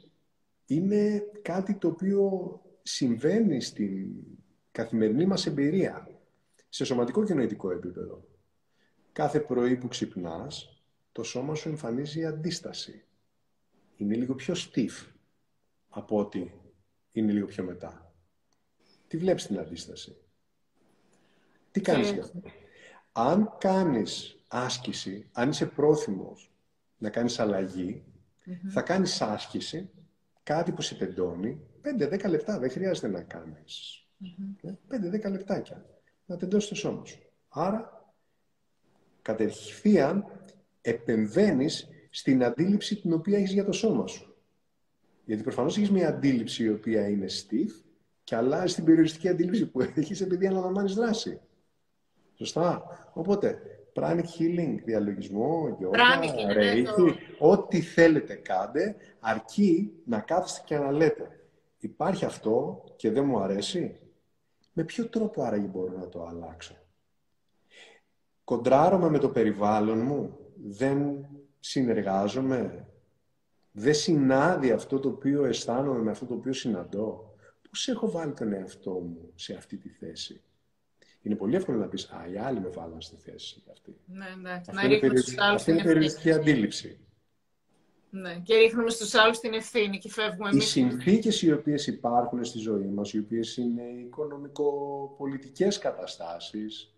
είναι 0.66 1.24
κάτι 1.42 1.76
το 1.76 1.88
οποίο 1.88 2.62
συμβαίνει 2.82 3.62
στην 3.62 4.10
καθημερινή 4.72 5.26
μας 5.26 5.46
εμπειρία, 5.46 6.08
σε 6.70 6.86
σωματικό 6.86 7.24
και 7.24 7.34
νοητικό 7.34 7.72
επίπεδο. 7.72 8.28
Κάθε 9.12 9.40
πρωί 9.40 9.76
που 9.78 9.88
ξυπνάς, 9.88 10.82
το 11.12 11.24
σώμα 11.24 11.56
σου 11.56 11.70
εμφανίζει 11.70 12.26
αντίσταση. 12.26 13.04
Είναι 13.96 14.16
λίγο 14.16 14.36
πιο 14.36 14.54
stiff 14.58 15.08
από 15.90 16.18
ότι 16.18 16.62
είναι 17.12 17.32
λίγο 17.32 17.46
πιο 17.46 17.64
μετά. 17.64 18.14
Τι 19.08 19.18
βλέπεις 19.18 19.46
την 19.46 19.60
αντίσταση; 19.60 20.18
Τι 21.72 21.82
κάνεις 21.82 22.12
γι' 22.12 22.20
αυτό; 22.20 22.42
Αν 23.12 23.56
κάνεις 23.58 24.44
άσκηση, 24.48 25.30
αν 25.32 25.50
είσαι 25.50 25.66
πρόθυμος 25.66 26.52
να 26.98 27.10
κάνεις 27.10 27.40
αλλαγή, 27.40 28.06
θα 28.70 28.82
κάνεις 28.82 29.22
άσκηση, 29.22 29.90
κάτι 30.44 30.72
που 30.72 30.82
σε 30.82 30.96
τεντώνει, 30.96 31.62
5-10 32.00 32.30
λεπτά, 32.30 32.60
δεν 32.60 32.72
χρειάζεται 32.72 33.08
να 33.08 33.22
κάνεις. 33.22 34.06
Mm-hmm. 34.24 35.28
5-10 35.28 35.32
λεπτάκια, 35.32 35.86
να 36.26 36.38
τεντώσεις 36.38 36.70
το 36.70 36.76
σώμα 36.76 37.06
σου. 37.06 37.20
Άρα, 37.50 38.14
κατευθείαν 39.22 40.26
επεμβαίνεις 40.82 41.88
στην 42.10 42.44
αντίληψη 42.44 42.96
την 43.02 43.14
οποία 43.14 43.38
έχεις 43.38 43.52
για 43.52 43.66
το 43.66 43.72
σώμα 43.72 44.08
σου. 44.08 44.36
Γιατί 45.26 45.44
προφανώς 45.44 45.78
έχεις 45.78 45.92
μια 45.92 46.08
αντίληψη 46.08 46.64
η 46.64 46.70
οποία 46.70 47.10
είναι 47.10 47.26
stiff 47.30 47.84
και 48.24 48.36
αλλάζει 48.36 48.76
την 48.76 48.84
περιοριστική 48.84 49.30
αντίληψη 49.30 49.66
που 49.66 49.82
έχεις 49.96 50.22
επειδή 50.22 50.48
αναλαμβάνεις 50.48 50.94
δράση. 50.94 51.40
Σωστά. 52.36 52.84
Οπότε, 53.14 53.62
pranic 53.94 54.26
healing, 54.40 54.76
διαλογισμό, 54.84 55.78
yoga, 55.82 56.24
reiki, 56.56 57.14
ό,τι 57.40 57.82
θέλετε 57.82 58.34
κάντε, 58.34 58.96
αρκεί 59.20 59.92
να 60.06 60.20
κάθεστε 60.20 60.62
και 60.66 60.78
να 60.78 60.92
λέτε 60.92 61.40
υπάρχει 61.78 62.26
αυτό 62.26 62.84
και 62.96 63.12
δεν 63.12 63.26
μου 63.26 63.40
αρέσει; 63.40 64.00
Με 64.74 64.84
ποιο 64.84 65.08
τρόπο 65.08 65.42
άραγε 65.44 65.68
μπορώ 65.68 65.98
να 65.98 66.10
το 66.10 66.26
αλλάξω; 66.26 66.76
Κοντράρομαι 68.44 69.10
με 69.10 69.18
το 69.20 69.30
περιβάλλον 69.30 70.00
μου, 70.00 70.38
δεν 70.56 71.28
συνεργάζομαι, 71.60 72.88
δεν 73.72 73.94
συνάδει 73.94 74.72
αυτό 74.72 75.00
το 75.00 75.10
οποίο 75.10 75.46
αισθάνομαι 75.46 76.00
με 76.02 76.12
αυτό 76.12 76.26
το 76.26 76.34
οποίο 76.34 76.54
συναντώ; 76.54 77.36
Πώς 77.70 77.88
έχω 77.88 78.12
βάλει 78.12 78.34
τον 78.34 78.54
εαυτό 78.54 78.92
μου 78.92 79.32
σε 79.36 79.54
αυτή 79.54 79.78
τη 79.78 79.90
θέση; 79.90 80.42
Είναι 81.22 81.36
πολύ 81.36 81.56
εύκολο 81.56 81.78
να 81.78 81.88
πεις 81.88 82.10
Α, 82.10 82.28
οι 82.34 82.38
άλλοι 82.38 82.60
με 82.60 82.70
βάλαν 82.70 83.02
στη 83.02 83.16
θέση 83.16 83.64
αυτή. 83.72 83.96
Ναι, 84.06 84.26
ναι. 84.42 84.52
Αυτή 84.52 84.76
να 84.76 84.88
ρίχνουμε 84.88 85.20
στους 85.20 85.38
άλλους 85.38 85.64
την 85.64 85.84
περιοριστική 85.84 86.32
αντίληψη. 86.32 87.00
Ναι, 88.10 88.40
και 88.44 88.56
ρίχνουμε 88.56 88.90
στους 88.90 89.14
άλλους 89.14 89.40
την 89.40 89.54
ευθύνη 89.54 89.98
και 89.98 90.10
φεύγουμε 90.10 90.50
εμείς. 90.50 90.66
Οι 90.66 90.68
συνθήκες 90.68 91.42
οι 91.42 91.52
οποίες 91.52 91.88
υπάρχουν 91.88 92.44
στη 92.44 92.60
ζωή 92.60 92.88
μας, 92.88 93.14
οι 93.14 93.20
οποίες 93.20 93.58
είναι 93.58 93.82
οικονομικο-πολιτικές 93.82 95.78
καταστάσεις, 95.78 96.96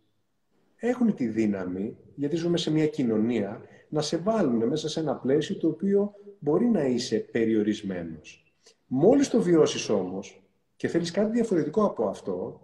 έχουν 0.76 1.16
τη 1.16 1.28
δύναμη, 1.28 1.98
γιατί 2.16 2.36
ζούμε 2.36 2.58
σε 2.58 2.72
μια 2.72 2.88
κοινωνία, 2.88 3.62
να 3.90 4.02
σε 4.02 4.18
βάλουν 4.18 4.68
μέσα 4.68 4.90
σε 4.90 5.00
ένα 5.00 5.16
πλαίσιο 5.16 5.58
το 5.58 5.68
οποίο 5.68 6.14
μπορεί 6.40 6.66
να 6.66 6.86
είσαι 6.86 7.18
περιορισμένος. 7.18 8.54
Μόλις 8.88 9.30
το 9.30 9.42
βιώσεις 9.42 9.90
όμως 9.90 10.44
και 10.76 10.88
θέλεις 10.88 11.12
κάτι 11.12 11.32
διαφορετικό 11.32 11.84
από 11.86 12.08
αυτό, 12.08 12.62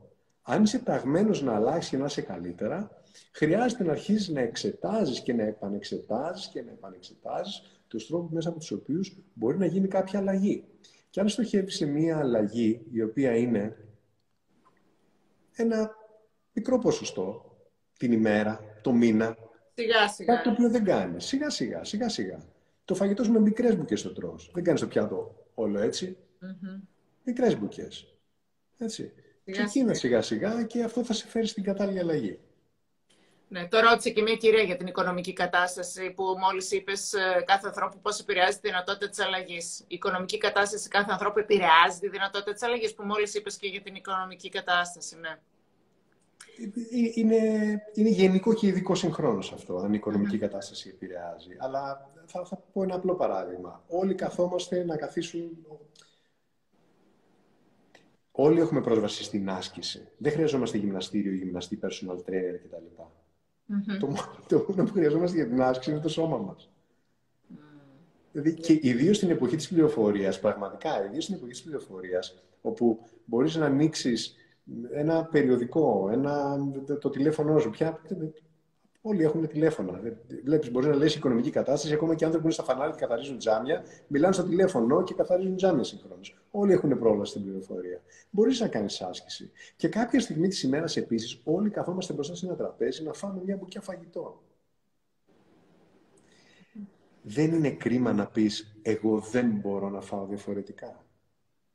αν 0.49 0.63
είσαι 0.63 0.79
ταγμένος 0.79 1.41
να 1.41 1.55
αλλάξει 1.55 1.89
και 1.89 1.97
να 1.97 2.05
είσαι 2.05 2.21
καλύτερα, 2.21 3.01
χρειάζεται 3.31 3.83
να 3.83 3.91
αρχίσεις 3.91 4.29
να 4.29 4.39
εξετάζεις 4.39 5.21
και 5.21 5.33
να 5.33 5.43
επανεξετάζεις 5.43 6.47
και 6.47 6.61
να 6.61 6.71
επανεξετάζεις 6.71 7.61
τους 7.87 8.07
τρόπους 8.07 8.31
μέσα 8.31 8.49
από 8.49 8.59
τους 8.59 8.71
οποίους 8.71 9.17
μπορεί 9.33 9.57
να 9.57 9.65
γίνει 9.65 9.87
κάποια 9.87 10.19
αλλαγή. 10.19 10.63
Και 11.09 11.19
αν 11.19 11.29
στοχεύεις 11.29 11.75
σε 11.75 11.85
μία 11.85 12.17
αλλαγή 12.17 12.85
η 12.91 13.01
οποία 13.01 13.35
είναι 13.35 13.77
ένα 15.55 15.95
μικρό 16.53 16.79
ποσοστό 16.79 17.57
την 17.97 18.11
ημέρα, 18.11 18.59
το 18.81 18.91
μήνα, 18.91 19.37
σιγά, 19.73 20.07
σιγά. 20.07 20.33
κάτι 20.33 20.43
το 20.47 20.51
οποίο 20.51 20.69
δεν 20.69 20.83
κάνεις. 20.83 21.25
Σιγά 21.25 21.49
σιγά, 21.49 21.83
σιγά 21.83 22.09
σιγά. 22.09 22.45
Το 22.85 22.95
φαγητό 22.95 23.23
σου 23.23 23.31
με 23.31 23.39
μικρές 23.39 23.77
μπουκές 23.77 24.01
το 24.01 24.13
τρως. 24.13 24.51
Δεν 24.53 24.63
κάνεις 24.63 24.81
το 24.81 24.87
πιάτο 24.87 25.45
όλο 25.53 25.79
έτσι. 25.79 26.17
Mm-hmm. 26.41 26.81
Μικρές 27.23 27.59
μπουκές. 27.59 28.17
Έτσι. 28.77 29.13
Ξεκίνα 29.51 29.93
σιγά 29.93 30.21
σιγά 30.21 30.63
και 30.63 30.83
αυτό 30.83 31.03
θα 31.03 31.13
σε 31.13 31.27
φέρει 31.27 31.47
στην 31.47 31.63
κατάλληλη 31.63 31.99
αλλαγή. 31.99 32.39
Ναι, 33.51 33.67
το 33.67 33.79
ρώτησε 33.79 34.09
και 34.09 34.21
μια 34.21 34.35
κυρία 34.35 34.63
για 34.63 34.77
την 34.77 34.87
οικονομική 34.87 35.33
κατάσταση 35.33 36.11
που 36.11 36.23
μόλις 36.23 36.71
είπες 36.71 37.13
ε, 37.13 37.43
κάθε 37.45 37.67
ανθρώπου 37.67 37.99
πώς 38.01 38.19
επηρεάζει 38.19 38.59
τη 38.59 38.67
δυνατότητα 38.67 39.09
της 39.09 39.19
αλλαγής. 39.19 39.79
Η 39.79 39.85
οικονομική 39.87 40.37
κατάσταση 40.37 40.87
κάθε 40.87 41.11
ανθρώπου 41.11 41.39
επηρεάζει 41.39 41.99
τη 41.99 42.09
δυνατότητα 42.09 42.53
της 42.53 42.61
αλλαγής 42.61 42.93
που 42.93 43.03
μόλις 43.03 43.33
είπες 43.33 43.57
και 43.57 43.67
για 43.67 43.81
την 43.81 43.95
οικονομική 43.95 44.49
κατάσταση, 44.49 45.17
ναι. 45.19 45.39
Είναι, 47.15 47.37
είναι 47.93 48.09
γενικό 48.09 48.53
και 48.53 48.67
ειδικό 48.67 48.95
συγχρόνως 48.95 49.53
αυτό, 49.53 49.77
αν 49.77 49.93
η 49.93 49.95
οικονομική 49.95 50.37
κατάσταση 50.37 50.89
επηρεάζει. 50.89 51.55
Αλλά 51.57 52.09
θα, 52.25 52.45
θα 52.45 52.55
πω 52.73 52.83
ένα 52.83 52.95
απλό 52.95 53.15
παράδειγμα. 53.15 53.83
Όλοι 53.87 54.15
καθόμαστε 54.15 54.83
να 54.83 54.97
καθίσουν. 54.97 55.57
Όλοι 58.41 58.59
έχουμε 58.59 58.81
πρόσβαση 58.81 59.23
στην 59.23 59.49
άσκηση. 59.49 60.07
Δεν 60.17 60.31
χρειαζόμαστε 60.31 60.77
γυμναστήριο, 60.77 61.33
γυμναστή, 61.33 61.79
personal 61.81 62.15
trainer 62.15 62.59
κτλ. 62.63 63.01
Mm-hmm. 63.01 63.97
Το, 63.99 64.07
το 64.47 64.65
μόνο 64.67 64.83
που 64.83 64.93
χρειαζόμαστε 64.93 65.37
για 65.37 65.47
την 65.47 65.61
άσκηση 65.61 65.91
είναι 65.91 65.99
το 65.99 66.09
σώμα 66.09 66.37
μας. 66.37 66.69
Mm. 66.69 67.55
Δηλαδή, 68.31 68.53
και 68.53 68.79
ιδίως 68.81 69.17
στην 69.17 69.29
εποχή 69.29 69.55
της 69.55 69.67
πληροφορίας, 69.67 70.39
πραγματικά, 70.39 71.05
ιδίως 71.05 71.23
στην 71.23 71.35
εποχή 71.35 71.51
της 71.51 71.61
πληροφορίας, 71.61 72.43
όπου 72.61 72.99
μπορείς 73.25 73.55
να 73.55 73.65
ανοίξεις 73.65 74.35
ένα 74.91 75.25
περιοδικό, 75.25 76.09
ένα, 76.11 76.57
το 76.99 77.09
τηλέφωνο 77.09 77.59
σου. 77.59 77.69
Πια, 77.69 78.01
όλοι 79.01 79.23
έχουν 79.23 79.47
τηλέφωνα. 79.47 80.01
Βλέπει, 80.43 80.69
μπορεί 80.69 80.87
να 80.87 80.95
λες 80.95 81.15
οικονομική 81.15 81.49
κατάσταση, 81.49 81.93
ακόμα 81.93 82.15
και 82.15 82.25
άνθρωποι 82.25 82.47
που 82.47 82.53
είναι 82.53 82.63
στα 82.63 82.73
φανάρια 82.73 82.95
και 82.95 83.05
καθαρίζουν 83.05 83.37
τζάμια, 83.37 83.83
μιλάνε 84.07 84.33
στο 84.33 84.43
τηλέφωνο 84.43 85.03
και 85.03 85.13
καθαρίζουν 85.13 85.55
τζάμια 85.55 85.83
συγχρόνως. 85.83 86.37
Όλοι 86.51 86.73
έχουν 86.73 86.99
πρόσβαση 86.99 87.31
στην 87.31 87.43
πληροφορία. 87.43 88.01
Μπορείς 88.29 88.59
να 88.59 88.67
κάνεις 88.67 89.01
άσκηση. 89.01 89.51
Και 89.75 89.87
κάποια 89.87 90.19
στιγμή 90.19 90.47
της 90.47 90.63
ημέρας 90.63 90.97
επίσης, 90.97 91.41
όλοι 91.43 91.69
καθόμαστε 91.69 92.13
μπροστά 92.13 92.35
σε 92.35 92.45
ένα 92.45 92.55
τραπέζι 92.55 93.03
να 93.03 93.13
φάμε 93.13 93.41
μια 93.45 93.57
μπουκιά 93.57 93.81
φαγητό. 93.81 94.43
Δεν 97.21 97.53
είναι 97.53 97.71
κρίμα 97.71 98.13
να 98.13 98.27
πεις 98.27 98.79
«εγώ 98.81 99.19
δεν 99.19 99.49
μπορώ 99.49 99.89
να 99.89 100.01
φάω 100.01 100.25
διαφορετικά». 100.25 101.03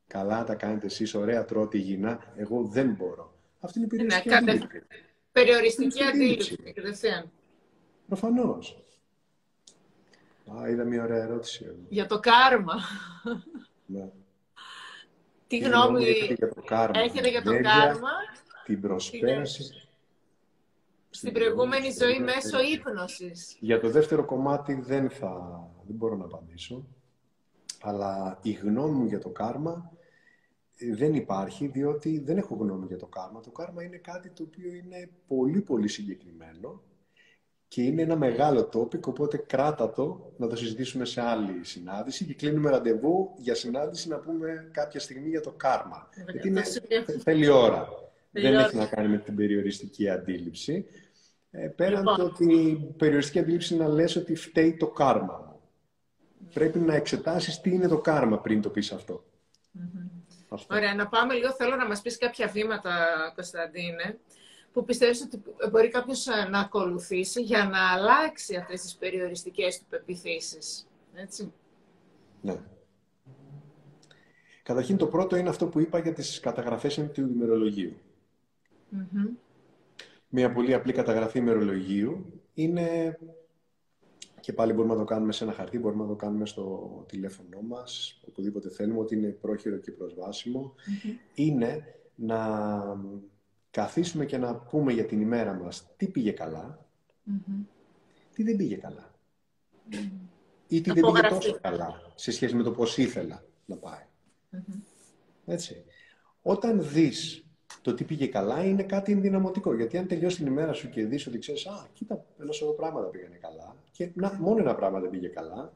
Καλά 0.07 0.43
τα 0.43 0.55
κάνετε 0.55 0.85
εσείς, 0.85 1.13
ωραία 1.13 1.45
τρώτε 1.45 1.77
υγιεινά, 1.77 2.33
εγώ 2.35 2.63
δεν 2.63 2.93
μπορώ. 2.93 3.33
Αυτή 3.59 3.79
είναι 3.79 3.85
η 3.85 3.97
περιοριστική 5.39 6.03
ναι, 6.03 6.09
αντίληψη. 6.09 6.55
Περιοριστική 6.55 7.13
αντίληψη, 7.13 7.31
Προφανώς. 8.07 8.77
Α, 10.57 10.69
είδα 10.69 10.83
μια 10.83 11.03
ωραία 11.03 11.23
ερώτηση. 11.23 11.75
Για 11.89 12.05
το 12.05 12.19
κάρμα. 12.19 12.73
Ναι. 13.85 14.09
Τι 15.47 15.57
γνώμη 15.57 16.05
έχετε 16.05 16.33
για 16.33 16.53
το 16.53 16.61
κάρμα. 16.61 16.99
Έχετε 16.99 17.29
για 17.29 17.41
το 17.41 17.51
κάρμα. 17.61 18.09
Την 18.65 18.81
προσπέραση. 18.81 19.87
Στην 21.09 21.33
προηγούμενη 21.33 21.91
ζωή 21.91 22.19
μέσω 22.19 22.61
ύπνωσης. 22.61 23.57
Για 23.59 23.79
το 23.79 23.89
δεύτερο 23.89 24.25
κομμάτι 24.25 24.73
δεν 24.73 25.09
θα... 25.09 25.61
Δεν 25.87 25.95
μπορώ 25.95 26.15
να 26.15 26.25
απαντήσω. 26.25 26.87
Αλλά 27.81 28.39
η 28.41 28.51
γνώμη 28.51 28.97
μου 28.97 29.05
για 29.05 29.19
το 29.19 29.29
κάρμα 29.29 29.91
δεν 30.95 31.13
υπάρχει, 31.13 31.67
διότι 31.67 32.19
δεν 32.19 32.37
έχω 32.37 32.55
γνώμη 32.55 32.85
για 32.85 32.97
το 32.97 33.05
κάρμα. 33.05 33.41
Το 33.41 33.51
κάρμα 33.51 33.83
είναι 33.83 33.97
κάτι 33.97 34.29
το 34.29 34.43
οποίο 34.43 34.73
είναι 34.73 35.09
πολύ 35.27 35.61
πολύ 35.61 35.87
συγκεκριμένο 35.87 36.81
και 37.67 37.81
είναι 37.81 38.01
ένα 38.01 38.15
μεγάλο 38.15 38.69
topic, 38.73 39.01
οπότε 39.01 39.37
κράτα 39.37 39.91
το 39.91 40.33
να 40.37 40.47
το 40.47 40.55
συζητήσουμε 40.55 41.05
σε 41.05 41.21
άλλη 41.21 41.63
συνάντηση 41.63 42.25
και 42.25 42.33
κλείνουμε 42.33 42.69
ραντεβού 42.69 43.33
για 43.37 43.55
συνάντηση 43.55 44.07
να 44.07 44.17
πούμε 44.19 44.69
κάποια 44.71 44.99
στιγμή 44.99 45.29
για 45.29 45.41
το 45.41 45.51
κάρμα. 45.51 46.09
Γιατί 46.31 46.47
είναι, 46.47 46.61
θέλει 47.23 47.47
ώρα. 47.47 47.87
δεν 48.31 48.53
έχει 48.53 48.75
να 48.75 48.85
κάνει 48.85 49.07
με 49.07 49.17
την 49.17 49.35
περιοριστική 49.35 50.09
αντίληψη. 50.09 50.85
Ε, 51.51 51.67
πέραν 51.67 51.99
λοιπόν. 51.99 52.15
το 52.15 52.23
ότι 52.23 52.53
η 52.53 52.93
περιοριστική 52.97 53.39
αντίληψη 53.39 53.75
να 53.75 53.87
λες 53.87 54.15
ότι 54.15 54.35
φταίει 54.35 54.77
το 54.77 54.87
κάρμα. 54.87 55.59
Πρέπει 56.53 56.79
να 56.79 56.95
εξετάσεις 56.95 57.61
τι 57.61 57.69
είναι 57.69 57.87
το 57.87 57.97
κάρμα 57.97 58.39
πριν 58.39 58.61
το 58.61 58.69
πεις 58.69 58.91
αυτό. 58.91 59.23
Ωραία, 60.69 60.95
να 60.95 61.07
πάμε 61.07 61.33
λίγο. 61.33 61.53
Θέλω 61.53 61.75
να 61.75 61.87
μας 61.87 62.01
πεις 62.01 62.17
κάποια 62.17 62.47
βήματα, 62.47 62.91
Κωνσταντίνε, 63.35 64.17
που 64.73 64.85
πιστεύεις 64.85 65.21
ότι 65.21 65.41
μπορεί 65.71 65.87
κάποιος 65.87 66.27
ε, 66.27 66.47
να 66.49 66.59
ακολουθήσει 66.59 67.41
για 67.41 67.65
να 67.65 67.91
αλλάξει 67.91 68.55
αυτές 68.55 68.81
τις 68.81 68.95
περιοριστικές 68.95 69.79
του 69.79 69.85
πεπιθήσεις. 69.89 70.87
Έτσι. 71.13 71.53
Ναι. 72.41 72.55
Καταρχήν 74.63 74.97
το 74.97 75.07
πρώτο 75.07 75.35
είναι 75.35 75.49
αυτό 75.49 75.67
που 75.67 75.79
είπα 75.79 75.99
για 75.99 76.13
τις 76.13 76.39
καταγραφές 76.39 76.95
του 77.13 77.21
ημερολογίου. 77.21 77.97
Μια 80.29 80.51
πολύ 80.51 80.73
απλή 80.73 80.93
καταγραφή 80.93 81.37
ημερολογίου 81.37 82.41
είναι 82.53 83.17
και 84.45 84.53
πάλι 84.53 84.73
μπορούμε 84.73 84.93
να 84.93 84.99
το 84.99 85.05
κάνουμε 85.05 85.31
σε 85.31 85.43
ένα 85.43 85.53
χαρτί, 85.53 85.79
μπορούμε 85.79 86.03
να 86.03 86.09
το 86.09 86.15
κάνουμε 86.15 86.45
στο 86.45 87.05
τηλέφωνό 87.07 87.61
μας, 87.61 88.21
οπουδήποτε 88.27 88.69
θέλουμε, 88.69 88.99
ότι 88.99 89.15
είναι 89.15 89.27
πρόχειρο 89.27 89.77
και 89.77 89.91
προσβασιμο 89.91 90.73
είναι 91.33 91.83
να 92.15 92.39
καθίσουμε 93.71 94.25
και 94.25 94.37
να 94.37 94.55
πούμε 94.55 94.93
για 94.93 95.05
την 95.05 95.21
ημέρα 95.21 95.53
μας 95.53 95.93
τι 95.97 96.07
πήγε 96.07 96.33
τι 98.33 98.43
δεν 98.43 98.55
πήγε 98.55 98.75
καλά. 98.75 99.15
Ή 100.67 100.81
τι 100.81 100.91
δεν 100.91 101.03
πήγε 101.03 101.27
τόσο 101.27 101.59
καλά 101.61 102.11
σε 102.15 102.31
σχέση 102.31 102.55
με 102.55 102.63
το 102.63 102.71
πώς 102.71 102.97
ήθελα 102.97 103.45
να 103.65 103.75
πάει. 103.75 104.05
Έτσι. 105.45 105.85
Όταν 106.41 106.89
δεις 106.89 107.44
το 107.85 107.93
τι 107.93 108.03
πήγε 108.03 108.27
καλά 108.27 108.65
είναι 108.65 108.83
κάτι 108.83 109.11
ενδυναμωτικό. 109.11 109.75
Γιατί 109.75 109.97
αν 109.97 110.07
τελειώσει 110.07 110.37
την 110.37 110.45
ημέρα 110.45 110.73
σου 110.73 110.89
και 110.89 111.05
δεις 111.05 111.27
ότι 111.27 111.37
ξέρεις, 111.37 111.67
Α, 111.67 111.87
κοίτα, 111.93 112.25
ένα 112.41 112.51
σωρό 112.51 112.71
πράγματα 112.71 113.07
πήγανε 113.07 113.37
καλά. 113.41 113.75
Και 113.91 114.09
να, 114.13 114.37
μόνο 114.39 114.59
ένα 114.59 114.75
πράγμα 114.75 114.99
δεν 114.99 115.09
πήγε 115.09 115.27
καλά. 115.27 115.73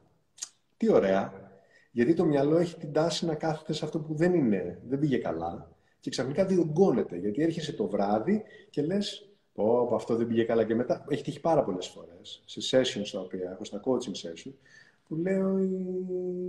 Τι 0.76 0.92
ωραία. 0.92 1.32
Γιατί 1.90 2.14
το 2.14 2.24
μυαλό 2.24 2.56
έχει 2.56 2.76
την 2.76 2.92
τάση 2.92 3.26
να 3.26 3.34
κάθεται 3.34 3.72
σε 3.72 3.84
αυτό 3.84 3.98
που 3.98 4.14
δεν 4.14 4.34
είναι, 4.34 4.78
δεν 4.88 4.98
πήγε 4.98 5.18
καλά. 5.18 5.70
Και 6.00 6.10
ξαφνικά 6.10 6.44
διωγγώνεται. 6.44 7.16
Γιατί 7.16 7.42
έρχεσαι 7.42 7.72
το 7.72 7.88
βράδυ 7.88 8.42
και 8.70 8.82
λες, 8.82 9.30
Πω, 9.54 9.94
αυτό 9.94 10.16
δεν 10.16 10.26
πήγε 10.26 10.44
καλά. 10.44 10.64
Και 10.64 10.74
μετά 10.74 11.04
έχει 11.08 11.22
τύχει 11.22 11.40
πάρα 11.40 11.64
πολλές 11.64 11.86
φορές 11.86 12.42
σε 12.44 12.60
sessions 12.70 13.08
τα 13.12 13.20
οποία 13.20 13.50
έχω, 13.50 13.64
στα 13.64 13.80
coaching 13.84 14.28
sessions, 14.28 14.54
που 15.08 15.16
λέω 15.16 15.58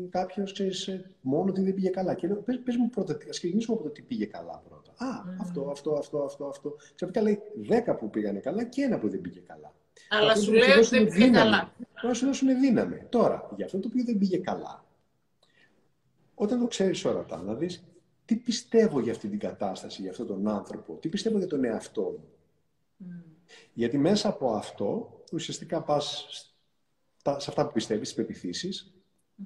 κάποιος, 0.10 0.54
ξέρεις, 0.54 0.88
ε, 0.88 1.12
μόνο 1.22 1.50
ότι 1.50 1.62
δεν 1.62 1.74
πήγε 1.74 1.90
καλά. 1.90 2.14
Και 2.14 2.28
λέω, 2.28 2.36
πες, 2.36 2.76
μου 2.76 2.90
πρώτα, 2.90 3.14
ας 3.30 3.40
ξεκινήσουμε 3.40 3.78
από 3.78 3.86
το 3.88 3.92
τι 3.94 4.02
πήγε 4.02 4.26
καλά 4.26 4.64
πρώτα. 4.70 4.81
Α, 5.04 5.24
αυτό, 5.40 5.70
αυτό, 5.72 5.94
αυτό, 5.94 6.24
αυτό, 6.24 6.46
αυτό. 6.46 6.76
Ξαφνικά 6.96 7.22
λέει 7.22 7.40
10 7.70 7.96
που 8.00 8.10
πήγανε 8.10 8.40
καλά 8.40 8.64
και 8.64 8.82
ένα 8.82 9.00
που 9.00 9.10
δεν 9.10 9.22
πήγε 9.22 9.40
καλά. 9.40 9.74
Αλλά 10.10 10.36
σου 10.36 10.52
λέει 10.52 10.70
ότι 10.70 10.88
δεν 10.88 11.08
πήγε 11.08 11.30
καλά. 11.30 11.74
Να 12.04 12.14
σου 12.14 12.26
δώσουν 12.26 12.60
δύναμη. 12.60 13.06
Τώρα, 13.10 13.50
για 13.56 13.66
αυτό 13.66 13.80
το 13.80 13.88
οποίο 13.92 14.04
δεν 14.04 14.18
πήγε 14.18 14.38
καλά, 14.38 14.86
όταν 16.36 16.60
το 16.60 16.68
ξέρεις 16.68 17.06
όρατα, 17.06 17.42
να 17.42 17.54
δεις 17.54 17.84
τι 18.26 18.36
πιστεύω 18.36 19.00
για 19.00 19.12
αυτή 19.12 19.28
την 19.28 19.40
κατάσταση, 19.40 20.02
για 20.02 20.12
αυτόν 20.12 20.28
τον 20.28 20.48
άνθρωπο, 20.48 20.94
τι 20.94 21.10
πιστεύω 21.10 21.38
για 21.38 21.48
τον 21.48 21.64
εαυτό 21.64 22.02
μου. 22.02 22.28
Γιατί 23.74 23.98
μέσα 23.98 24.30
από 24.30 24.52
αυτό 24.52 25.20
ουσιαστικά 25.32 25.82
πας 25.82 26.26
σε 27.24 27.50
αυτά 27.50 27.66
που 27.66 27.72
πιστεύεις, 27.74 28.10
στις 28.10 28.24
πεπιθήσεις, 28.26 28.94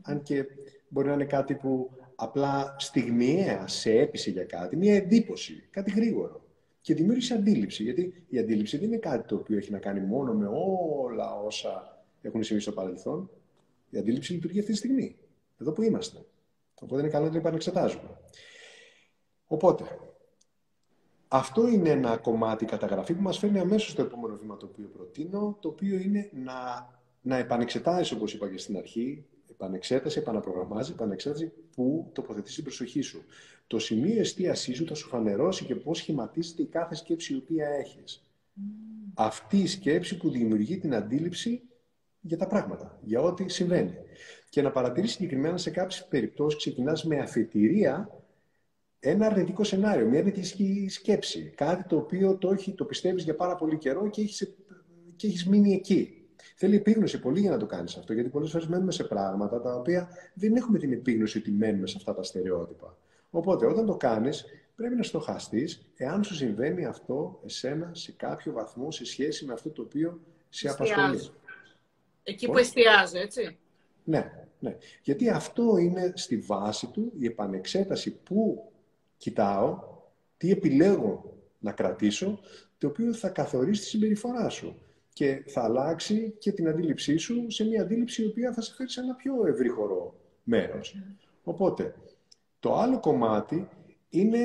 αν 0.01 0.21
και 0.21 0.45
μπορεί 0.87 1.07
να 1.07 1.13
είναι 1.13 1.25
κάτι 1.25 1.55
που 1.55 1.91
απλά 2.15 2.75
στιγμιαία 2.79 3.67
σε 3.67 3.91
έπεισε 3.91 4.29
για 4.29 4.45
κάτι, 4.45 4.75
μια 4.75 4.95
εντύπωση, 4.95 5.67
κάτι 5.69 5.91
γρήγορο. 5.91 6.43
Και 6.81 6.93
δημιούργησε 6.93 7.33
αντίληψη, 7.33 7.83
γιατί 7.83 8.25
η 8.29 8.39
αντίληψη 8.39 8.77
δεν 8.77 8.87
είναι 8.87 8.97
κάτι 8.97 9.27
το 9.27 9.35
οποίο 9.35 9.57
έχει 9.57 9.71
να 9.71 9.79
κάνει 9.79 9.99
μόνο 9.99 10.33
με 10.33 10.47
όλα 10.47 11.35
όσα 11.35 12.03
έχουν 12.21 12.43
συμβεί 12.43 12.61
στο 12.61 12.71
παρελθόν. 12.71 13.29
Η 13.89 13.97
αντίληψη 13.97 14.33
λειτουργεί 14.33 14.59
αυτή 14.59 14.71
τη 14.71 14.77
στιγμή, 14.77 15.17
εδώ 15.57 15.71
που 15.71 15.81
είμαστε. 15.81 16.25
Οπότε 16.81 17.01
είναι 17.01 17.11
καλό 17.11 17.23
να 17.23 17.29
την 17.29 17.39
επανεξετάζουμε. 17.39 18.17
Οπότε, 19.45 19.83
αυτό 21.27 21.67
είναι 21.67 21.89
ένα 21.89 22.17
κομμάτι 22.17 22.65
καταγραφή 22.65 23.13
που 23.13 23.21
μας 23.21 23.37
φέρνει 23.37 23.59
αμέσως 23.59 23.91
στο 23.91 24.01
επόμενο 24.01 24.35
βήμα 24.35 24.57
το 24.57 24.65
οποίο 24.65 24.87
προτείνω, 24.87 25.57
το 25.59 25.67
οποίο 25.67 25.97
είναι 25.97 26.29
να 26.33 26.89
να 27.25 27.37
επανεξετάζει, 27.37 28.13
όπως 28.13 28.33
είπα 28.33 28.49
και 28.49 28.57
στην 28.57 28.77
αρχή, 28.77 29.25
επανεξέταση, 29.55 30.19
επαναπρογραμμάζει, 30.19 30.91
επανεξέταση 30.91 31.51
πού 31.75 32.09
τοποθετεί 32.13 32.53
την 32.53 32.63
προσοχή 32.63 33.01
σου. 33.01 33.23
Το 33.67 33.79
σημείο 33.79 34.19
εστίασή 34.19 34.73
σου 34.73 34.85
θα 34.85 34.93
σου 34.93 35.07
φανερώσει 35.07 35.65
και 35.65 35.75
πώς 35.75 35.97
σχηματίζεται 35.97 36.61
η 36.61 36.65
κάθε 36.65 36.95
σκέψη 36.95 37.33
η 37.33 37.35
οποία 37.35 37.67
έχεις. 37.67 38.23
Αυτή 39.13 39.57
η 39.57 39.67
σκέψη 39.67 40.17
που 40.17 40.29
δημιουργεί 40.29 40.77
την 40.77 40.95
αντίληψη 40.95 41.61
για 42.21 42.37
τα 42.37 42.47
πράγματα, 42.47 42.99
για 43.03 43.21
ό,τι 43.21 43.49
συμβαίνει. 43.49 43.93
Και 44.49 44.61
να 44.61 44.71
παρατηρήσεις 44.71 45.15
συγκεκριμένα 45.15 45.57
σε 45.57 45.69
κάποιες 45.69 46.07
περιπτώσεις 46.09 46.59
ξεκινάς 46.59 47.03
με 47.03 47.19
αφετηρία 47.19 48.09
ένα 48.99 49.25
αρνητικό 49.25 49.63
σενάριο, 49.63 50.05
μια 50.05 50.19
αρνητική 50.19 50.87
σκέψη. 50.89 51.53
Κάτι 51.55 51.83
το 51.83 51.97
οποίο 51.97 52.37
το, 52.37 52.55
το 52.75 52.85
πιστεύεις 52.85 53.23
για 53.23 53.35
πάρα 53.35 53.55
πολύ 53.55 53.77
καιρό 53.77 54.09
και 54.09 54.21
έχεις 54.21 54.55
και 55.15 55.27
έχεις 55.27 55.45
μείνει 55.45 55.73
εκεί. 55.73 56.14
Θέλει 56.55 56.75
επίγνωση 56.75 57.19
πολύ 57.19 57.39
για 57.39 57.49
να 57.49 57.57
το 57.57 57.65
κάνεις 57.65 57.97
αυτό, 57.97 58.13
γιατί 58.13 58.29
πολλές 58.29 58.51
φορές 58.51 58.67
μένουμε 58.67 58.91
σε 58.91 59.03
πράγματα 59.03 59.61
τα 59.61 59.75
οποία 59.75 60.09
δεν 60.33 60.55
έχουμε 60.55 60.79
την 60.79 60.91
επίγνωση 60.91 61.37
ότι 61.37 61.51
μένουμε 61.51 61.87
σε 61.87 61.93
αυτά 61.97 62.13
τα 62.13 62.23
στερεότυπα. 62.23 62.97
Οπότε, 63.29 63.65
όταν 63.65 63.85
το 63.85 63.95
κάνεις, 63.95 64.45
πρέπει 64.75 64.95
να 64.95 65.03
στοχαστείς 65.03 65.85
εάν 65.95 66.23
σου 66.23 66.35
συμβαίνει 66.35 66.85
αυτό 66.85 67.39
εσένα 67.45 67.91
σε 67.93 68.11
κάποιο 68.11 68.51
βαθμό 68.51 68.91
σε 68.91 69.05
σχέση 69.05 69.45
με 69.45 69.53
αυτό 69.53 69.69
το 69.69 69.81
οποίο 69.81 70.19
σε 70.49 70.69
απασχολεί. 70.69 71.29
Εκεί 72.23 72.47
που 72.47 72.57
εστιάζω, 72.57 73.17
έτσι. 73.17 73.57
Ναι, 74.03 74.31
ναι. 74.59 74.77
Γιατί 75.01 75.29
αυτό 75.29 75.77
είναι 75.77 76.13
στη 76.15 76.37
βάση 76.37 76.87
του 76.87 77.11
η 77.19 77.25
επανεξέταση 77.25 78.11
που 78.11 78.71
κοιτάω, 79.17 79.79
τι 80.37 80.51
επιλέγω 80.51 81.39
να 81.59 81.71
κρατήσω, 81.71 82.39
το 82.77 82.87
οποίο 82.87 83.13
θα 83.13 83.29
καθορίσει 83.29 83.81
τη 83.81 83.87
συμπεριφορά 83.87 84.49
σου 84.49 84.79
και 85.15 85.43
θα 85.47 85.63
αλλάξει 85.63 86.35
και 86.37 86.51
την 86.51 86.67
αντίληψή 86.67 87.17
σου 87.17 87.49
σε 87.49 87.65
μια 87.65 87.81
αντίληψη 87.81 88.23
η 88.23 88.25
οποία 88.25 88.53
θα 88.53 88.61
σε 88.61 88.73
φέρει 88.73 88.89
σε 88.89 88.99
ένα 88.99 89.15
πιο 89.15 89.45
ευρύχωρο 89.45 90.19
μέρος. 90.43 90.95
Οπότε, 91.43 91.95
το 92.59 92.75
άλλο 92.75 92.99
κομμάτι 92.99 93.67
είναι 94.09 94.39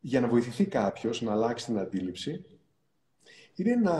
για 0.00 0.20
να 0.20 0.28
βοηθηθεί 0.28 0.66
κάποιος 0.66 1.22
να 1.22 1.32
αλλάξει 1.32 1.64
την 1.66 1.78
αντίληψη, 1.78 2.44
είναι 3.54 3.74
να 3.74 3.94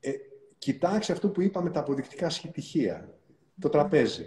ε, 0.00 0.12
κοιτάξει 0.58 1.12
αυτό 1.12 1.28
που 1.28 1.40
είπαμε 1.40 1.70
τα 1.70 1.80
αποδεικτικά 1.80 2.30
στοιχεία, 2.30 3.18
το 3.60 3.68
τραπέζι. 3.68 4.26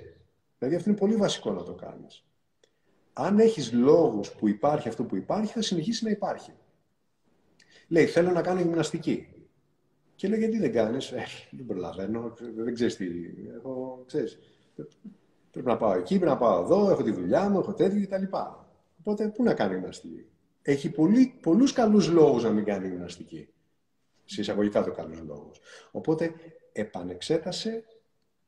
Δηλαδή 0.57 0.75
αυτό 0.75 0.89
είναι 0.89 0.99
πολύ 0.99 1.15
βασικό 1.15 1.51
να 1.51 1.63
το 1.63 1.73
κάνεις. 1.73 2.25
Αν 3.13 3.39
έχεις 3.39 3.73
λόγους 3.73 4.31
που 4.31 4.47
υπάρχει 4.47 4.87
αυτό 4.87 5.03
που 5.03 5.15
υπάρχει, 5.15 5.53
θα 5.53 5.61
συνεχίσει 5.61 6.03
να 6.03 6.09
υπάρχει. 6.09 6.53
Λέει, 7.87 8.05
θέλω 8.05 8.31
να 8.31 8.41
κάνω 8.41 8.61
γυμναστική. 8.61 9.36
Και 10.17 10.27
λέει, 10.27 10.39
γιατί 10.39 10.59
δεν 10.59 10.71
κάνεις; 10.71 11.11
Ε, 11.11 11.23
δεν 11.51 11.65
προλαβαίνω, 11.65 12.33
δεν 12.55 12.73
ξέρεις 12.73 12.95
τι. 12.95 13.05
Έχω, 13.57 14.03
ξέρεις, 14.07 14.39
πρέπει 15.51 15.67
να 15.67 15.77
πάω 15.77 15.93
εκεί, 15.93 16.15
πρέπει 16.15 16.31
να 16.31 16.37
πάω 16.37 16.63
εδώ, 16.63 16.89
έχω 16.89 17.03
τη 17.03 17.11
δουλειά 17.11 17.49
μου, 17.49 17.59
έχω 17.59 17.73
τέτοιο 17.73 18.05
κτλ. 18.05 18.23
Οπότε, 18.99 19.27
πού 19.27 19.43
να 19.43 19.53
κάνει 19.53 19.73
γυμναστική; 19.73 20.25
Έχει 20.61 20.91
πολύ, 20.91 21.39
πολλούς 21.41 21.73
καλούς 21.73 22.07
λόγους 22.09 22.43
να 22.43 22.49
μην 22.49 22.63
κάνει 22.63 22.87
γυμναστική. 22.87 23.49
Σε 24.25 24.41
εισαγωγικά 24.41 24.83
το 24.83 24.91
καλούς 24.91 25.21
λόγους. 25.21 25.59
Οπότε, 25.91 26.31
επανεξέτασε 26.71 27.83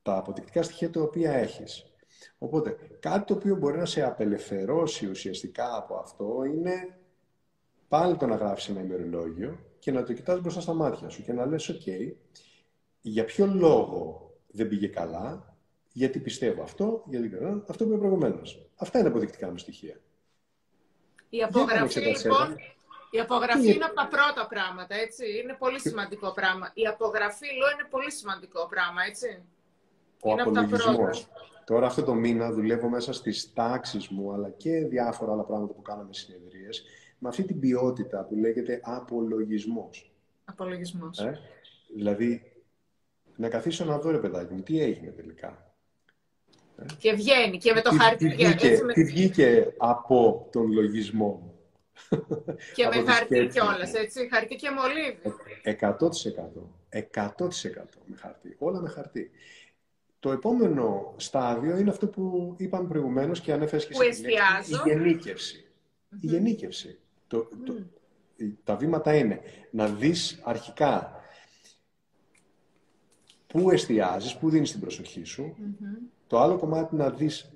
τα 0.01 0.17
αποδεικτικά 0.17 0.63
στοιχεία 0.63 0.89
τα 0.89 1.01
οποία 1.01 1.31
έχεις. 1.31 1.93
Οπότε, 2.37 2.77
κάτι 2.99 3.25
το 3.25 3.33
οποίο 3.33 3.55
μπορεί 3.55 3.77
να 3.77 3.85
σε 3.85 4.03
απελευθερώσει 4.03 5.09
ουσιαστικά 5.09 5.75
από 5.75 5.95
αυτό 5.95 6.43
είναι 6.53 6.98
πάλι 7.89 8.15
το 8.17 8.25
να 8.25 8.35
γράφεις 8.35 8.69
ένα 8.69 8.81
ημερολόγιο 8.81 9.59
και 9.79 9.91
να 9.91 10.03
το 10.03 10.13
κοιτάς 10.13 10.41
μπροστά 10.41 10.61
στα 10.61 10.73
μάτια 10.73 11.09
σου 11.09 11.23
και 11.23 11.33
να 11.33 11.45
λες 11.45 11.69
«ΟΚ, 11.69 11.81
για 13.01 13.25
ποιο 13.25 13.45
λόγο 13.45 14.31
δεν 14.47 14.67
πήγε 14.67 14.87
καλά, 14.87 15.57
γιατί 15.91 16.19
πιστεύω 16.19 16.63
αυτό, 16.63 17.03
γιατί 17.05 17.37
αυτό 17.67 17.85
που 17.85 17.89
είπε 17.89 17.99
προηγουμένως. 17.99 18.69
Αυτά 18.75 18.99
είναι 18.99 19.07
αποδεικτικά 19.07 19.51
μου 19.51 19.57
στοιχεία. 19.57 19.99
Η 21.29 21.43
απογραφή, 21.43 21.99
λοιπόν, 21.99 22.55
η 23.11 23.19
απογραφή 23.19 23.73
είναι; 23.73 23.85
από 23.85 23.95
τα 23.95 24.07
πρώτα 24.07 24.47
πράγματα, 24.49 24.95
έτσι. 24.95 25.39
Είναι 25.43 25.55
πολύ 25.59 25.79
σημαντικό 25.79 26.31
πράγμα. 26.31 26.71
Η 26.73 26.87
απογραφή, 26.87 27.45
λέω, 27.45 27.69
είναι 27.73 27.87
πολύ 27.89 28.11
σημαντικό 28.11 28.67
πράγμα, 28.69 29.01
έτσι. 29.07 29.43
Ο 30.21 30.31
είναι 30.31 30.41
απολογισμός. 30.41 31.27
Τώρα 31.65 31.85
αυτό 31.85 32.03
το 32.03 32.13
μήνα 32.13 32.51
δουλεύω 32.51 32.89
μέσα 32.89 33.13
στις 33.13 33.53
τάξεις 33.53 34.07
μου, 34.07 34.33
αλλά 34.33 34.49
και 34.49 34.85
διάφορα 34.85 35.31
άλλα 35.31 35.43
πράγματα 35.43 35.73
που 35.73 35.81
κάναμε 35.81 36.13
συνεδρίες, 36.13 36.83
με 37.19 37.29
αυτή 37.29 37.43
την 37.43 37.59
ποιότητα 37.59 38.23
που 38.23 38.35
λέγεται 38.35 38.79
απολογισμός. 38.83 40.11
Απολογισμός. 40.45 41.19
Ε; 41.19 41.39
Δηλαδή, 41.95 42.51
να 43.35 43.49
καθίσω 43.49 43.85
να 43.85 43.97
δω, 43.97 44.11
ρε 44.11 44.17
παιδάκι 44.17 44.53
μου, 44.53 44.61
τι 44.61 44.81
έγινε 44.81 45.11
τελικά. 45.11 45.73
Ε; 46.77 46.85
Και 46.97 47.13
βγαίνει 47.13 47.57
και 47.57 47.73
με 47.73 47.81
το 47.81 47.91
χαρτί. 47.91 48.29
Τι, 48.29 48.35
βγήκε, 48.35 48.81
με... 48.83 48.93
τι 48.93 49.03
βγήκε 49.03 49.73
από 49.77 50.47
τον 50.51 50.71
λογισμό 50.71 51.27
μου. 51.27 51.53
Και 52.75 52.87
με 52.87 53.11
χαρτί 53.11 53.47
κιόλας, 53.47 53.93
έτσι. 53.93 54.29
Χαρτί 54.31 54.55
και 54.55 54.69
μολύβι. 54.71 55.21
100%. 55.79 56.79
100% 56.89 57.89
με 58.05 58.15
χαρτί. 58.15 58.55
Όλα 58.59 58.81
με 58.81 58.89
χαρτί. 58.89 59.31
Το 60.19 60.31
επόμενο 60.31 61.13
στάδιο 61.17 61.77
είναι 61.77 61.89
αυτό 61.89 62.07
που 62.07 62.55
είπαμε 62.57 62.87
προηγουμένως 62.87 63.41
και 63.41 63.51
ανέφερες 63.53 63.85
και 63.85 63.93
στην 63.93 64.29
η 64.29 64.89
γενίκευση. 64.89 65.65
Η 66.09 66.27
γενίκευση. 66.27 66.99
Το, 67.29 67.47
το, 67.65 67.75
τα 68.63 68.75
βήματα 68.75 69.15
είναι 69.15 69.41
να 69.71 69.87
δεις 69.87 70.39
αρχικά 70.43 71.21
πού 73.47 73.69
εστιάζεις, 73.69 74.37
πού 74.37 74.49
δίνεις 74.49 74.71
την 74.71 74.79
προσοχή 74.79 75.23
σου. 75.23 75.55
Το 76.27 76.39
άλλο 76.39 76.57
κομμάτι 76.57 76.95
να 76.95 77.09
δεις 77.09 77.51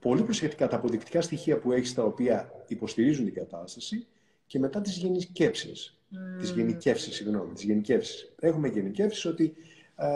πολύ 0.00 0.22
προσεκτικά 0.22 0.68
τα 0.68 0.76
αποδεικτικά 0.76 1.20
στοιχεία 1.20 1.58
που 1.58 1.72
έχεις 1.72 1.94
τα 1.94 2.04
οποία 2.04 2.64
υποστηρίζουν 2.66 3.24
την 3.24 3.34
κατάσταση 3.34 4.06
και 4.46 4.58
μετά 4.58 4.80
τις 4.80 4.96
γενικεύσεις. 4.96 5.98
Mm. 6.12 6.40
Τις 6.40 6.50
γενικεύσεις, 6.50 7.14
συγγνώμη, 7.14 7.52
τις 7.52 7.62
γενικεύσεις. 7.62 8.34
Έχουμε 8.40 8.68
γενικεύσεις 8.68 9.24
ότι 9.24 9.54
ε, 9.96 10.06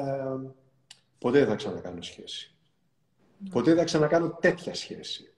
ποτέ 1.18 1.39
δεν 1.39 1.49
θα 1.49 1.55
ξανακάνω 1.55 2.03
σχέση. 2.03 2.55
Ποτέ 3.51 3.70
δεν 3.70 3.78
θα 3.78 3.84
ξανακάνω 3.84 4.39
τέτοια 4.41 4.74
σχέση. 4.74 5.32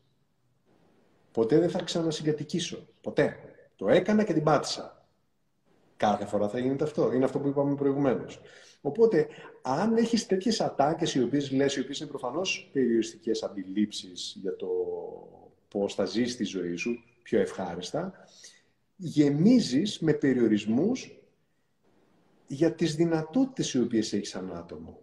Ποτέ 1.33 1.59
δεν 1.59 1.70
θα 1.70 1.83
ξανασυγκατοικήσω. 1.83 2.87
Ποτέ. 3.01 3.37
Το 3.76 3.89
έκανα 3.89 4.24
και 4.24 4.33
την 4.33 4.43
πάτησα. 4.43 5.07
Κάθε 5.97 6.26
φορά 6.26 6.49
θα 6.49 6.59
γίνεται 6.59 6.85
αυτό. 6.85 7.12
Είναι 7.12 7.24
αυτό 7.24 7.39
που 7.39 7.49
είπαμε 7.49 7.74
προηγουμένως. 7.74 8.41
Οπότε, 8.81 9.26
αν 9.62 9.97
έχεις 9.97 10.26
τέτοιες 10.26 10.61
ατάκες 10.61 11.14
οι 11.14 11.22
οποίες 11.22 11.51
λες, 11.51 11.76
οι 11.76 11.81
οποίες 11.81 11.99
είναι 11.99 12.09
προφανώς 12.09 12.70
περιοριστικές 12.72 13.43
αντιλήψεις 13.43 14.37
για 14.41 14.57
το 14.57 14.68
πώς 15.68 15.95
θα 15.95 16.05
ζήσει 16.05 16.37
τη 16.37 16.45
ζωή 16.45 16.76
σου 16.76 17.05
πιο 17.22 17.41
ευχάριστα, 17.41 18.12
γεμίζεις 18.97 19.99
με 19.99 20.12
περιορισμούς 20.12 21.20
για 22.47 22.74
τις 22.74 22.95
δυνατότητες 22.95 23.74
οι 23.74 23.81
οποίες 23.81 24.12
έχεις 24.12 24.28
σαν 24.28 24.57
άτομο. 24.57 24.99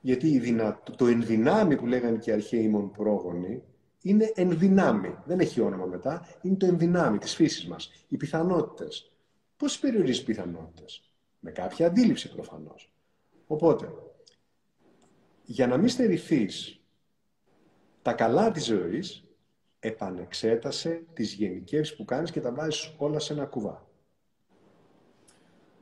Γιατί 0.00 0.28
η 0.28 0.56
το 0.96 1.06
ενδυνάμει 1.06 1.76
που 1.76 1.86
λέγανε 1.86 2.18
και 2.18 2.30
οι 2.30 2.32
αρχαίοι 2.32 2.72
mon 2.76 2.90
πρόγονοι, 2.96 3.62
είναι 4.02 4.32
ενδυνάμει. 4.34 5.18
Δεν 5.24 5.40
έχει 5.40 5.60
όνομα 5.60 5.86
μετά. 5.86 6.26
Είναι 6.42 6.56
το 6.56 6.66
ενδυνάμει 6.66 7.18
της 7.18 7.34
φύσης 7.34 7.66
μας. 7.66 7.90
Οι 8.08 8.16
πιθανότητες. 8.16 9.12
Πώς 9.56 9.78
περιορίζεις 9.78 10.22
πιθανότητες; 10.22 11.14
Με 11.40 11.50
κάποια 11.50 11.86
αντίληψη 11.86 12.32
προφανώς. 12.32 12.92
Οπότε, 13.46 13.92
για 15.44 15.66
να 15.66 15.76
μην 15.76 15.88
στερηθείς 15.88 16.80
τα 18.02 18.12
καλά 18.12 18.50
της 18.50 18.64
ζωής, 18.64 19.24
επανεξέτασε 19.78 21.04
τις 21.12 21.32
γενικεύσεις 21.32 21.96
που 21.96 22.04
κάνεις 22.04 22.30
και 22.30 22.40
τα 22.40 22.52
βάζεις 22.52 22.94
όλα 22.96 23.18
σε 23.18 23.32
ένα 23.32 23.46
κουβά. 23.46 23.90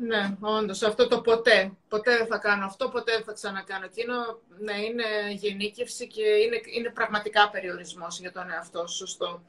Ναι, 0.07 0.37
όντως. 0.41 0.83
Αυτό 0.83 1.09
το 1.09 1.21
ποτέ. 1.21 1.73
Ποτέ 1.89 2.17
δεν 2.17 2.27
θα 2.27 2.39
κάνω 2.39 2.65
αυτό, 2.65 2.89
ποτέ 2.89 3.13
δεν 3.13 3.25
θα 3.25 3.33
ξανακάνω 3.33 3.85
εκείνο. 3.85 4.15
Ναι, 4.59 4.73
είναι 4.73 5.05
γενίκευση 5.33 6.07
και 6.07 6.23
είναι, 6.23 6.61
είναι 6.77 6.91
πραγματικά 6.91 7.51
περιορισμός 7.51 8.21
για 8.21 8.33
τον 8.33 8.51
εαυτό 8.51 8.87
σου. 8.87 8.97
Σωστό. 8.97 9.43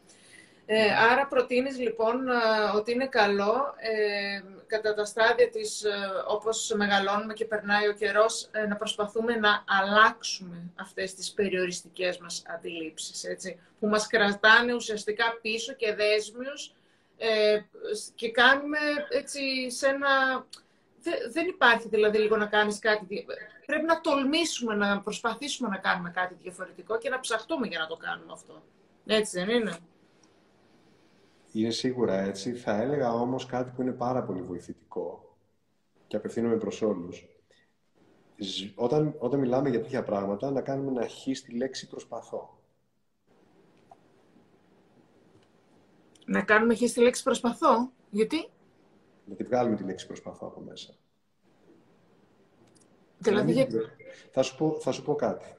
Ε, 0.66 0.93
άρα 1.12 1.28
προτείνεις 1.28 1.80
λοιπόν 1.80 2.28
ε, 2.28 2.34
ότι 2.76 2.91
είναι 2.91 3.08
καλό 3.08 3.74
ε, 3.78 4.41
κατά 4.68 4.93
τα 4.93 5.06
στάδια 5.06 5.49
της, 5.49 5.84
ε, 5.84 5.89
όπως 6.28 6.74
μεγαλώνουμε 6.76 7.34
και 7.34 7.45
περνάει 7.45 7.88
ο 7.88 7.93
καιρός, 7.93 8.49
ε, 8.52 8.68
να 8.68 8.76
προσπαθούμε 8.76 9.36
να 9.36 9.64
αλλάξουμε 9.68 10.72
αυτές 10.76 11.14
τις 11.14 11.32
περιοριστικές 11.32 12.18
μας 12.18 12.43
αντιλήψεις, 12.47 13.24
έτσι, 13.24 13.60
που 13.80 13.88
μας 13.88 14.08
κρατάνε 14.08 14.74
ουσιαστικά 14.74 15.39
πίσω 15.41 15.74
και 15.74 15.93
δέσμιους 15.93 16.74
ε, 17.24 17.61
και 18.15 18.32
κάνουμε 18.32 18.78
έτσι 19.09 19.72
σε 19.72 19.88
ένα... 19.88 20.45
Δεν 21.32 21.47
υπάρχει 21.47 21.88
δηλαδή 21.88 22.17
λίγο 22.17 22.38
να 22.38 22.45
κάνεις 22.45 22.80
κάτι... 22.80 23.26
Πρέπει 23.65 23.86
να 23.86 24.01
τολμήσουμε, 24.01 24.76
να 24.76 25.01
προσπαθήσουμε 25.01 25.69
να 25.69 25.78
κάνουμε 25.78 26.11
κάτι 26.11 26.36
διαφορετικό 26.41 26.97
και 26.97 27.09
να 27.09 27.19
ψαχτούμε 27.19 27.67
για 27.67 27.80
να 27.80 27.88
το 27.88 27.95
κάνουμε 27.95 28.32
αυτό. 28.32 28.63
Έτσι 29.05 29.39
δεν 29.39 29.49
είναι; 29.49 29.78
Είναι 31.51 31.69
σίγουρα 31.69 32.19
έτσι. 32.19 32.53
Θα 32.53 32.82
έλεγα 32.82 33.13
όμως 33.13 33.45
κάτι 33.45 33.72
που 33.76 33.82
είναι 33.82 33.91
πάρα 33.91 34.24
πολύ 34.24 34.41
βοηθητικό 34.41 35.36
και 36.07 36.15
απευθύνομαι 36.15 36.57
προς 36.57 36.82
όλους. 36.82 37.26
Όταν, 38.76 39.15
όταν 39.17 39.39
μιλάμε 39.39 39.69
για 39.69 39.82
τέτοια 39.82 40.03
πράγματα, 40.03 40.51
να 40.51 40.61
κάνουμε 40.61 40.91
ένα 40.91 41.07
χ 41.09 41.38
στη 41.38 41.55
λέξη 41.55 41.88
προσπαθώ. 41.88 42.61
Να 46.32 46.42
κάνουμε 46.42 46.76
χ 46.76 46.88
στη 46.88 47.02
λέξη 47.02 47.24
προσπαθώ. 47.24 47.92
Γιατί; 48.10 48.50
Να 49.26 49.36
τη 49.36 49.44
βγάλουμε 49.44 49.76
τη 49.76 49.84
λέξη 49.84 50.08
προσπαθώ 50.08 50.48
από 50.48 50.62
μέσα. 50.62 50.94
Δηλαδή, 53.18 53.52
γιατί... 53.52 53.78
θα, 54.32 54.42
σου 54.42 54.58
πω, 54.58 54.78
θα 54.80 54.92
σου 54.92 55.04
πω 55.04 55.16
κάτι. 55.16 55.56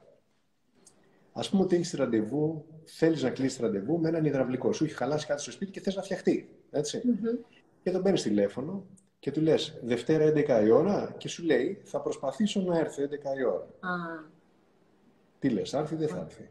Α 1.31 1.49
πούμε 1.49 1.63
ότι 1.63 1.75
έχεις 1.75 1.93
ραντεβού, 1.93 2.65
θέλεις 2.85 3.23
να 3.23 3.29
κλείσει 3.29 3.61
ραντεβού 3.61 3.99
με 3.99 4.07
έναν 4.07 4.25
υδραυλικό. 4.25 4.73
Σου 4.73 4.83
έχει 4.83 4.93
χαλάσει 4.93 5.25
κάτι 5.25 5.41
στο 5.41 5.51
σπίτι 5.51 5.71
και 5.71 5.79
θες 5.79 5.95
να 5.95 6.01
φτιαχτεί. 6.01 6.49
Έτσι. 6.71 7.01
Mm-hmm. 7.05 7.45
Και 7.83 7.91
τον 7.91 8.01
παίρνεις 8.01 8.21
τηλέφωνο 8.21 8.85
και 9.19 9.31
του 9.31 9.41
λες 9.41 9.79
Δευτέρα 9.83 10.25
11 10.25 10.65
η 10.65 10.69
ώρα 10.69 11.15
και 11.17 11.27
σου 11.27 11.43
λέει 11.43 11.81
Θα 11.83 12.01
προσπαθήσω 12.01 12.61
να 12.61 12.77
έρθω 12.77 13.03
11 13.03 13.07
η 13.37 13.43
ώρα. 13.43 13.67
Ah. 13.79 14.29
Τι 15.39 15.49
λες, 15.49 15.69
θα 15.69 15.79
έρθει 15.79 15.93
ή 15.93 15.97
δεν 15.97 16.07
θα 16.07 16.19
έρθει; 16.19 16.49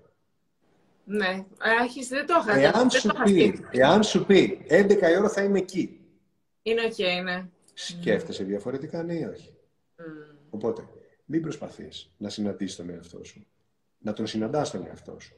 Ναι, 1.04 1.44
έχεις, 1.84 2.08
δεν 2.08 2.26
το 2.26 2.34
είχα. 2.40 2.58
Εάν, 2.58 2.72
δεν 2.72 2.90
σου 2.90 3.08
το 3.08 3.12
είχα 3.14 3.24
πει, 3.24 3.30
σκεφτεί. 3.40 3.78
εάν 3.78 4.02
σου 4.02 4.26
πει 4.26 4.66
11 4.68 4.90
η 4.90 5.16
ώρα 5.18 5.28
θα 5.28 5.42
είμαι 5.42 5.58
εκεί, 5.58 6.00
Είναι 6.62 6.80
οκ, 6.84 7.22
ναι. 7.24 7.48
σκέφτεσαι 7.74 8.44
διαφορετικά, 8.44 9.02
ναι 9.02 9.14
ή 9.14 9.22
όχι; 9.24 9.54
Μμ. 9.96 10.02
Οπότε, 10.50 10.88
μην 11.24 11.42
προσπαθείς 11.42 12.10
να 12.16 12.28
συναντήσεις 12.28 12.76
τον 12.76 12.90
εαυτό 12.90 13.24
σου. 13.24 13.46
Να 13.98 14.12
τον 14.12 14.26
συναντάς 14.26 14.70
τον 14.70 14.86
εαυτό 14.86 15.16
σου. 15.20 15.36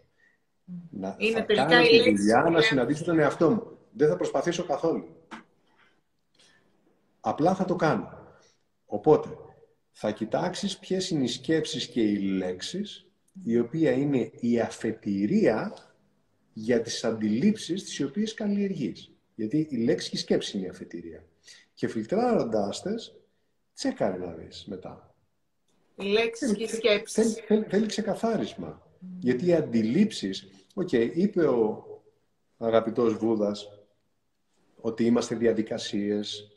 Να, 0.91 1.15
Είναι 1.19 1.39
θα 1.39 1.45
τελικά 1.45 1.67
κάνω 1.67 1.83
η 1.85 1.89
τη 1.89 1.97
λέξη 1.97 2.15
δουλειά 2.17 2.37
που 2.37 2.45
να 2.45 2.51
λέμε. 2.51 2.63
συναντήσω 2.63 3.05
τον 3.05 3.19
εαυτό 3.19 3.51
μου. 3.51 3.79
Δεν 3.93 4.09
θα 4.09 4.17
προσπαθήσω 4.17 4.65
καθόλου. 4.65 5.17
Απλά 7.21 7.55
θα 7.55 7.65
το 7.65 7.77
κάνω. 7.77 8.09
Οπότε, 8.87 9.29
θα 9.93 10.11
κοιτάξεις 10.11 10.79
ποιες 10.79 11.11
είναι 11.11 11.25
οι 11.25 11.29
σκέψεις 11.29 11.87
και 11.87 12.01
οι 12.03 12.17
λέξεις, 12.19 13.07
η 13.43 13.59
οποία 13.59 13.93
είναι 13.93 14.31
η 14.41 14.61
αφετηρία 14.61 15.75
για 16.53 16.81
τις 16.81 17.05
αντιλήψεις 17.05 17.85
τις 17.85 18.01
οποίες 18.01 18.35
καλλιεργείς. 18.35 19.13
Γιατί 19.35 19.67
η 19.71 19.77
λέξη 19.77 20.11
και 20.11 20.17
η 20.17 20.21
σκέψη 20.21 20.57
είναι 20.57 20.67
η 20.67 20.69
αφετηρία. 20.69 21.25
Και 21.75 21.89
φιλτράροντάς 21.89 22.83
τες, 22.83 23.21
τσέκαρε 23.75 24.17
να 24.17 24.33
δεις 24.33 24.65
μετά. 24.69 25.15
Οι 25.99 26.05
λέξεις 26.05 26.53
και 26.53 26.63
οι 26.63 26.67
Θέλει, 26.67 26.79
σκέψεις. 26.79 27.35
θέλει, 27.47 27.65
θέλει 27.69 27.87
ξεκαθάρισμα. 27.87 28.83
Γιατί 29.19 29.47
οι 29.47 29.55
αντιλήψεις, 29.55 30.49
οκ, 30.75 30.93
είπε 30.93 31.45
ο 31.47 31.85
αγαπητός 32.59 33.15
Βούδας 33.15 33.69
ότι 34.81 35.05
είμαστε 35.05 35.35
διαδικασίες 35.35 36.49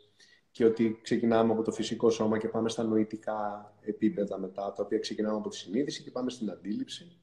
και 0.57 0.65
ότι 0.65 0.99
ξεκινάμε 1.01 1.51
από 1.51 1.61
το 1.61 1.71
φυσικό 1.71 2.09
σώμα 2.09 2.37
και 2.37 2.47
πάμε 2.47 2.69
στα 2.69 2.83
νοητικά 2.83 3.73
επίπεδα 3.81 4.37
μετά, 4.37 4.73
τα 4.73 4.83
οποία 4.83 4.99
ξεκινάμε 4.99 5.37
από 5.37 5.49
τη 5.49 5.55
συνείδηση 5.55 6.03
και 6.03 6.11
πάμε 6.11 6.29
στην 6.29 6.49
αντίληψη. 6.49 7.19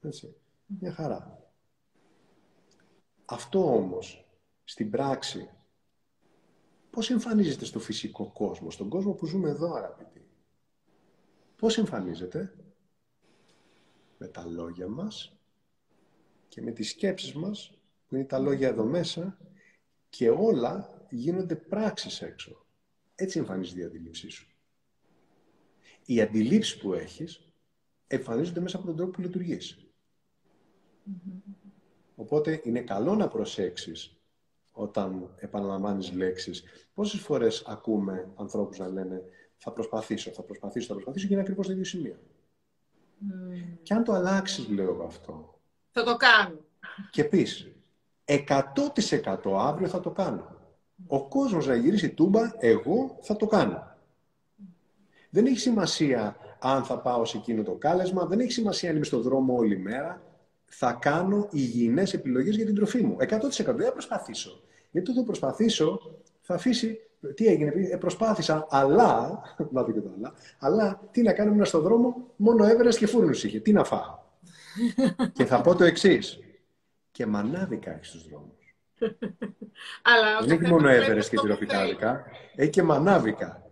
Έτσι. 0.00 0.36
Μια 0.66 0.92
χαρά. 0.92 1.50
Αυτό 3.24 3.74
όμως, 3.74 4.28
στην 4.64 4.90
πράξη, 4.90 5.50
πώς 6.90 7.10
εμφανίζεται 7.10 7.64
στο 7.64 7.78
φυσικό 7.78 8.30
κόσμο, 8.32 8.70
στον 8.70 8.88
κόσμο 8.88 9.12
που 9.12 9.26
ζούμε 9.26 9.50
εδώ, 9.50 9.74
αγαπητοί; 9.74 10.28
Πώς 11.56 11.78
εμφανίζεται; 11.78 12.54
Με 14.18 14.26
τα 14.26 14.46
λόγια 14.46 14.88
μας 14.88 15.38
και 16.48 16.62
με 16.62 16.70
τις 16.70 16.90
σκέψεις 16.90 17.34
μας, 17.34 17.78
που 18.08 18.14
είναι 18.14 18.24
τα 18.24 18.38
λόγια 18.38 18.68
εδώ 18.68 18.84
μέσα, 18.84 19.38
και 20.08 20.30
όλα 20.30 21.06
γίνονται 21.10 21.54
πράξεις 21.56 22.22
έξω. 22.22 22.62
Έτσι 23.20 23.38
εμφανίζεται 23.38 23.80
η 23.80 23.84
αντίληψή 23.84 24.28
σου. 24.28 24.46
Οι 26.04 26.20
αντιλήψεις 26.20 26.78
που 26.78 26.92
έχεις 26.92 27.48
εμφανίζονται 28.06 28.60
μέσα 28.60 28.76
από 28.76 28.86
τον 28.86 28.96
τρόπο 28.96 29.10
που 29.10 29.20
λειτουργείς. 29.20 29.78
Οπότε 32.16 32.60
είναι 32.64 32.80
καλό 32.80 33.14
να 33.14 33.28
προσέξεις 33.28 34.16
όταν 34.72 35.34
επαναλαμβάνεις 35.36 36.12
λέξεις. 36.12 36.62
Πόσες 36.94 37.20
φορές 37.20 37.64
ακούμε 37.66 38.32
ανθρώπους 38.36 38.78
να 38.78 38.88
λένε 38.88 39.22
θα 39.56 39.72
προσπαθήσω, 39.72 40.30
θα 40.30 40.42
προσπαθήσω, 40.42 40.86
θα 40.86 40.92
προσπαθήσω 40.92 41.26
και 41.26 41.32
είναι 41.32 41.42
ακριβώς 41.42 41.66
το 41.66 41.72
ίδιο 41.72 41.84
σημείο. 41.84 42.18
Μμ. 43.18 43.52
Και 43.82 43.94
αν 43.94 44.04
το 44.04 44.12
αλλάξεις, 44.12 44.68
λέω 44.68 44.92
εγώ 44.92 45.04
αυτό, 45.04 45.60
Θα 45.90 46.02
το 46.04 46.16
κάνω. 46.16 46.60
και 47.10 47.24
πεις 47.24 47.72
100% 48.24 49.56
αύριο 49.58 49.88
θα 49.88 50.00
το 50.00 50.10
κάνω. 50.10 50.57
Ο 51.06 51.28
κόσμος 51.28 51.66
να 51.66 51.74
γυρίσει 51.74 52.08
τούμπα, 52.08 52.52
εγώ 52.58 53.18
θα 53.20 53.36
το 53.36 53.46
κάνω. 53.46 53.96
Δεν 55.30 55.46
έχει 55.46 55.58
σημασία 55.58 56.36
αν 56.58 56.84
θα 56.84 56.98
πάω 56.98 57.24
σε 57.24 57.36
εκείνο 57.36 57.62
το 57.62 57.72
κάλεσμα, 57.72 58.26
δεν 58.26 58.40
έχει 58.40 58.52
σημασία 58.52 58.90
αν 58.90 58.96
είμαι 58.96 59.04
στον 59.04 59.22
δρόμο 59.22 59.54
όλη 59.54 59.78
μέρα. 59.78 60.22
Θα 60.64 60.92
κάνω 60.92 61.48
υγιεινές 61.50 62.14
επιλογές 62.14 62.56
για 62.56 62.64
την 62.64 62.74
τροφή 62.74 63.02
μου. 63.02 63.16
100% 63.18 63.24
δεν 63.64 63.84
θα 63.84 63.92
προσπαθήσω. 63.92 64.60
Γιατί 64.90 65.06
το 65.06 65.20
θα 65.20 65.24
προσπαθήσω 65.24 66.00
θα 66.40 66.54
αφήσει... 66.54 66.98
Τι 67.34 67.46
έγινε, 67.46 67.72
ε, 67.90 67.96
προσπάθησα, 67.96 68.66
αλλά, 68.70 69.40
να 69.72 69.82
δω 69.82 69.92
και 69.92 70.00
το 70.00 70.10
αλλά, 70.16 70.32
αλλά 70.58 71.00
τι 71.10 71.22
να 71.22 71.32
κάνω, 71.32 71.52
ήμουν 71.52 71.64
στον 71.64 71.82
δρόμο, 71.82 72.26
μόνο 72.36 72.64
έβρες 72.64 72.98
και 72.98 73.06
φούρνους 73.06 73.44
είχε. 73.44 73.60
Τι 73.60 73.72
να 73.72 73.84
φάω; 73.84 74.18
και 75.32 75.44
θα 75.44 75.60
πω 75.60 75.74
το 75.74 75.84
εξής. 75.84 76.38
Και 77.10 77.26
μανάδικα 77.26 77.90
έχει 77.94 78.04
στους 78.04 78.28
δρόμους. 78.28 78.67
Αλλά 80.10 80.40
Δεν 80.40 80.50
έχει 80.50 80.56
καθένας 80.56 80.70
μόνο 80.70 80.82
βλέπει 80.82 81.02
έβερε 81.02 81.18
αυτό 81.18 81.30
και 81.30 81.36
που 81.36 81.42
τυροπιτάδικα, 81.42 82.24
έχει 82.54 82.70
και 82.70 82.82
μανάβικα. 82.82 83.62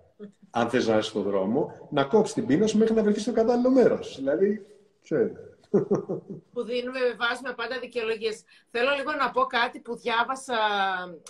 Αν 0.51 0.69
θες 0.71 0.87
να 0.87 0.99
είσαι 0.99 1.09
στον 1.09 1.23
δρόμο, 1.23 1.89
να 1.91 2.05
κόψεις 2.05 2.35
την 2.35 2.47
πείνα 2.47 2.67
σου 2.67 2.79
μέχρι 2.79 2.95
να 2.95 3.03
βρεθείς 3.03 3.23
στο 3.23 3.33
κατάλληλο 3.33 3.71
μέρος. 3.71 4.17
Δηλαδή, 4.17 4.67
ξέρετε. 5.03 5.41
που 6.53 6.63
δίνουμε, 6.65 7.01
βάζουμε 7.19 7.53
πάντα 7.57 7.79
δικαιολογίες. 7.79 8.43
Θέλω 8.71 8.91
λίγο 8.97 9.13
να 9.13 9.31
πω 9.31 9.45
κάτι 9.45 9.81
που 9.81 9.97
διάβασα, 9.97 10.59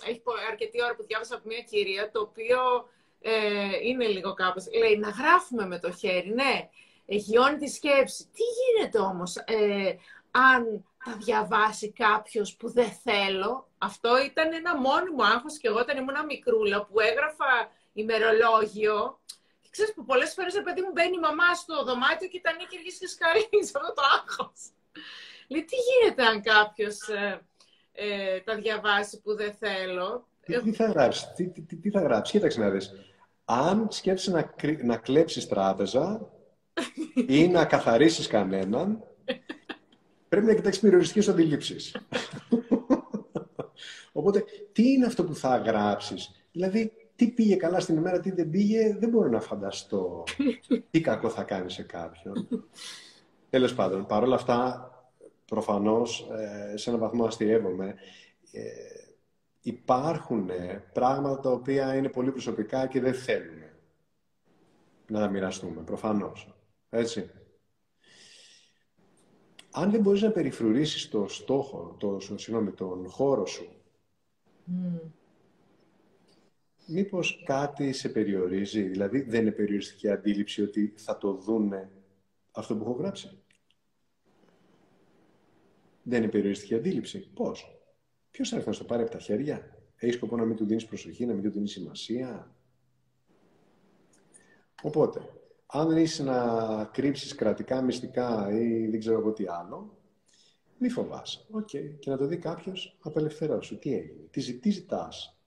έχει 0.07 0.19
πο- 0.19 0.31
αρκετή 0.51 0.83
ώρα 0.83 0.95
που 0.95 1.05
διάβασα 1.07 1.35
από 1.35 1.43
μια 1.47 1.61
κυρία, 1.61 2.11
το 2.11 2.21
οποίο 2.21 2.59
ε, 3.21 3.31
είναι 3.83 4.05
λίγο 4.05 4.33
κάπως, 4.33 4.65
λέει 4.79 4.97
να 4.97 5.09
γράφουμε 5.09 5.65
με 5.67 5.79
το 5.79 5.91
χέρι, 5.91 6.33
ναι, 6.33 6.69
εγειώνει 7.05 7.57
τη 7.57 7.67
σκέψη. 7.67 8.23
Τι 8.23 8.43
γίνεται 8.57 8.99
όμως 8.99 9.35
ε, 9.35 9.95
αν 10.31 10.85
τα 11.05 11.17
διαβάσει 11.17 11.91
κάποιος 11.91 12.55
που 12.55 12.71
δεν 12.71 12.89
θέλω. 13.03 13.66
Αυτό 13.77 14.11
ήταν 14.29 14.53
ένα 14.53 14.77
μόνιμο 14.77 15.23
άγχος 15.23 15.57
και 15.57 15.67
εγώ 15.67 15.79
όταν 15.79 15.97
ήμουν 15.97 16.25
μικρούλα 16.27 16.85
που 16.85 16.99
έγραφα 16.99 17.51
ημερολόγιο 17.93 19.19
και 19.61 19.69
ξέρεις 19.71 19.93
που 19.93 20.05
πολλές 20.05 20.33
φορές, 20.33 20.53
ρε 20.53 20.61
παιδί 20.61 20.81
μου, 20.81 20.91
μπαίνει 20.93 21.15
η 21.15 21.19
μαμά 21.19 21.53
στο 21.53 21.83
δωμάτιο 21.83 22.27
και 22.27 22.41
τα 22.43 22.51
νίκη 22.51 22.67
και 22.69 22.77
αρχίζει 22.77 22.97
και 22.97 23.07
σκαλίζει 23.07 23.71
αυτό 23.75 23.93
το 23.93 24.01
άγχος. 24.15 24.59
Λέει, 25.47 25.63
τι 25.63 25.75
γίνεται 25.75 26.23
αν 26.25 26.41
κάποιος 26.41 26.97
ε, 27.07 27.41
ε, 27.91 28.39
τα 28.39 28.55
διαβάσει 28.55 29.21
που 29.21 29.35
δεν 29.35 29.53
θέλω; 29.53 30.27
Τι, 30.45 30.61
τι 30.61 30.73
θα 30.73 30.85
γράψεις, 30.85 31.33
τι, 31.35 31.49
τι, 31.49 31.61
τι, 31.61 31.75
τι 31.75 31.89
θα 31.89 32.01
γράψεις, 32.01 32.33
κοίταξε 32.35 32.59
να 32.59 32.69
δεις. 32.69 32.91
Αν 33.45 33.87
σκέφτεσαι 33.91 34.31
να, 34.31 34.41
κρυ- 34.41 34.83
να 34.83 34.97
κλέψεις 34.97 35.47
τράπεζα 35.47 36.29
ή 37.27 37.47
να 37.47 37.65
καθαρίσεις 37.65 38.27
κανέναν, 38.27 39.03
πρέπει 40.29 40.45
να 40.45 40.53
κοιτάξεις 40.53 40.81
περιοριστικές 40.81 41.27
αντιλήψεις. 41.27 41.95
Οπότε, 44.17 44.43
τι 44.71 44.91
είναι 44.91 45.05
αυτό 45.05 45.23
που 45.23 45.35
θα 45.35 45.57
γράψεις; 45.57 46.31
Δηλαδή, 46.51 46.91
τι 47.15 47.27
πήγε 47.27 47.55
καλά 47.55 47.79
στην 47.79 47.95
ημέρα, 47.95 48.19
τι 48.19 48.31
δεν 48.31 48.49
πήγε, 48.49 48.97
δεν 48.99 49.09
μπορώ 49.09 49.29
να 49.29 49.41
φανταστώ 49.41 50.23
τι 50.91 51.01
κακό 51.01 51.29
θα 51.29 51.43
κάνει 51.43 51.71
σε 51.71 51.83
κάποιον. 51.83 52.47
Τέλος 53.49 53.73
πάντων, 53.73 54.05
παρόλα 54.05 54.35
αυτά, 54.35 54.91
προφανώς, 55.45 56.29
ε, 56.31 56.77
σε 56.77 56.89
έναν 56.89 57.01
βαθμό 57.01 57.25
αστειεύομαι, 57.25 57.95
ε, 58.51 58.61
υπάρχουν 59.61 60.49
ε, 60.49 60.83
πράγματα 60.93 61.39
τα 61.39 61.51
οποία 61.51 61.95
είναι 61.95 62.09
πολύ 62.09 62.31
προσωπικά 62.31 62.87
και 62.87 62.99
δεν 63.01 63.13
θέλουμε 63.13 63.75
να 65.07 65.19
τα 65.19 65.29
μοιραστούμε, 65.29 65.81
προφανώς. 65.81 66.55
Έτσι. 66.89 67.29
Αν 69.71 69.91
δεν 69.91 70.01
μπορείς 70.01 70.21
να 70.21 70.31
περιφρουρήσεις 70.31 71.09
το 71.09 71.27
στόχο, 71.27 71.95
το, 71.99 72.19
συγγνώμη, 72.19 72.71
τον 72.71 73.09
χώρο 73.09 73.45
σου, 73.45 73.76
μήπως 76.85 77.43
κάτι 77.45 77.93
σε 77.93 78.09
περιορίζει, 78.09 78.81
δηλαδή 78.81 79.21
δεν 79.21 79.41
είναι 79.41 79.51
περιοριστική 79.51 80.09
αντίληψη 80.09 80.61
ότι 80.61 80.93
θα 80.97 81.17
το 81.17 81.33
δούνε 81.33 81.91
αυτό 82.51 82.75
που 82.75 82.83
έχω 82.83 82.91
γράψει; 82.91 83.41
Δεν 86.03 86.21
είναι 86.21 86.31
περιοριστική 86.31 86.75
αντίληψη; 86.75 87.29
Πώς; 87.33 87.81
Ποιος 88.31 88.49
θα 88.49 88.55
έρθει 88.55 88.67
να 88.67 88.73
στο 88.73 88.83
πάρει 88.83 89.01
από 89.01 89.11
τα 89.11 89.19
χέρια; 89.19 89.77
Έχει 89.95 90.11
σκοπό 90.13 90.35
να 90.37 90.45
μην 90.45 90.55
του 90.55 90.65
δίνεις 90.65 90.85
προσοχή, 90.85 91.25
να 91.25 91.33
μην 91.33 91.43
του 91.43 91.51
δίνεις 91.51 91.71
σημασία; 91.71 92.55
Οπότε, 94.81 95.21
αν 95.65 95.87
δεν 95.87 95.97
έχεις 95.97 96.23
να 96.23 96.85
κρύψεις 96.85 97.35
κρατικά, 97.35 97.81
μυστικά 97.81 98.51
ή 98.51 98.87
δεν 98.87 98.99
ξέρω 98.99 99.19
εγώ 99.19 99.33
τι 99.33 99.45
άλλο, 99.47 99.96
μη 100.79 100.89
φοβάσαι. 100.89 101.45
Οκ. 101.51 101.67
Και 101.99 102.09
να 102.09 102.17
το 102.17 102.25
δει 102.25 102.37
κάποιος, 102.37 102.97
απελευθερώσου. 103.01 103.79
Τι 103.79 103.93
έγινε, 103.93 104.27
τι, 104.31 104.39
ζη- 104.39 104.61
τι 104.61 104.69
ζητάς, 104.69 105.37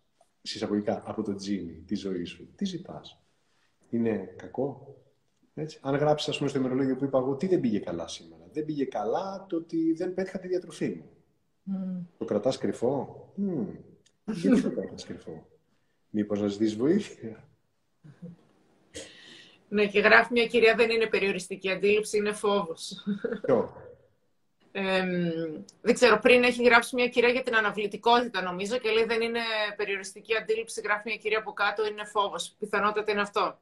σε 0.43 0.52
εισαγωγικά, 0.52 1.03
από 1.07 1.23
το 1.23 1.35
τζίνι, 1.35 1.73
τη 1.87 1.95
ζωή 1.95 2.25
σου. 2.25 2.49
Τι 2.55 2.65
ζητάς. 2.65 3.21
Είναι 3.91 4.35
κακό. 4.37 4.97
Έτσι. 5.55 5.79
Αν 5.83 5.95
γράψεις, 5.95 6.29
ας 6.29 6.37
πούμε, 6.37 6.49
στο 6.49 6.59
ημερολόγιο 6.59 6.97
που 6.97 7.05
είπα 7.05 7.19
εγώ, 7.19 7.37
τι 7.37 7.47
δεν 7.47 7.61
πήγε 7.61 7.79
καλά 7.79 8.09
σήμερα. 8.09 8.49
Δεν 8.53 8.65
πήγε 8.65 8.85
καλά 8.85 9.47
το 9.49 9.57
ότι 9.57 9.93
δεν 9.93 10.15
πέτυχα 10.15 10.39
τη 10.39 10.49
διατροφή 10.49 10.89
μου. 10.89 11.11
Το 12.19 12.25
κρατάς 12.25 12.59
κρυφό; 12.59 13.33
Μμμ. 13.35 13.67
Γιατί 14.25 14.63
το 14.63 14.71
κρατάς 14.71 15.05
κρυφό; 15.05 15.47
Μήπως 16.11 16.41
να 16.41 16.49
ζητήσεις 16.49 16.77
βοήθεια; 16.77 17.49
Ναι, 19.69 19.87
και 19.87 20.01
γράφει 20.01 20.33
μια 20.33 20.47
κυρία 20.47 20.75
δεν 20.75 20.91
είναι 20.91 21.07
περιοριστική 21.07 21.71
αντίληψη, 21.71 22.17
είναι 22.17 22.33
φόβος. 22.33 23.05
Ποιο; 23.43 23.73
Εμ, 24.73 25.09
δεν 25.83 25.95
ξέρω, 25.95 26.19
πριν 26.19 26.43
έχει 26.43 26.63
γράψει 26.63 26.95
μια 26.95 27.09
κυρία 27.09 27.29
για 27.29 27.43
την 27.43 27.57
αναβλητικότητα, 27.57 28.43
νομίζω, 28.43 28.79
και 28.79 28.91
λέει 28.91 29.05
δεν 29.05 29.21
είναι 29.21 29.41
περιοριστική 29.77 30.37
αντίληψη, 30.37 30.81
γράφει 30.81 31.03
μια 31.05 31.17
κυρία 31.17 31.39
από 31.39 31.53
κάτω, 31.53 31.87
είναι 31.87 32.05
φόβος. 32.05 32.55
Πιθανότατα 32.59 33.13
είναι 33.13 33.21
αυτό. 33.21 33.59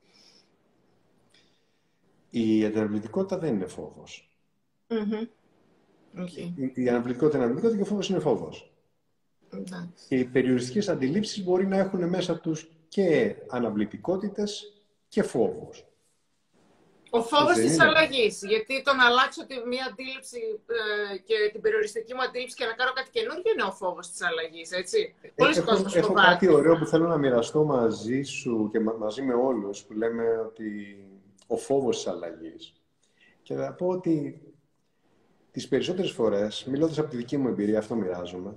Η 2.31 2.65
ανταναβλητικότητα 2.65 3.39
δεν 3.39 3.55
είναι 3.55 3.67
φόβος. 3.67 4.31
Μμμ. 4.87 5.27
Okay. 6.19 6.53
Η, 6.57 6.83
η 6.83 6.89
αναβλητικότητα 6.89 7.37
είναι 7.37 7.47
αναβλητικότητα 7.47 7.77
και 7.77 7.83
ο 7.83 7.85
φόβος 7.85 8.09
είναι 8.09 8.19
φόβος. 8.19 8.73
Και 10.09 10.17
οι 10.17 10.25
περιοριστικές 10.25 10.89
αντιλήψεις 10.89 11.45
μπορεί 11.45 11.67
να 11.67 11.77
έχουν 11.77 12.09
μέσα 12.09 12.39
τους 12.39 12.71
και 12.89 13.37
αναβλητικότητες 13.49 14.83
και 15.09 15.23
φόβους. 15.23 15.85
Ο 17.11 17.23
φόβος 17.23 17.55
της 17.55 17.81
αλλαγής. 17.81 18.43
Γιατί 18.43 18.83
το 18.83 18.95
να 18.95 19.05
αλλάξω 19.07 19.47
τη, 19.47 19.55
μια 19.73 19.85
αντίληψη 19.91 20.41
ε, 21.13 21.19
και 21.19 21.37
την 21.53 21.61
περιοριστική 21.61 22.15
μου 22.15 22.23
αντίληψη 22.23 22.57
και 22.57 22.65
να 22.65 22.73
κάνω 22.73 22.93
κάτι 22.93 23.11
καινούργιο 23.11 23.53
είναι 23.53 23.63
ο 23.63 23.73
φόβος 23.73 24.11
της 24.11 24.21
αλλαγής, 24.23 24.71
έτσι. 24.73 25.15
Ε, 25.21 25.29
Πολλοί 25.35 25.57
έχω, 25.57 25.99
έχω 26.03 26.13
κάτι 26.13 26.49
ωραίο 26.49 26.79
που 26.79 26.87
θέλω 26.87 27.07
να 27.09 27.19
μοιραστώ 27.19 27.65
μαζί 27.65 28.23
σου 28.23 28.69
και 28.73 28.81
μαζί 28.81 29.23
με 29.23 29.35
όλους 29.35 29.83
που 29.85 29.93
λέμε 29.93 30.25
ότι 30.47 30.69
ο 31.47 31.57
φόβος 31.57 31.97
της 31.97 32.07
αλλαγής. 32.07 32.73
Και 33.43 33.55
θα 33.55 33.75
πω 33.75 33.87
ότι 33.87 34.43
τις 35.51 35.69
περισσότερες 35.69 36.11
φορές, 36.11 36.65
μιλώντας 36.65 36.99
από 36.99 37.11
τη 37.11 37.17
δική 37.17 37.37
μου 37.37 37.49
εμπειρία, 37.49 37.79
αυτό 37.79 37.95
μοιράζομαι, 37.95 38.57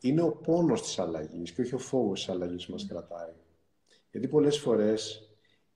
είναι 0.00 0.22
ο 0.22 0.30
πόνος 0.30 0.82
της 0.82 0.98
αλλαγής 0.98 1.52
και 1.52 1.60
όχι 1.60 1.74
ο 1.74 1.78
φόβος 1.78 2.24
της 2.24 2.28
αλλαγής 2.34 2.66
που 2.66 2.72
μας 2.72 2.86
κρατάει. 2.86 3.32
Γιατί 4.10 4.28
πολλές 4.28 4.58
φορές 4.58 5.29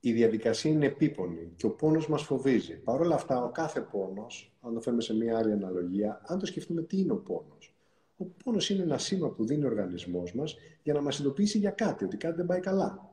η 0.06 0.12
διαδικασία 0.12 0.70
είναι 0.70 0.86
επίπονη 0.86 1.52
και 1.56 1.66
ο 1.66 1.70
πόνος 1.70 2.08
μας 2.08 2.22
φοβίζει. 2.22 2.76
Παρ' 2.76 3.00
όλα 3.00 3.14
αυτά, 3.14 3.44
ο 3.44 3.50
κάθε 3.50 3.80
πόνος, 3.80 4.56
αν 4.60 4.74
το 4.74 4.80
φέρουμε 4.80 5.02
σε 5.02 5.14
μια 5.14 5.38
άλλη 5.38 5.52
αναλογία, 5.52 6.20
αν 6.26 6.38
το 6.38 6.46
σκεφτούμε 6.46 6.82
τι 6.82 6.98
είναι 6.98 7.12
ο 7.12 7.16
πόνος. 7.16 7.74
Ο 8.16 8.24
πόνος 8.24 8.70
είναι 8.70 8.82
ένα 8.82 8.98
σήμα 8.98 9.28
που 9.30 9.46
δίνει 9.46 9.64
ο 9.64 9.66
οργανισμός 9.66 10.34
μας 10.34 10.56
για 10.82 10.94
να 10.94 11.00
μας 11.00 11.18
ειδοποιήσει 11.18 11.58
για 11.58 11.70
κάτι, 11.70 12.04
ότι 12.04 12.16
κάτι 12.16 12.36
δεν 12.36 12.46
πάει 12.46 12.60
καλά. 12.60 13.12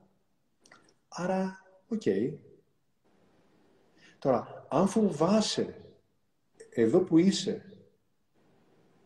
Άρα, 1.07 1.61
οκ. 1.87 2.01
Τώρα, 4.19 4.65
αν 4.69 4.87
φοβάσαι 4.87 5.75
εδώ 6.69 6.99
που 6.99 7.17
είσαι, 7.17 7.65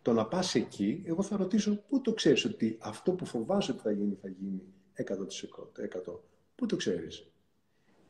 το 0.01 0.13
να 0.13 0.27
πας 0.27 0.55
εκεί, 0.55 1.03
εγώ 1.05 1.21
θα 1.21 1.37
ρωτήσω 1.37 1.83
πού 1.87 2.01
το 2.01 2.13
ξέρεις 2.13 2.45
ότι 2.45 2.77
αυτό 2.81 3.11
που 3.11 3.25
φοβάσαι 3.25 3.71
ότι 3.71 3.81
θα 3.81 3.91
γίνει, 3.91 4.17
θα 4.21 4.29
γίνει 4.29 4.63
100%. 4.93 6.19
Πού 6.55 6.65
το 6.65 6.75
ξέρεις; 6.75 7.29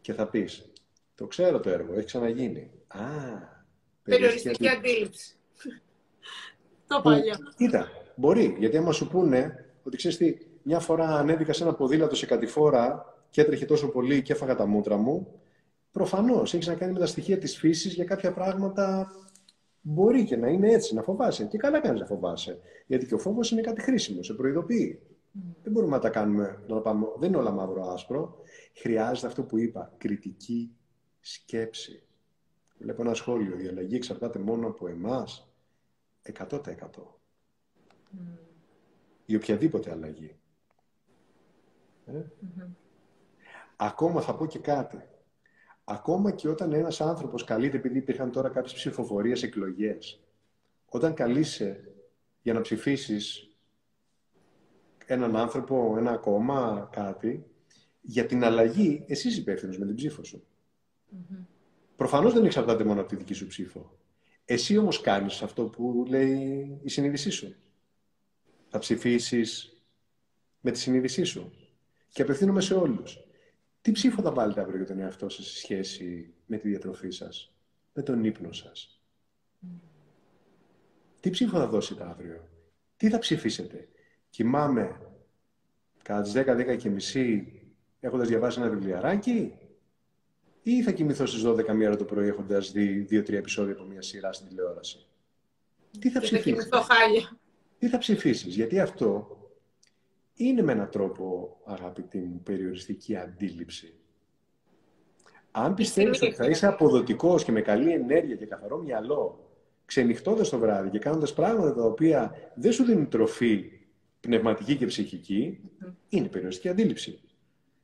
Και 0.06 0.14
θα 0.14 0.28
πεις 0.28 0.72
«Το 1.16 1.28
ξέρω 1.28 1.60
το 1.60 1.70
έργο, 1.70 1.94
έχει 1.94 2.06
ξαναγίνει». 2.06 2.72
Α, 2.88 3.02
περιοριστική 4.04 4.68
αντίληψη. 4.68 5.36
το 6.88 7.02
παλιό. 7.04 7.36
Κοίτα, 7.58 7.90
μπορεί, 8.16 8.56
γιατί 8.60 8.78
άμα 8.78 8.92
σου 8.92 9.08
πούνε 9.08 9.66
ότι 9.84 9.98
ξέρεις 9.98 10.18
τι, 10.18 10.38
μια 10.64 10.80
φορά 10.80 11.08
ανέβηκα 11.08 11.54
σε 11.54 11.64
ένα 11.64 11.74
ποδήλατο 11.74 12.16
σε 12.16 12.26
κατηφόρα 12.26 13.06
και 13.30 13.42
έτρεχε 13.42 13.66
τόσο 13.66 13.92
πολύ 13.92 14.22
και 14.22 14.34
έφαγα 14.34 14.56
τα 14.56 14.66
μούτρα 14.66 14.98
μου, 14.98 15.42
προφανώς 15.92 16.54
έχεις 16.54 16.68
να 16.68 16.76
κάνει 16.76 16.94
με 16.94 17.00
τα 17.00 17.06
στοιχεία 17.06 17.38
της 17.38 17.58
φύσης 17.58 17.94
για 17.94 18.06
κάποια 18.06 18.34
πράγματα. 18.34 19.12
Μπορεί 19.82 20.26
και 20.26 20.36
να 20.36 20.48
είναι 20.48 20.72
έτσι, 20.72 20.94
να 20.96 21.02
φοβάσαι. 21.02 21.46
Και 21.46 21.58
καλά 21.58 21.80
κάνεις 21.80 22.00
να 22.00 22.06
φοβάσαι. 22.06 22.60
Γιατί 22.86 23.06
και 23.06 23.14
ο 23.14 23.18
φόβος 23.20 23.52
είναι 23.52 23.62
κάτι 23.62 23.82
χρήσιμο, 23.82 24.24
σε 24.24 24.34
προειδοποιεί. 24.34 25.00
Δεν 25.64 25.72
μπορούμε 25.72 25.96
να 25.96 26.02
τα 26.02 26.10
κάνουμε, 26.10 26.64
να 26.68 26.82
πάμε, 26.82 27.06
δεν 27.18 27.30
είναι 27.30 27.38
όλα 27.38 27.52
μαύρο-άσπρο. 27.52 28.38
Χρειάζεται 28.74 29.28
αυτό 29.28 29.44
που 29.44 29.58
είπα, 29.58 29.94
κριτική 29.98 30.76
σκέψη. 31.20 32.04
Βλέπω 32.78 33.02
ένα 33.02 33.14
σχόλιο, 33.14 33.60
η 33.60 33.68
αλλαγή 33.68 33.96
εξαρτάται 33.96 34.40
μόνο 34.40 34.68
από 34.68 34.88
εμάς, 34.88 35.50
100%. 36.34 36.60
Mm. 36.60 38.38
Η 39.26 39.36
οποιαδήποτε 39.36 39.92
αλλαγή. 39.92 40.36
Ε; 42.06 42.22
Ακόμα 43.76 44.22
θα 44.22 44.36
πω 44.36 44.46
και 44.46 44.60
κάτι. 44.60 44.98
Ακόμα 45.84 46.32
και 46.32 46.50
όταν 46.50 46.74
ένας 46.74 47.02
άνθρωπος 47.02 47.44
καλείται, 47.44 47.78
επειδή 47.78 47.98
υπήρχαν 47.98 48.32
τώρα 48.32 48.50
κάποιες 48.50 48.74
ψηφοφορίες, 48.74 49.44
εκλογές, 49.44 50.24
όταν 50.90 51.14
καλείσαι 51.14 51.94
για 52.42 52.54
να 52.54 52.62
ψηφίσεις 52.62 53.55
έναν 55.06 55.36
άνθρωπο, 55.36 55.96
ένα 55.98 56.18
κόμμα, 56.18 56.90
κάτι, 56.92 57.46
για 58.02 58.26
την 58.26 58.44
αλλαγή, 58.44 59.04
εσύ 59.08 59.28
είσαι 59.28 59.40
υπεύθυνος 59.40 59.78
με 59.78 59.86
την 59.86 59.96
ψήφο 59.96 60.24
σου. 60.24 60.44
Mm-hmm. 61.12 61.46
Προφανώς 61.96 62.34
δεν 62.34 62.46
εξαρτάται 62.46 62.84
μόνο 62.84 63.00
από 63.00 63.10
τη 63.10 63.16
δική 63.16 63.34
σου 63.34 63.48
ψήφο. 63.48 63.98
Εσύ 64.46 64.78
όμως 64.78 65.02
κάνεις 65.02 65.42
αυτό 65.42 65.64
που 65.66 66.06
λέει 66.08 66.80
η 66.84 66.90
συνείδησή 66.90 67.30
σου. 67.30 67.56
Θα 68.70 68.80
ψηφίσεις 68.80 69.78
με 70.62 70.72
τη 70.72 70.80
συνείδησή 70.80 71.24
σου. 71.24 71.52
Και 72.10 72.22
απευθύνομαι 72.22 72.62
σε 72.62 72.74
όλους. 72.74 73.20
Τι 73.82 73.92
ψήφο 73.92 74.22
θα 74.22 74.32
βάλετε 74.32 74.62
αύριο 74.62 74.78
για 74.78 74.86
τον 74.86 75.00
εαυτό 75.00 75.30
σας 75.30 75.46
σε 75.46 75.58
σχέση 75.58 76.34
με 76.46 76.58
τη 76.58 76.68
διατροφή 76.70 77.10
σας, 77.10 77.56
με 77.94 78.02
τον 78.02 78.24
ύπνο 78.24 78.52
σας; 78.52 79.02
Τι 81.20 81.30
ψήφο 81.30 81.58
θα 81.58 81.68
δώσετε 81.68 82.04
αύριο; 82.04 82.50
Τι 82.98 83.10
θα 83.10 83.20
ψηφίσετε; 83.20 83.88
Κοιμάμαι 84.36 85.02
κατά 86.04 86.22
τις 86.22 86.34
10, 86.36 86.56
10 86.56 86.78
και 86.78 86.90
μισή 86.90 87.62
έχοντας 88.00 88.28
διαβάσει 88.28 88.60
ένα 88.60 88.70
βιβλιαράκι 88.70 89.58
ή 90.62 90.84
θα 90.84 90.92
κοιμηθώ 90.92 91.26
στις 91.26 91.44
12 91.46 91.74
μία 91.74 91.96
το 91.96 92.04
πρωί 92.04 92.28
έχοντας 92.28 92.72
δει 92.72 93.08
2-3 93.12 93.34
επεισόδια 93.34 93.74
από 93.74 93.84
μια 93.84 94.02
σειρά 94.02 94.34
στην 94.34 94.48
τηλεόραση; 94.48 95.08
Τι 96.00 96.10
θα 96.10 96.20
ψηφίσεις; 96.20 96.70
Τι 97.78 97.88
θα 97.90 97.98
ψηφίσεις, 97.98 98.56
γιατί 98.56 98.80
αυτό 98.80 99.38
είναι 100.34 100.62
με 100.62 100.72
έναν 100.72 100.90
τρόπο, 100.90 101.58
αγαπητή 101.66 102.18
μου, 102.18 102.42
περιοριστική 102.44 103.16
αντίληψη. 103.16 103.94
Αν 105.52 105.74
πιστεύεις 105.74 106.22
ότι 106.22 106.34
θα 106.34 106.46
είσαι 106.46 106.68
αποδοτικός 106.68 107.44
και 107.44 107.52
με 107.52 107.62
καλή 107.62 107.92
ενέργεια 107.92 108.36
και 108.36 108.46
καθαρό 108.46 108.78
μυαλό, 108.78 109.50
ξενυχτώντας 109.86 110.50
το 110.50 110.58
βράδυ 110.58 110.90
και 110.90 111.00
κάνοντας 111.00 111.34
πράγματα 111.34 111.74
τα 111.74 111.84
οποία 111.84 112.52
δεν 112.56 112.72
σου 112.72 112.84
δίνουν 112.84 113.10
τροφή 113.10 113.70
πνευματική 114.26 114.76
και 114.76 114.86
ψυχική, 114.86 115.60
είναι 116.10 116.28
περιοριστική 116.28 116.70
αντίληψη 116.70 117.20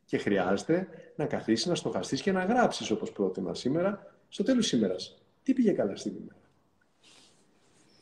και 0.05 0.17
χρειάζεται 0.17 0.87
να 1.15 1.25
καθίσεις, 1.25 1.65
να 1.65 1.75
στοχαστείς 1.75 2.21
και 2.21 2.31
να 2.31 2.43
γράψεις 2.43 2.91
όπως 2.91 3.11
πρότεινα 3.11 3.53
σήμερα, 3.53 4.15
στο 4.29 4.43
τέλος 4.43 4.67
σήμερας. 4.67 5.21
Τι 5.43 5.53
πήγε 5.53 5.71
καλά 5.71 5.95
στην 5.95 6.11
ημέρα; 6.15 6.41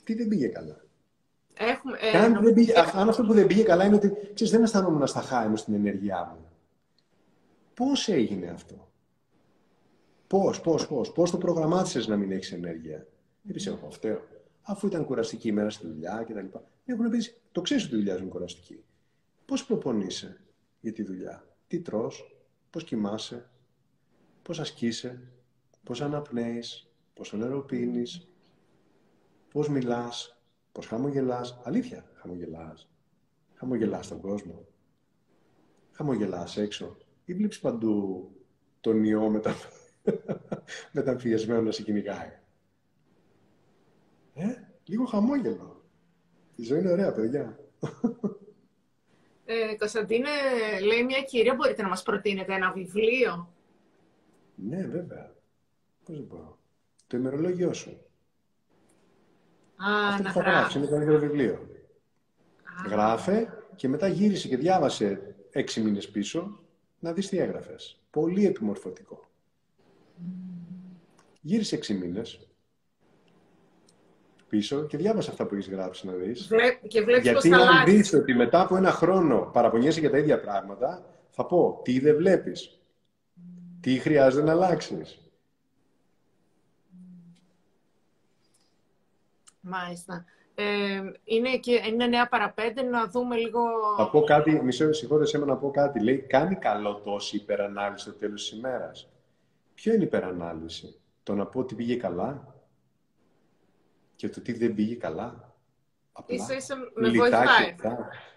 Τι 0.03 0.13
δεν 0.13 0.27
πήγε 0.27 0.47
καλά; 0.47 0.81
Έχουμε, 1.53 1.97
ε, 2.01 2.17
αν, 2.17 2.43
δεν 2.43 2.53
πήγε, 2.53 2.73
αν 2.93 3.09
αυτό 3.09 3.23
που 3.23 3.33
δεν 3.33 3.47
πήγε 3.47 3.63
καλά 3.63 3.85
είναι 3.85 3.95
ότι 3.95 4.13
ξέρεις, 4.33 4.53
δεν 4.53 4.63
αισθανόμουν 4.63 5.07
στα 5.07 5.21
χάη 5.21 5.47
μου 5.47 5.55
στην 5.55 5.73
ενέργειά 5.73 6.37
μου. 6.37 6.47
Πώς 7.73 8.07
έγινε 8.07 8.47
αυτό; 8.47 8.89
Πώς, 10.27 10.61
πώς, 10.61 10.87
πώς. 10.87 11.11
Πώς 11.11 11.31
το 11.31 11.37
προγραμμάτισες 11.37 12.07
να 12.07 12.17
μην 12.17 12.31
έχεις 12.31 12.51
ενέργεια; 12.51 13.07
Δεν 13.41 13.55
πει 13.55 13.69
εγώ 13.69 13.89
φταίω. 13.89 14.21
Αφού 14.61 14.87
ήταν 14.87 15.05
κουραστική 15.05 15.47
η 15.47 15.51
μέρα 15.51 15.69
στη 15.69 15.87
δουλειά 15.87 16.25
κτλ. 16.27 16.57
Έχουν 16.85 17.09
πεις, 17.09 17.41
το 17.51 17.61
ξέρεις 17.61 17.85
ότι 17.85 17.93
η 17.93 17.97
δουλειά 17.97 18.17
είναι 18.17 18.29
κουραστική. 18.29 18.83
Πώς 19.45 19.65
προπονείσαι 19.65 20.41
για 20.81 20.93
τη 20.93 21.03
δουλειά; 21.03 21.47
Τι 21.67 21.81
τρως, 21.81 22.35
πώς 22.69 22.83
κοιμάσαι, 22.83 23.49
πώς 24.41 24.59
ασκείσαι, 24.59 25.31
πώς 25.83 26.01
αναπνέεις, 26.01 26.91
πώς 27.13 27.33
νερό 27.33 27.61
πίνεις, 27.61 28.27
πώς 29.51 29.69
μιλάς, 29.69 30.41
πώς 30.71 30.87
χαμογελάς; 30.87 31.59
Αλήθεια, 31.63 32.11
χαμογελάς. 32.13 32.89
Χαμογελάς 33.53 34.05
στον 34.05 34.21
κόσμο. 34.21 34.65
Χαμογελάς 35.91 36.57
έξω. 36.57 36.97
Ή 37.25 37.33
βλέπεις 37.33 37.59
παντού 37.59 38.29
τον 38.81 39.03
ιό 39.03 39.29
μετα... 39.29 39.55
μεταμφιεσμένο 40.91 41.61
να 41.61 41.71
σε 41.71 41.83
κυνηγάει. 41.83 42.38
Ε, 44.39 44.67
λίγο 44.85 45.05
χαμόγελο. 45.05 45.83
Η 46.55 46.63
ζωή 46.63 46.79
είναι 46.79 46.91
ωραία, 46.91 47.11
παιδιά. 47.13 47.59
Ε, 49.45 49.75
Κωνσταντίνε, 49.77 50.29
λέει 50.83 51.03
μια 51.03 51.21
κυρία, 51.21 51.53
μπορείτε 51.55 51.81
να 51.81 51.87
μας 51.87 52.03
προτείνετε 52.03 52.53
ένα 52.53 52.71
βιβλίο; 52.71 53.53
Ναι, 54.55 54.85
βέβαια. 54.85 55.35
Πώς 56.03 56.15
δεν 56.15 56.25
μπορώ. 56.25 56.57
Το 57.07 57.17
ημερολόγιό 57.17 57.73
σου. 57.73 57.89
Α, 59.75 60.07
Αυτό 60.07 60.23
να 60.23 60.31
θα 60.31 60.41
γράψει, 60.41 60.77
είναι 60.77 60.87
το 60.87 60.93
καλύτερο 60.93 61.19
βιβλίο. 61.19 61.53
Α. 61.53 62.89
Γράφε 62.89 63.63
και 63.75 63.87
μετά 63.87 64.07
γύρισε 64.07 64.47
και 64.47 64.57
διάβασε 64.57 65.35
έξι 65.51 65.81
μήνες 65.81 66.09
πίσω 66.09 66.59
να 66.99 67.13
δεις 67.13 67.27
τι 67.29 67.37
έγραφες. 67.37 68.01
Πολύ 68.09 68.45
επιμορφωτικό. 68.45 69.29
Mm. 70.19 70.23
Γύρισε 71.41 71.75
έξι 71.75 71.93
μήνες 71.93 72.48
πίσω 74.49 74.85
και 74.85 74.97
διάβασα 74.97 75.31
αυτά 75.31 75.45
που 75.45 75.55
έχεις 75.55 75.69
γράψει 75.69 76.07
να 76.07 76.13
δεις. 76.13 76.49
και 76.87 77.01
βλέπεις 77.01 77.23
Γιατί 77.23 77.53
αν 77.53 77.85
δει 77.85 78.15
ότι 78.15 78.33
μετά 78.33 78.61
από 78.61 78.75
ένα 78.75 78.91
χρόνο 78.91 79.49
παραπονιέσαι 79.53 79.99
για 79.99 80.09
τα 80.09 80.17
ίδια 80.17 80.39
πράγματα, 80.39 81.05
θα 81.29 81.45
πω 81.45 81.81
τι 81.83 81.99
δεν 81.99 82.15
βλέπεις; 82.15 82.79
Τι 83.81 83.97
χρειάζεται 83.97 84.45
να 84.45 84.51
αλλάξεις; 84.51 85.29
Μάλιστα. 89.61 90.25
Ε, 90.55 91.01
είναι, 91.23 91.57
και, 91.57 91.81
είναι 91.87 92.07
νέα 92.07 92.27
παραπέντε, 92.27 92.81
να 92.81 93.07
δούμε 93.07 93.35
λίγο... 93.35 93.61
Θα 93.97 94.09
πω 94.09 94.21
κάτι, 94.21 94.61
μισό 94.63 94.93
συγχώρεσέ 94.93 95.37
με 95.37 95.45
να 95.45 95.57
πω 95.57 95.71
κάτι. 95.71 96.03
Λέει, 96.03 96.17
κάνει 96.17 96.55
καλό 96.55 96.95
τόση 96.95 97.35
υπερανάλυση 97.35 98.03
στο 98.03 98.13
τέλος 98.13 98.49
της 98.49 98.57
ημέρας. 98.57 99.09
Ποιο 99.73 99.93
είναι 99.93 100.03
η 100.03 100.05
υπερανάλυση, 100.05 100.99
το 101.23 101.35
να 101.35 101.45
πω 101.45 101.59
ότι 101.59 101.75
πήγε 101.75 101.95
καλά, 101.95 102.58
και 104.19 104.29
το 104.29 104.41
τι 104.41 104.53
δεν 104.53 104.73
πήγε 104.73 104.95
καλά. 104.95 105.55
Απλά, 106.11 106.35
ίσα 106.35 106.55
ίσα 106.55 106.75
με 106.95 107.09
βοηθάει. 107.09 107.75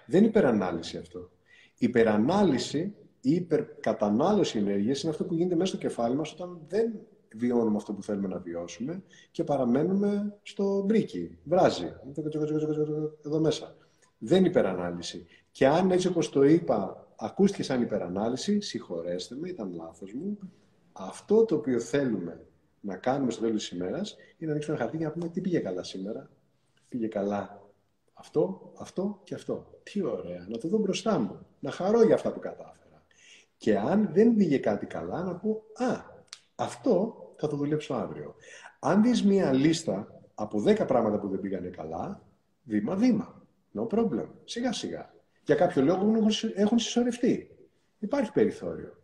Δεν 0.06 0.24
υπερανάλυση 0.24 0.96
αυτό. 0.96 1.30
Υπερανάλυση 1.78 2.94
ή 3.20 3.30
υπερκατανάλωση 3.30 4.58
ενέργειας 4.58 5.02
είναι 5.02 5.12
αυτό 5.12 5.24
που 5.24 5.34
γίνεται 5.34 5.54
μέσα 5.54 5.66
στο 5.66 5.86
κεφάλι 5.86 6.16
μας 6.16 6.32
όταν 6.32 6.60
δεν 6.68 6.92
βιώνουμε 7.34 7.76
αυτό 7.76 7.92
που 7.92 8.02
θέλουμε 8.02 8.28
να 8.28 8.38
βιώσουμε 8.38 9.02
και 9.30 9.44
παραμένουμε 9.44 10.38
στο 10.42 10.82
μπρίκι. 10.86 11.38
Βράζει. 11.44 11.92
Εδώ 13.24 13.40
μέσα. 13.40 13.76
Δεν 14.18 14.44
υπερανάλυση. 14.44 15.26
Και 15.50 15.66
αν 15.66 15.90
έτσι 15.90 16.08
όπως 16.08 16.30
το 16.30 16.42
είπα 16.42 17.06
ακούστηκε 17.16 17.62
σαν 17.62 17.82
υπερανάλυση, 17.82 18.60
συγχωρέστε 18.60 19.34
με, 19.34 19.48
ήταν 19.48 19.74
λάθος 19.74 20.12
μου. 20.12 20.38
Αυτό 20.92 21.44
το 21.44 21.54
οποίο 21.54 21.80
θέλουμε 21.80 22.46
να 22.84 22.96
κάνουμε 22.96 23.30
στο 23.30 23.40
τέλος 23.40 23.68
της 23.68 23.78
ημέρας 23.78 24.16
είναι 24.16 24.46
να 24.46 24.50
ανοίξουμε 24.50 24.76
ένα 24.76 24.84
χαρτί 24.84 24.98
και 24.98 25.04
να 25.04 25.10
πούμε 25.10 25.28
τι 25.28 25.40
πήγε 25.40 25.58
καλά 25.58 25.82
σήμερα. 25.82 26.30
Πήγε 26.88 27.06
καλά 27.06 27.62
αυτό, 28.12 28.72
αυτό 28.78 29.20
και 29.24 29.34
αυτό. 29.34 29.80
Τι 29.82 30.02
ωραία, 30.02 30.46
να 30.48 30.58
το 30.58 30.68
δω 30.68 30.78
μπροστά 30.78 31.18
μου. 31.18 31.46
Να 31.60 31.70
χαρώ 31.70 32.02
για 32.04 32.14
αυτά 32.14 32.32
που 32.32 32.40
κατάφερα. 32.40 33.02
Και 33.56 33.78
αν 33.78 34.08
δεν 34.12 34.34
πήγε 34.34 34.58
κάτι 34.58 34.86
καλά, 34.86 35.22
να 35.22 35.34
πω 35.34 35.62
«Α, 35.74 36.00
αυτό 36.54 37.16
θα 37.36 37.48
το 37.48 37.56
δουλέψω 37.56 37.94
αύριο». 37.94 38.34
Αν 38.80 39.02
δεις 39.02 39.24
μία 39.24 39.52
λίστα 39.52 40.20
από 40.34 40.62
10 40.66 40.86
πράγματα 40.86 41.18
που 41.18 41.28
δεν 41.28 41.40
πήγανε 41.40 41.68
καλά, 41.68 42.22
βήμα-βήμα. 42.62 43.46
No 43.74 43.86
problem. 43.86 44.26
Σιγά-σιγά. 44.44 45.14
Για 45.44 45.54
κάποιο 45.54 45.82
λόγο 45.82 46.12
έχουν 46.54 46.78
συσσωρευτεί. 46.78 47.56
Υπάρχει 47.98 48.32
περιθώριο. 48.32 49.01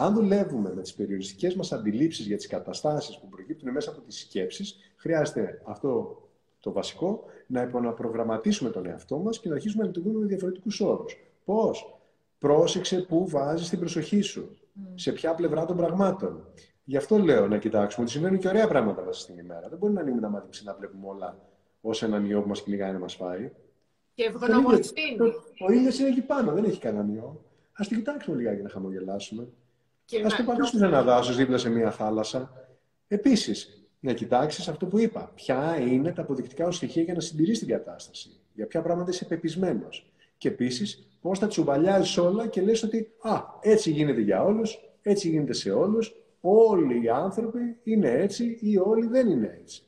Αν 0.00 0.14
δουλεύουμε 0.14 0.74
με 0.74 0.82
τις 0.82 0.94
περιοριστικές 0.94 1.54
μας 1.54 1.72
αντιλήψεις 1.72 2.26
για 2.26 2.36
τις 2.36 2.46
καταστάσεις 2.46 3.18
που 3.18 3.28
προκύπτουν 3.28 3.70
μέσα 3.70 3.90
από 3.90 4.00
τις 4.00 4.20
σκέψεις, 4.20 4.76
χρειάζεται 4.96 5.62
αυτό 5.64 6.22
το 6.60 6.72
βασικό, 6.72 7.24
να 7.46 7.60
επαναπρογραμματίσουμε 7.60 8.70
τον 8.70 8.86
εαυτό 8.86 9.18
μας 9.18 9.40
και 9.40 9.48
να 9.48 9.54
αρχίσουμε 9.54 9.82
να 9.82 9.88
λειτουργούμε 9.88 10.18
με 10.18 10.26
διαφορετικούς 10.26 10.80
όρους. 10.80 11.16
Πώς; 11.44 11.98
Πρόσεξε 12.38 13.00
πού 13.00 13.28
βάζεις 13.28 13.68
την 13.68 13.78
προσοχή 13.78 14.20
σου. 14.20 14.56
Mm. 14.56 14.92
Σε 14.94 15.12
ποια 15.12 15.34
πλευρά 15.34 15.64
των 15.64 15.76
πραγμάτων. 15.76 16.44
Γι' 16.84 16.96
αυτό 16.96 17.18
λέω 17.18 17.48
να 17.48 17.58
κοιτάξουμε 17.58 18.04
ότι 18.04 18.12
συμβαίνουν 18.12 18.38
και 18.38 18.48
ωραία 18.48 18.68
πράγματα 18.68 19.02
μέσα 19.02 19.20
στην 19.20 19.38
ημέρα. 19.38 19.68
Δεν 19.68 19.78
μπορεί 19.78 19.92
να 19.92 20.00
ανοίγουμε 20.00 20.26
ένα 20.26 20.30
μάτι 20.30 20.64
να 20.64 20.74
βλέπουμε 20.74 21.06
όλα 21.06 21.38
ως 21.80 22.02
έναν 22.02 22.24
ιό 22.24 22.42
που 22.42 22.48
μας 22.48 22.62
κυνηγάει 22.62 22.92
να 22.92 22.98
μας 22.98 23.14
φάει. 23.14 23.50
Και 24.14 24.24
ευγνωμοσύνη. 24.24 25.16
Ο 25.66 25.72
ήλιο 25.72 25.90
είναι 26.00 26.08
εκεί 26.08 26.20
πάνω, 26.20 26.52
δεν 26.52 26.64
έχει 26.64 26.78
κανέναν 26.78 27.14
ιό. 27.14 27.40
Α 27.72 27.84
την 27.88 27.96
κοιτάξουμε 27.96 28.36
λιγάκι 28.36 28.62
να 28.62 28.68
χαμογελάσουμε. 28.68 29.48
Α 30.16 30.36
το 30.36 30.42
παρήσουμε 30.46 30.80
σε 30.80 30.86
ένα 30.86 31.02
δάσος 31.02 31.36
δίπλα 31.36 31.58
σε 31.58 31.68
μια 31.68 31.90
θάλασσα. 31.90 32.66
Επίσης, 33.08 33.82
να 34.00 34.12
κοιτάξεις 34.12 34.68
αυτό 34.68 34.86
που 34.86 34.98
είπα. 34.98 35.32
Ποια 35.34 35.78
είναι 35.80 36.12
τα 36.12 36.22
αποδεικτικά 36.22 36.64
σου 36.64 36.76
στοιχεία 36.76 37.02
για 37.02 37.14
να 37.14 37.20
συντηρήσει 37.20 37.60
την 37.64 37.68
κατάσταση; 37.68 38.30
Για 38.54 38.66
ποια 38.66 38.82
πράγματα 38.82 39.10
είσαι 39.10 39.24
πεπισμένος; 39.24 40.12
Και 40.36 40.48
επίσης, 40.48 41.08
πώς 41.20 41.38
θα 41.38 41.46
τσουμπαλιάζει 41.46 42.20
όλα 42.20 42.46
και 42.46 42.60
λες 42.60 42.82
ότι 42.82 43.12
Α, 43.20 43.42
έτσι 43.60 43.90
γίνεται 43.90 44.20
για 44.20 44.42
όλους, 44.42 44.78
έτσι 45.02 45.28
γίνεται 45.28 45.52
σε 45.52 45.70
όλους. 45.70 46.12
Όλοι 46.40 47.04
οι 47.04 47.08
άνθρωποι 47.08 47.78
είναι 47.82 48.10
έτσι 48.10 48.58
ή 48.60 48.76
όλοι 48.78 49.06
δεν 49.06 49.28
είναι 49.28 49.58
έτσι. 49.60 49.82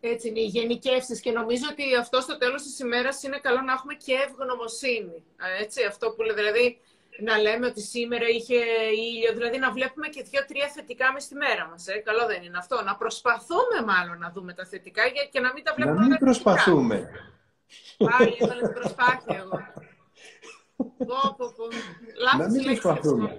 Έτσι 0.00 0.28
είναι, 0.28 0.40
οι 0.40 0.46
γενικεύσεις 0.46 1.20
και 1.20 1.30
νομίζω 1.30 1.64
ότι 1.70 1.94
αυτό 1.94 2.20
στο 2.20 2.38
τέλος 2.38 2.62
της 2.62 2.78
ημέρας 2.78 3.22
είναι 3.22 3.38
καλό 3.38 3.60
να 3.60 3.72
έχουμε 3.72 3.94
και 3.94 4.12
ευγνωμοσύνη. 4.28 5.24
Έτσι, 5.60 5.84
αυτό 5.84 6.10
που 6.10 6.22
λέει, 6.22 6.34
δηλαδή 6.34 6.78
να 7.20 7.38
λέμε 7.38 7.66
ότι 7.66 7.80
σήμερα 7.80 8.28
είχε 8.28 8.56
ήλιο, 9.10 9.32
δηλαδή 9.32 9.58
να 9.58 9.72
βλέπουμε 9.72 10.08
και 10.08 10.22
δύο-τρία 10.22 10.68
θετικά 10.68 11.12
μες 11.12 11.22
στη 11.22 11.34
μέρα 11.34 11.68
μας. 11.70 11.86
Ε. 11.86 11.98
Καλό 11.98 12.26
δεν 12.26 12.42
είναι 12.42 12.58
αυτό. 12.58 12.82
Να 12.82 12.96
προσπαθούμε 12.96 13.78
μάλλον 13.86 14.18
να 14.18 14.30
δούμε 14.30 14.52
τα 14.52 14.66
θετικά 14.66 15.02
και 15.32 15.40
να 15.40 15.52
μην 15.52 15.64
τα 15.64 15.74
βλέπουμε 15.76 16.00
Να 16.00 16.06
μην 16.06 16.18
προσπαθούμε. 16.18 17.10
Πάλι 17.96 18.36
έβαλες 18.38 18.62
την 18.62 18.74
προσπάθεια 18.80 19.36
εγώ. 19.36 19.58
Πω, 20.76 21.34
πω, 21.36 21.52
πω. 21.56 21.64
να 22.38 22.48
μην 22.48 22.64
προσπαθούμε. 22.64 23.36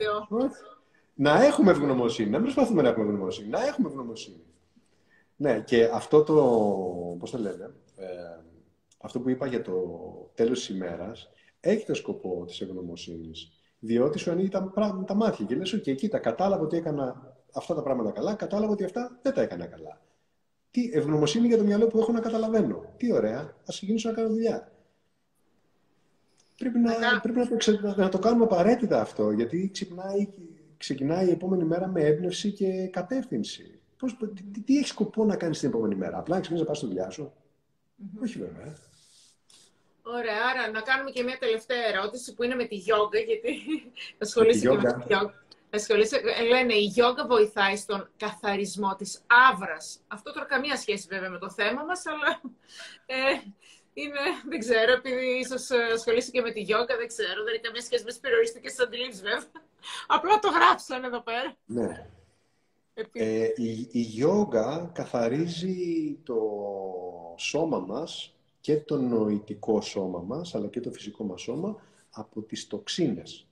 Να 1.14 1.44
έχουμε 1.44 1.72
ευγνωμοσύνη. 1.72 2.30
Να 2.30 2.40
μην 2.40 2.54
προσπαθούμε 2.54 2.82
να 2.82 2.90
έχουμε 2.90 3.06
ευγνωμοσύνη. 3.06 3.48
Να 3.48 3.66
έχουμε 3.66 3.88
ευγνωμοσύνη. 3.88 4.44
Ναι, 5.36 5.60
και 5.60 5.90
αυτό 5.94 6.24
το, 6.24 6.36
πώς 7.20 7.32
το 7.32 7.38
λένε, 7.38 7.76
ε, 7.96 8.06
αυτό 9.02 9.20
που 9.20 9.30
είπα 9.30 9.46
για 9.48 9.62
το 9.62 9.74
τέλος 10.36 10.60
της 10.60 10.70
ημέρας, 10.70 11.30
έχει 11.60 11.86
το 11.86 11.94
σκοπό 11.94 12.44
της 12.46 12.62
ευγνωμοσύνης. 12.62 13.55
Διότι 13.86 14.18
σου 14.20 14.32
ανοίγει 14.32 14.50
τα, 14.50 14.72
τα 15.06 15.14
μάτια 15.14 15.46
και 15.46 15.56
λες, 15.56 15.76
OK, 15.76 15.96
κοίτα, 15.96 16.20
κατάλαβα 16.20 16.64
ότι 16.64 16.78
έκανα 16.78 17.36
αυτά 17.54 17.76
τα 17.76 17.84
πράγματα 17.84 18.12
καλά, 18.12 18.34
κατάλαβα 18.34 18.72
ότι 18.72 18.84
αυτά 18.84 19.20
δεν 19.22 19.34
τα 19.34 19.42
έκανα 19.42 19.66
καλά. 19.66 20.02
Τι 20.72 20.90
ευγνωμοσύνη 20.94 21.48
για 21.48 21.58
το 21.58 21.64
μυαλό 21.64 21.88
που 21.88 22.00
έχω 22.00 22.12
να 22.12 22.20
καταλαβαίνω. 22.20 22.94
Τι 22.98 23.14
ωραία, 23.14 23.56
ας 23.66 23.76
ξεκινήσω 23.76 24.10
να 24.10 24.16
κάνω 24.16 24.30
δουλειά. 24.30 24.72
Πρέπει 26.58 26.80
να, 26.80 26.94
πρέπει 27.22 27.40
να, 27.40 27.48
το, 27.48 27.94
να 27.96 28.10
το 28.10 28.20
κάνουμε 28.20 28.44
απαραίτητα 28.44 29.02
αυτό, 29.02 29.32
γιατί 29.32 29.70
ξυπνάει, 29.74 30.28
ξεκινάει 30.78 31.28
η 31.28 31.32
επόμενη 31.32 31.64
μέρα 31.64 31.88
με 31.88 32.02
έμπνευση 32.02 32.52
και 32.52 32.88
κατεύθυνση. 32.88 33.80
Πώς, 33.98 34.18
τι, 34.54 34.62
τι 34.62 34.78
έχεις 34.78 34.90
σκοπό 34.90 35.26
να 35.26 35.36
κάνεις 35.36 35.60
την 35.60 35.70
επόμενη 35.70 35.96
μέρα, 35.96 36.18
Απλά 36.18 36.42
να 36.50 36.58
να 36.58 36.64
πας 36.64 36.78
στη 36.78 36.86
δουλειά 36.86 37.10
σου; 37.10 37.34
Mm-hmm. 38.02 38.22
Όχι 38.24 38.40
βέβαια. 38.40 38.76
Ωραία, 40.08 40.40
άρα 40.50 40.72
να 40.72 40.82
κάνουμε 40.82 41.12
και 41.12 41.24
μια 41.24 41.38
τελευταία 41.38 41.86
ερώτηση 41.88 42.34
που 42.34 42.44
είναι 42.44 42.56
με 42.56 42.66
τη 42.66 42.76
γιόγκα, 42.76 43.20
γιατί 43.20 43.64
ασχολείσαι 44.24 44.68
και 44.68 44.70
με 44.70 44.94
τη 44.94 45.04
γιόγκα. 45.08 45.44
Ασχολείσαι, 45.70 46.22
ε, 46.40 46.44
λένε 46.44 46.74
η 46.74 46.84
γιόγκα 46.84 47.26
βοηθάει 47.26 47.76
στον 47.76 48.10
καθαρισμό 48.18 48.96
της 48.96 49.22
άβρας. 49.52 50.00
Αυτό 50.08 50.34
τώρα 50.34 50.46
καμία 50.46 50.78
σχέση 50.78 51.08
βέβαια 51.10 51.30
με 51.30 51.38
το 51.38 51.50
θέμα 51.50 51.84
μας, 51.84 52.04
αλλά 52.06 52.42
ε, 53.06 53.16
είναι, 53.94 54.20
δεν 54.50 54.60
ξέρω, 54.60 54.92
επειδή 54.92 55.26
ίσως 55.26 55.70
ασχολείσαι 55.94 56.32
και 56.32 56.42
με 56.42 56.52
τη 56.52 56.62
γιόγκα, 56.62 56.98
δεν 56.98 57.08
ξέρω, 57.08 57.44
δεν 57.44 57.54
έχει 57.54 57.64
καμία 57.64 57.82
σχέση 57.82 58.04
με 58.04 58.10
τις 58.10 58.20
περιοριστικές 58.20 58.80
αντιλήψεις 58.80 59.22
βέβαια. 59.22 59.52
Απλά 60.08 60.40
το 60.40 60.50
γράψαν 60.50 61.04
εδώ 61.04 61.22
πέρα. 61.22 61.56
Ναι. 61.66 62.10
Ε, 63.14 63.48
η, 63.56 63.90
η 63.92 64.00
γιόγκα 64.00 64.92
καθαρίζει 64.94 66.18
το 66.24 66.40
σώμα 67.38 67.80
μας 67.80 68.35
και 68.66 68.78
το 68.78 68.98
νοητικό 68.98 69.82
σώμα 69.82 70.20
μας, 70.20 70.56
αλλά 70.56 70.68
και 70.68 70.80
το 70.80 70.92
φυσικό 70.92 71.24
μας 71.24 71.42
σώμα, 71.42 71.76
από 72.10 72.42
τις 72.42 72.68
τοξίνες. 72.68 73.48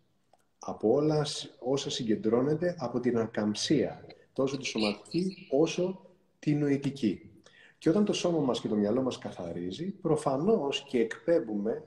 Από 0.60 0.92
όλα 0.92 1.26
όσα 1.60 1.90
συγκεντρώνεται 1.90 2.76
από 2.80 3.00
την 3.00 3.18
ακαμψία, 3.18 4.06
τόσο 4.34 4.58
τη 4.58 4.66
σωματική 4.66 5.48
όσο 5.52 6.06
τη 6.40 6.54
νοητική. 6.54 7.30
Και 7.78 7.90
όταν 7.90 8.06
το 8.06 8.14
σώμα 8.14 8.40
μας 8.40 8.60
και 8.60 8.68
το 8.68 8.76
μυαλό 8.76 9.02
μας 9.02 9.18
καθαρίζει, 9.18 9.92
προφανώς 9.92 10.84
και 10.84 11.00
εκπέμπουμε, 11.00 11.84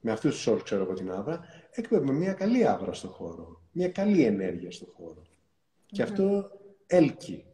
με 0.00 0.10
αυτούς 0.12 0.34
τους 0.34 0.46
όρους 0.46 0.62
ξέρω 0.62 0.82
από 0.82 0.92
την 0.92 1.10
άβρα, 1.10 1.40
εκπέμπουμε 1.70 2.12
μια 2.12 2.32
καλή 2.32 2.66
άβρα 2.66 2.92
στο 2.92 3.08
χώρο, 3.08 3.60
μια 3.72 3.88
καλή 3.88 4.24
ενέργεια 4.24 4.70
στο 4.70 4.86
χώρο. 4.96 5.22
Και 5.86 6.02
αυτό 6.02 6.50
έλκει. 6.86 7.44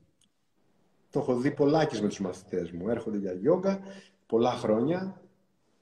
Το 1.11 1.21
έχω 1.21 1.37
δει 1.37 1.51
πολλάκις 1.51 2.01
με 2.01 2.09
τους 2.09 2.21
μαθητές 2.21 2.71
μου. 2.71 2.89
Έρχονται 2.89 3.19
για 3.19 3.33
γιόγκα 3.33 3.81
πολλά 4.29 4.51
χρόνια. 4.51 5.23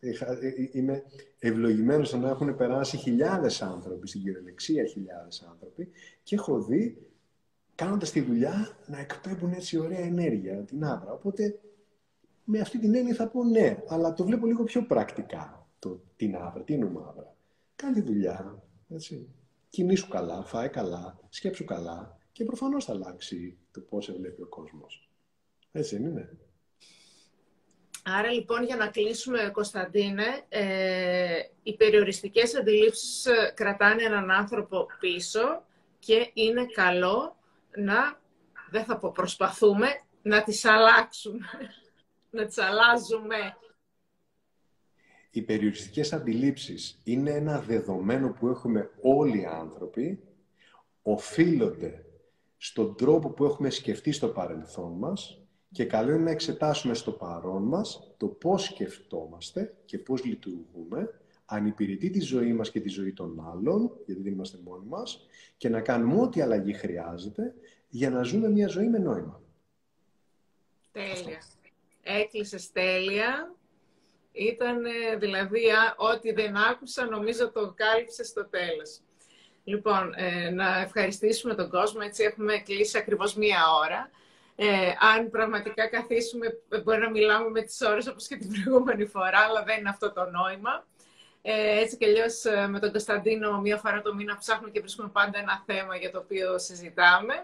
Ε, 0.00 0.08
ε, 0.08 0.68
είμαι 0.72 1.04
ευλογημένος 1.38 2.12
να 2.12 2.28
έχουν 2.28 2.56
περάσει 2.56 2.96
χιλιάδες 2.96 3.62
άνθρωποι, 3.62 4.08
στην 4.08 4.22
κυριολεξία 4.22 4.84
χιλιάδες 4.84 5.46
άνθρωποι 5.50 5.90
και 6.22 6.34
έχω 6.34 6.62
δει 6.62 7.06
κάνοντας 7.74 8.10
τη 8.10 8.20
δουλειά 8.20 8.78
να 8.86 8.98
εκπέμπουν 8.98 9.52
έτσι 9.52 9.78
ωραία 9.78 9.98
ενέργεια, 9.98 10.64
την 10.64 10.84
άβρα. 10.84 11.12
Οπότε 11.12 11.60
με 12.44 12.60
αυτή 12.60 12.78
την 12.78 12.94
έννοια 12.94 13.14
θα 13.14 13.28
πω 13.28 13.44
ναι, 13.44 13.82
αλλά 13.88 14.12
το 14.12 14.24
βλέπω 14.24 14.46
λίγο 14.46 14.64
πιο 14.64 14.82
πρακτικά 14.86 15.66
το, 15.78 16.00
την 16.16 16.36
άβρα, 16.36 16.62
την 16.62 16.82
άβρα. 16.82 17.36
Κάνει 17.76 17.94
τη 17.94 18.00
δουλειά, 18.00 18.62
έτσι. 18.88 19.28
Κινήσου 19.68 20.08
καλά, 20.08 20.42
φάει 20.42 20.68
καλά, 20.68 21.18
σκέψου 21.28 21.64
καλά 21.64 22.18
και 22.32 22.44
προφανώς 22.44 22.84
θα 22.84 22.92
αλλάξει 22.92 23.58
το 23.70 23.80
πώς 23.80 24.04
σε 24.04 24.12
βλέπει 24.12 24.42
ο 24.42 24.46
κόσμος. 24.46 25.10
Έτσι 25.72 25.96
δεν 25.96 26.06
είναι; 26.06 26.38
Άρα 28.08 28.32
λοιπόν 28.32 28.64
για 28.64 28.76
να 28.76 28.86
κλείσουμε, 28.86 29.50
Κωνσταντίνε, 29.52 30.24
ε, 30.48 31.40
οι 31.62 31.76
περιοριστικές 31.76 32.54
αντιλήψεις 32.54 33.26
ε, 33.26 33.52
κρατάνε 33.54 34.02
έναν 34.02 34.30
άνθρωπο 34.30 34.86
πίσω 35.00 35.64
και 35.98 36.30
είναι 36.34 36.66
καλό 36.66 37.36
να, 37.76 38.20
δεν 38.70 38.84
θα 38.84 38.98
πω 38.98 39.12
προσπαθούμε, 39.12 39.86
να 40.22 40.42
τις 40.42 40.64
αλλάξουμε, 40.64 41.46
να 42.36 42.46
τις 42.46 42.58
αλλάζουμε. 42.58 43.56
Οι 45.30 45.42
περιοριστικές 45.42 46.12
αντιλήψεις 46.12 47.00
είναι 47.04 47.30
ένα 47.30 47.60
δεδομένο 47.60 48.32
που 48.32 48.48
έχουμε 48.48 48.90
όλοι 49.02 49.40
οι 49.40 49.46
άνθρωποι, 49.46 50.22
οφείλονται 51.02 52.04
στον 52.56 52.96
τρόπο 52.96 53.30
που 53.30 53.44
έχουμε 53.44 53.70
σκεφτεί 53.70 54.12
στο 54.12 54.28
παρελθόν 54.28 54.92
μας 54.92 55.45
και 55.76 55.84
καλό 55.84 56.10
είναι 56.10 56.22
να 56.22 56.30
εξετάσουμε 56.30 56.94
στο 56.94 57.12
παρόν 57.12 57.62
μας 57.62 58.14
το 58.16 58.26
πώς 58.26 58.64
σκεφτόμαστε 58.64 59.74
και 59.84 59.98
πώς 59.98 60.24
λειτουργούμε, 60.24 61.20
αν 61.46 61.66
υπηρετεί 61.66 62.10
τη 62.10 62.20
ζωή 62.20 62.52
μας 62.52 62.70
και 62.70 62.80
τη 62.80 62.88
ζωή 62.88 63.12
των 63.12 63.44
άλλων, 63.52 63.92
γιατί 64.06 64.22
δεν 64.22 64.32
είμαστε 64.32 64.58
μόνοι 64.64 64.86
μας, 64.86 65.26
και 65.56 65.68
να 65.68 65.80
κάνουμε 65.80 66.20
ό,τι 66.20 66.40
αλλαγή 66.40 66.72
χρειάζεται 66.72 67.54
για 67.88 68.10
να 68.10 68.22
ζούμε 68.22 68.48
μια 68.48 68.68
ζωή 68.68 68.88
με 68.88 68.98
νόημα. 68.98 69.40
Τέλεια. 70.92 71.42
Έκλεισες 72.02 72.72
τέλεια. 72.72 73.54
Ήταν 74.32 74.82
δηλαδή 75.18 75.62
ό,τι 75.96 76.32
δεν 76.32 76.56
άκουσα, 76.56 77.06
νομίζω 77.06 77.50
το 77.50 77.72
κάλυψε 77.76 78.24
στο 78.24 78.48
τέλος. 78.48 79.00
Λοιπόν, 79.64 80.14
ε, 80.16 80.50
να 80.50 80.80
ευχαριστήσουμε 80.80 81.54
τον 81.54 81.70
κόσμο, 81.70 82.00
έτσι 82.02 82.22
έχουμε 82.22 82.58
κλείσει 82.58 82.98
ακριβώς 82.98 83.34
μία 83.34 83.58
ώρα. 83.84 84.10
Ε, 84.58 84.92
αν 85.14 85.30
πραγματικά 85.30 85.88
καθίσουμε, 85.88 86.46
μπορεί 86.84 87.00
να 87.00 87.10
μιλάμε 87.10 87.48
με 87.50 87.62
τις 87.62 87.80
ώρες 87.80 88.06
όπως 88.06 88.26
και 88.26 88.36
την 88.36 88.48
προηγούμενη 88.48 89.06
φορά, 89.06 89.38
αλλά 89.38 89.62
δεν 89.62 89.78
είναι 89.78 89.88
αυτό 89.88 90.12
το 90.12 90.30
νόημα. 90.30 90.86
Ε, 91.42 91.80
έτσι 91.80 91.96
κι 91.96 92.04
αλλιώς 92.04 92.44
ε, 92.44 92.66
με 92.68 92.78
τον 92.78 92.90
Κωνσταντίνο 92.90 93.60
μία 93.60 93.76
φορά 93.76 94.02
το 94.02 94.14
μήνα 94.14 94.36
ψάχνουμε 94.36 94.70
και 94.70 94.80
βρίσκουμε 94.80 95.08
πάντα 95.08 95.38
ένα 95.38 95.62
θέμα 95.66 95.96
για 95.96 96.10
το 96.10 96.18
οποίο 96.18 96.58
συζητάμε. 96.58 97.34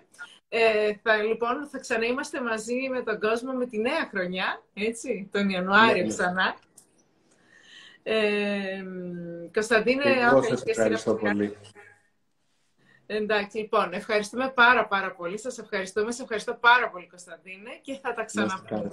Ε, 0.49 0.93
θα, 1.03 1.17
λοιπόν, 1.17 1.69
θα 1.71 1.79
ξαναείμαστε 1.79 2.41
μαζί 2.41 2.89
με 2.91 3.03
τον 3.03 3.21
κόσμο 3.21 3.53
με 3.53 3.67
τη 3.67 3.79
νέα 3.79 4.09
χρονιά, 4.11 4.63
έτσι, 4.75 5.29
τον 5.33 5.49
Ιανουάριο 5.49 5.97
ναι, 5.97 6.03
ναι. 6.03 6.09
ξανά. 6.09 6.57
Ε, 8.03 8.85
Κωνσταντίνε, 9.53 10.05
εγώ 10.31 10.43
σας 10.43 10.63
ευχαριστώ 10.65 11.15
πολύ. 11.15 11.57
Εντάξει, 13.17 13.59
λοιπόν, 13.59 13.93
ευχαριστούμε 13.93 14.53
πάρα 14.55 14.87
πάρα 14.87 15.15
πολύ. 15.15 15.39
Σας 15.39 15.59
ευχαριστούμε. 15.59 16.13
Σε 16.13 16.23
ευχαριστώ 16.23 16.57
πάρα 16.61 16.91
πολύ, 16.91 17.07
Κωνσταντίνε, 17.09 17.71
και 17.83 17.99
θα 18.03 18.13
τα 18.13 18.25
ξαναπούμε. 18.25 18.91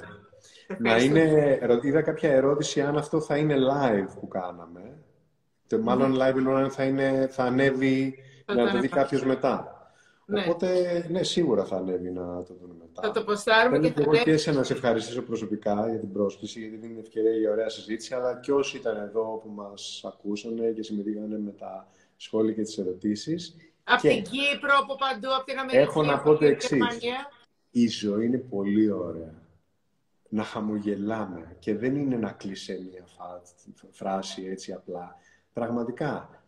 Να 0.77 0.97
είναι, 0.97 1.59
είδα 1.81 2.01
κάποια 2.01 2.31
ερώτηση 2.31 2.81
αν 2.81 2.97
αυτό 2.97 3.21
θα 3.21 3.37
είναι 3.37 3.55
live 3.55 4.19
που 4.19 4.27
κάναμε. 4.27 4.97
Μάλλον 5.81 6.17
live 6.21 6.37
είναι 6.37 6.69
θα, 6.69 6.83
είναι, 6.83 7.27
θα 7.31 7.43
ανέβει 7.43 8.23
θα 8.45 8.53
να 8.53 8.71
το 8.71 8.79
δει 8.79 8.87
κάποιος 8.87 9.23
μετά. 9.23 9.73
Ναι. 10.25 10.41
Οπότε, 10.41 11.05
ναι, 11.09 11.23
σίγουρα 11.23 11.65
θα 11.65 11.75
ανέβει 11.75 12.11
να 12.11 12.43
το 12.43 12.53
δούμε 12.61 12.73
μετά. 12.79 13.01
Θα 13.01 13.11
το 13.11 13.23
ποστάρουμε 13.23 13.79
και 13.79 13.91
θα 13.91 14.01
εγώ 14.01 14.11
και 14.11 14.31
εσένα 14.31 14.57
να 14.57 14.63
σε 14.63 14.73
ευχαριστήσω 14.73 15.21
προσωπικά 15.21 15.89
για 15.89 15.99
την 15.99 16.11
πρόσκληση, 16.11 16.59
γιατί 16.59 16.87
είναι 16.87 16.99
ευκαιρία 16.99 17.31
για 17.31 17.51
ωραία 17.51 17.69
συζήτηση, 17.69 18.13
αλλά 18.13 18.39
και 18.39 18.51
όσοι 18.51 18.77
ήταν 18.77 18.97
εδώ 18.97 19.41
που 19.43 19.49
μας 19.49 20.03
ακούσανε 20.05 20.71
και 20.71 20.83
συμμετείχαν 20.83 21.41
με 21.41 21.51
τα 21.51 21.87
σχόλια 22.15 22.53
και 22.53 22.61
τις 22.61 22.77
ερωτήσεις. 22.77 23.55
Από 23.89 24.01
την 24.01 24.23
Κύπρο, 24.23 24.71
από 24.81 24.95
παντού, 24.95 25.33
από 25.35 25.45
την 25.45 25.59
Αμερική, 25.59 25.77
Έχω 25.83 26.03
να 26.03 26.19
πω 26.21 26.37
το 26.37 26.45
εξής. 26.45 26.99
Η 27.71 27.87
ζωή 27.87 28.25
είναι 28.25 28.37
πολύ 28.37 28.91
ωραία. 28.91 29.41
Να 30.29 30.43
χαμογελάμε. 30.43 31.55
Και 31.59 31.75
δεν 31.75 31.95
είναι 31.95 32.17
να 32.17 32.31
κλείσει 32.31 32.89
μια 32.91 33.07
φράση 33.91 34.45
έτσι 34.45 34.73
απλά. 34.73 35.15
Πραγματικά, 35.53 36.43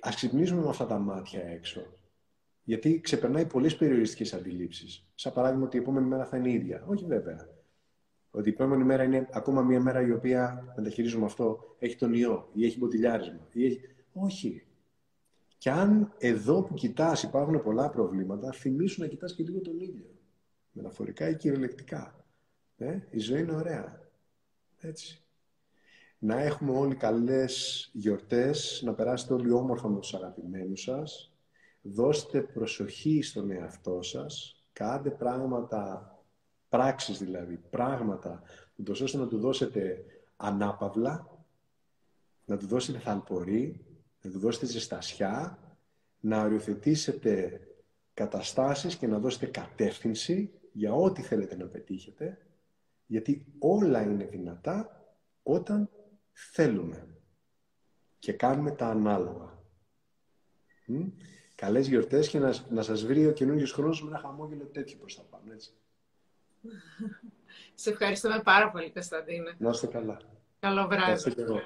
ας 0.00 0.14
ξυπνήσουμε 0.14 0.62
με 0.62 0.68
αυτά 0.68 0.86
τα 0.86 0.98
μάτια 0.98 1.42
έξω. 1.42 1.82
Γιατί 2.64 3.00
ξεπερνάει 3.00 3.46
πολλές 3.46 3.76
περιοριστικές 3.76 4.32
αντιλήψεις. 4.32 5.04
Σαν 5.14 5.32
παράδειγμα 5.32 5.64
ότι 5.64 5.76
η 5.76 5.80
επόμενη 5.80 6.06
μέρα 6.06 6.24
θα 6.24 6.36
είναι 6.36 6.50
ίδια. 6.50 6.84
Όχι 6.86 7.04
βέβαια. 7.04 7.48
Ότι 8.30 8.48
η 8.48 8.52
επόμενη 8.52 8.84
μέρα 8.84 9.02
είναι 9.02 9.28
ακόμα 9.30 9.62
μια 9.62 9.80
μέρα 9.80 10.00
η 10.00 10.12
οποία, 10.12 10.72
μεταχειρίζουμε 10.76 11.24
αυτό, 11.24 11.76
έχει 11.78 11.96
τον 11.96 12.14
ιό 12.14 12.48
ή 12.54 12.64
έχει 12.64 12.78
μποτιλιάρισμα. 12.78 13.48
Ή 13.52 13.66
έχει... 13.66 13.80
Όχι. 14.12 14.64
Και 15.60 15.70
αν 15.70 16.12
εδώ 16.18 16.62
που 16.62 16.74
κοιτάς 16.74 17.22
υπάρχουν 17.22 17.62
πολλά 17.62 17.90
προβλήματα, 17.90 18.52
θυμίσου 18.52 19.00
να 19.00 19.06
κοιτάς 19.06 19.34
και 19.34 19.42
λίγο 19.42 19.60
τον 19.60 19.80
ήλιο. 19.80 20.10
Μεταφορικά 20.72 21.28
ή 21.28 21.36
κυριολεκτικά. 21.36 22.24
Ε, 22.76 22.98
η 23.10 23.18
ζωή 23.18 23.40
είναι 23.40 23.54
ωραία. 23.54 24.00
Έτσι. 24.78 25.22
Να 26.18 26.40
έχουμε 26.40 26.78
όλοι 26.78 26.94
καλές 26.94 27.90
γιορτές, 27.92 28.82
να 28.84 28.94
περάσετε 28.94 29.34
όλοι 29.34 29.50
όμορφα 29.50 29.88
με 29.88 29.98
τους 30.00 30.14
αγαπημένους 30.14 30.82
σας. 30.82 31.32
Δώστε 31.82 32.40
προσοχή 32.40 33.22
στον 33.22 33.50
εαυτό 33.50 34.02
σας. 34.02 34.64
Κάντε 34.72 35.10
πράγματα, 35.10 36.14
πράξεις 36.68 37.18
δηλαδή, 37.18 37.56
πράγματα, 37.70 38.42
ούτως 38.76 39.00
ώστε 39.00 39.18
να 39.18 39.26
του 39.26 39.38
δώσετε 39.38 40.04
ανάπαυλα, 40.36 41.44
να 42.44 42.56
του 42.56 42.66
δώσετε 42.66 42.98
θαλπορή, 42.98 43.84
να 44.22 44.30
του 44.30 44.38
δώσετε 44.38 44.66
ζεστασιά, 44.66 45.58
να 46.20 46.42
οριοθετήσετε 46.42 47.60
καταστάσεις 48.14 48.96
και 48.96 49.06
να 49.06 49.18
δώσετε 49.18 49.46
κατεύθυνση 49.46 50.52
για 50.72 50.92
ό,τι 50.92 51.22
θέλετε 51.22 51.56
να 51.56 51.66
πετύχετε, 51.66 52.46
γιατί 53.06 53.46
όλα 53.58 54.02
είναι 54.02 54.24
δυνατά 54.24 55.04
όταν 55.42 55.90
θέλουμε 56.32 57.08
και 58.18 58.32
κάνουμε 58.32 58.70
τα 58.70 58.86
ανάλογα. 58.86 59.58
Μ; 60.86 61.08
Καλές 61.54 61.88
γιορτές 61.88 62.28
και 62.28 62.38
να, 62.38 62.54
να 62.70 62.82
σας 62.82 63.04
βρει 63.04 63.26
ο 63.26 63.32
καινούργιος 63.32 63.72
χρόνος 63.72 64.02
με 64.02 64.08
ένα 64.08 64.18
χαμόγελο 64.18 64.64
τέτοιο 64.64 64.98
προς 64.98 65.16
τα 65.16 65.22
πάνω, 65.22 65.52
έτσι. 65.52 65.70
Σε 67.74 67.90
ευχαριστούμε 67.90 68.40
πάρα 68.44 68.70
πολύ, 68.70 68.90
Κωνσταντίνε. 68.90 69.54
Να 69.58 69.70
είστε 69.70 69.86
καλά. 69.86 70.20
Καλό 70.58 70.86
βράδυ. 70.86 71.12
Ευχαριστώ 71.12 71.30
και 71.30 71.40
εγώ. 71.42 71.60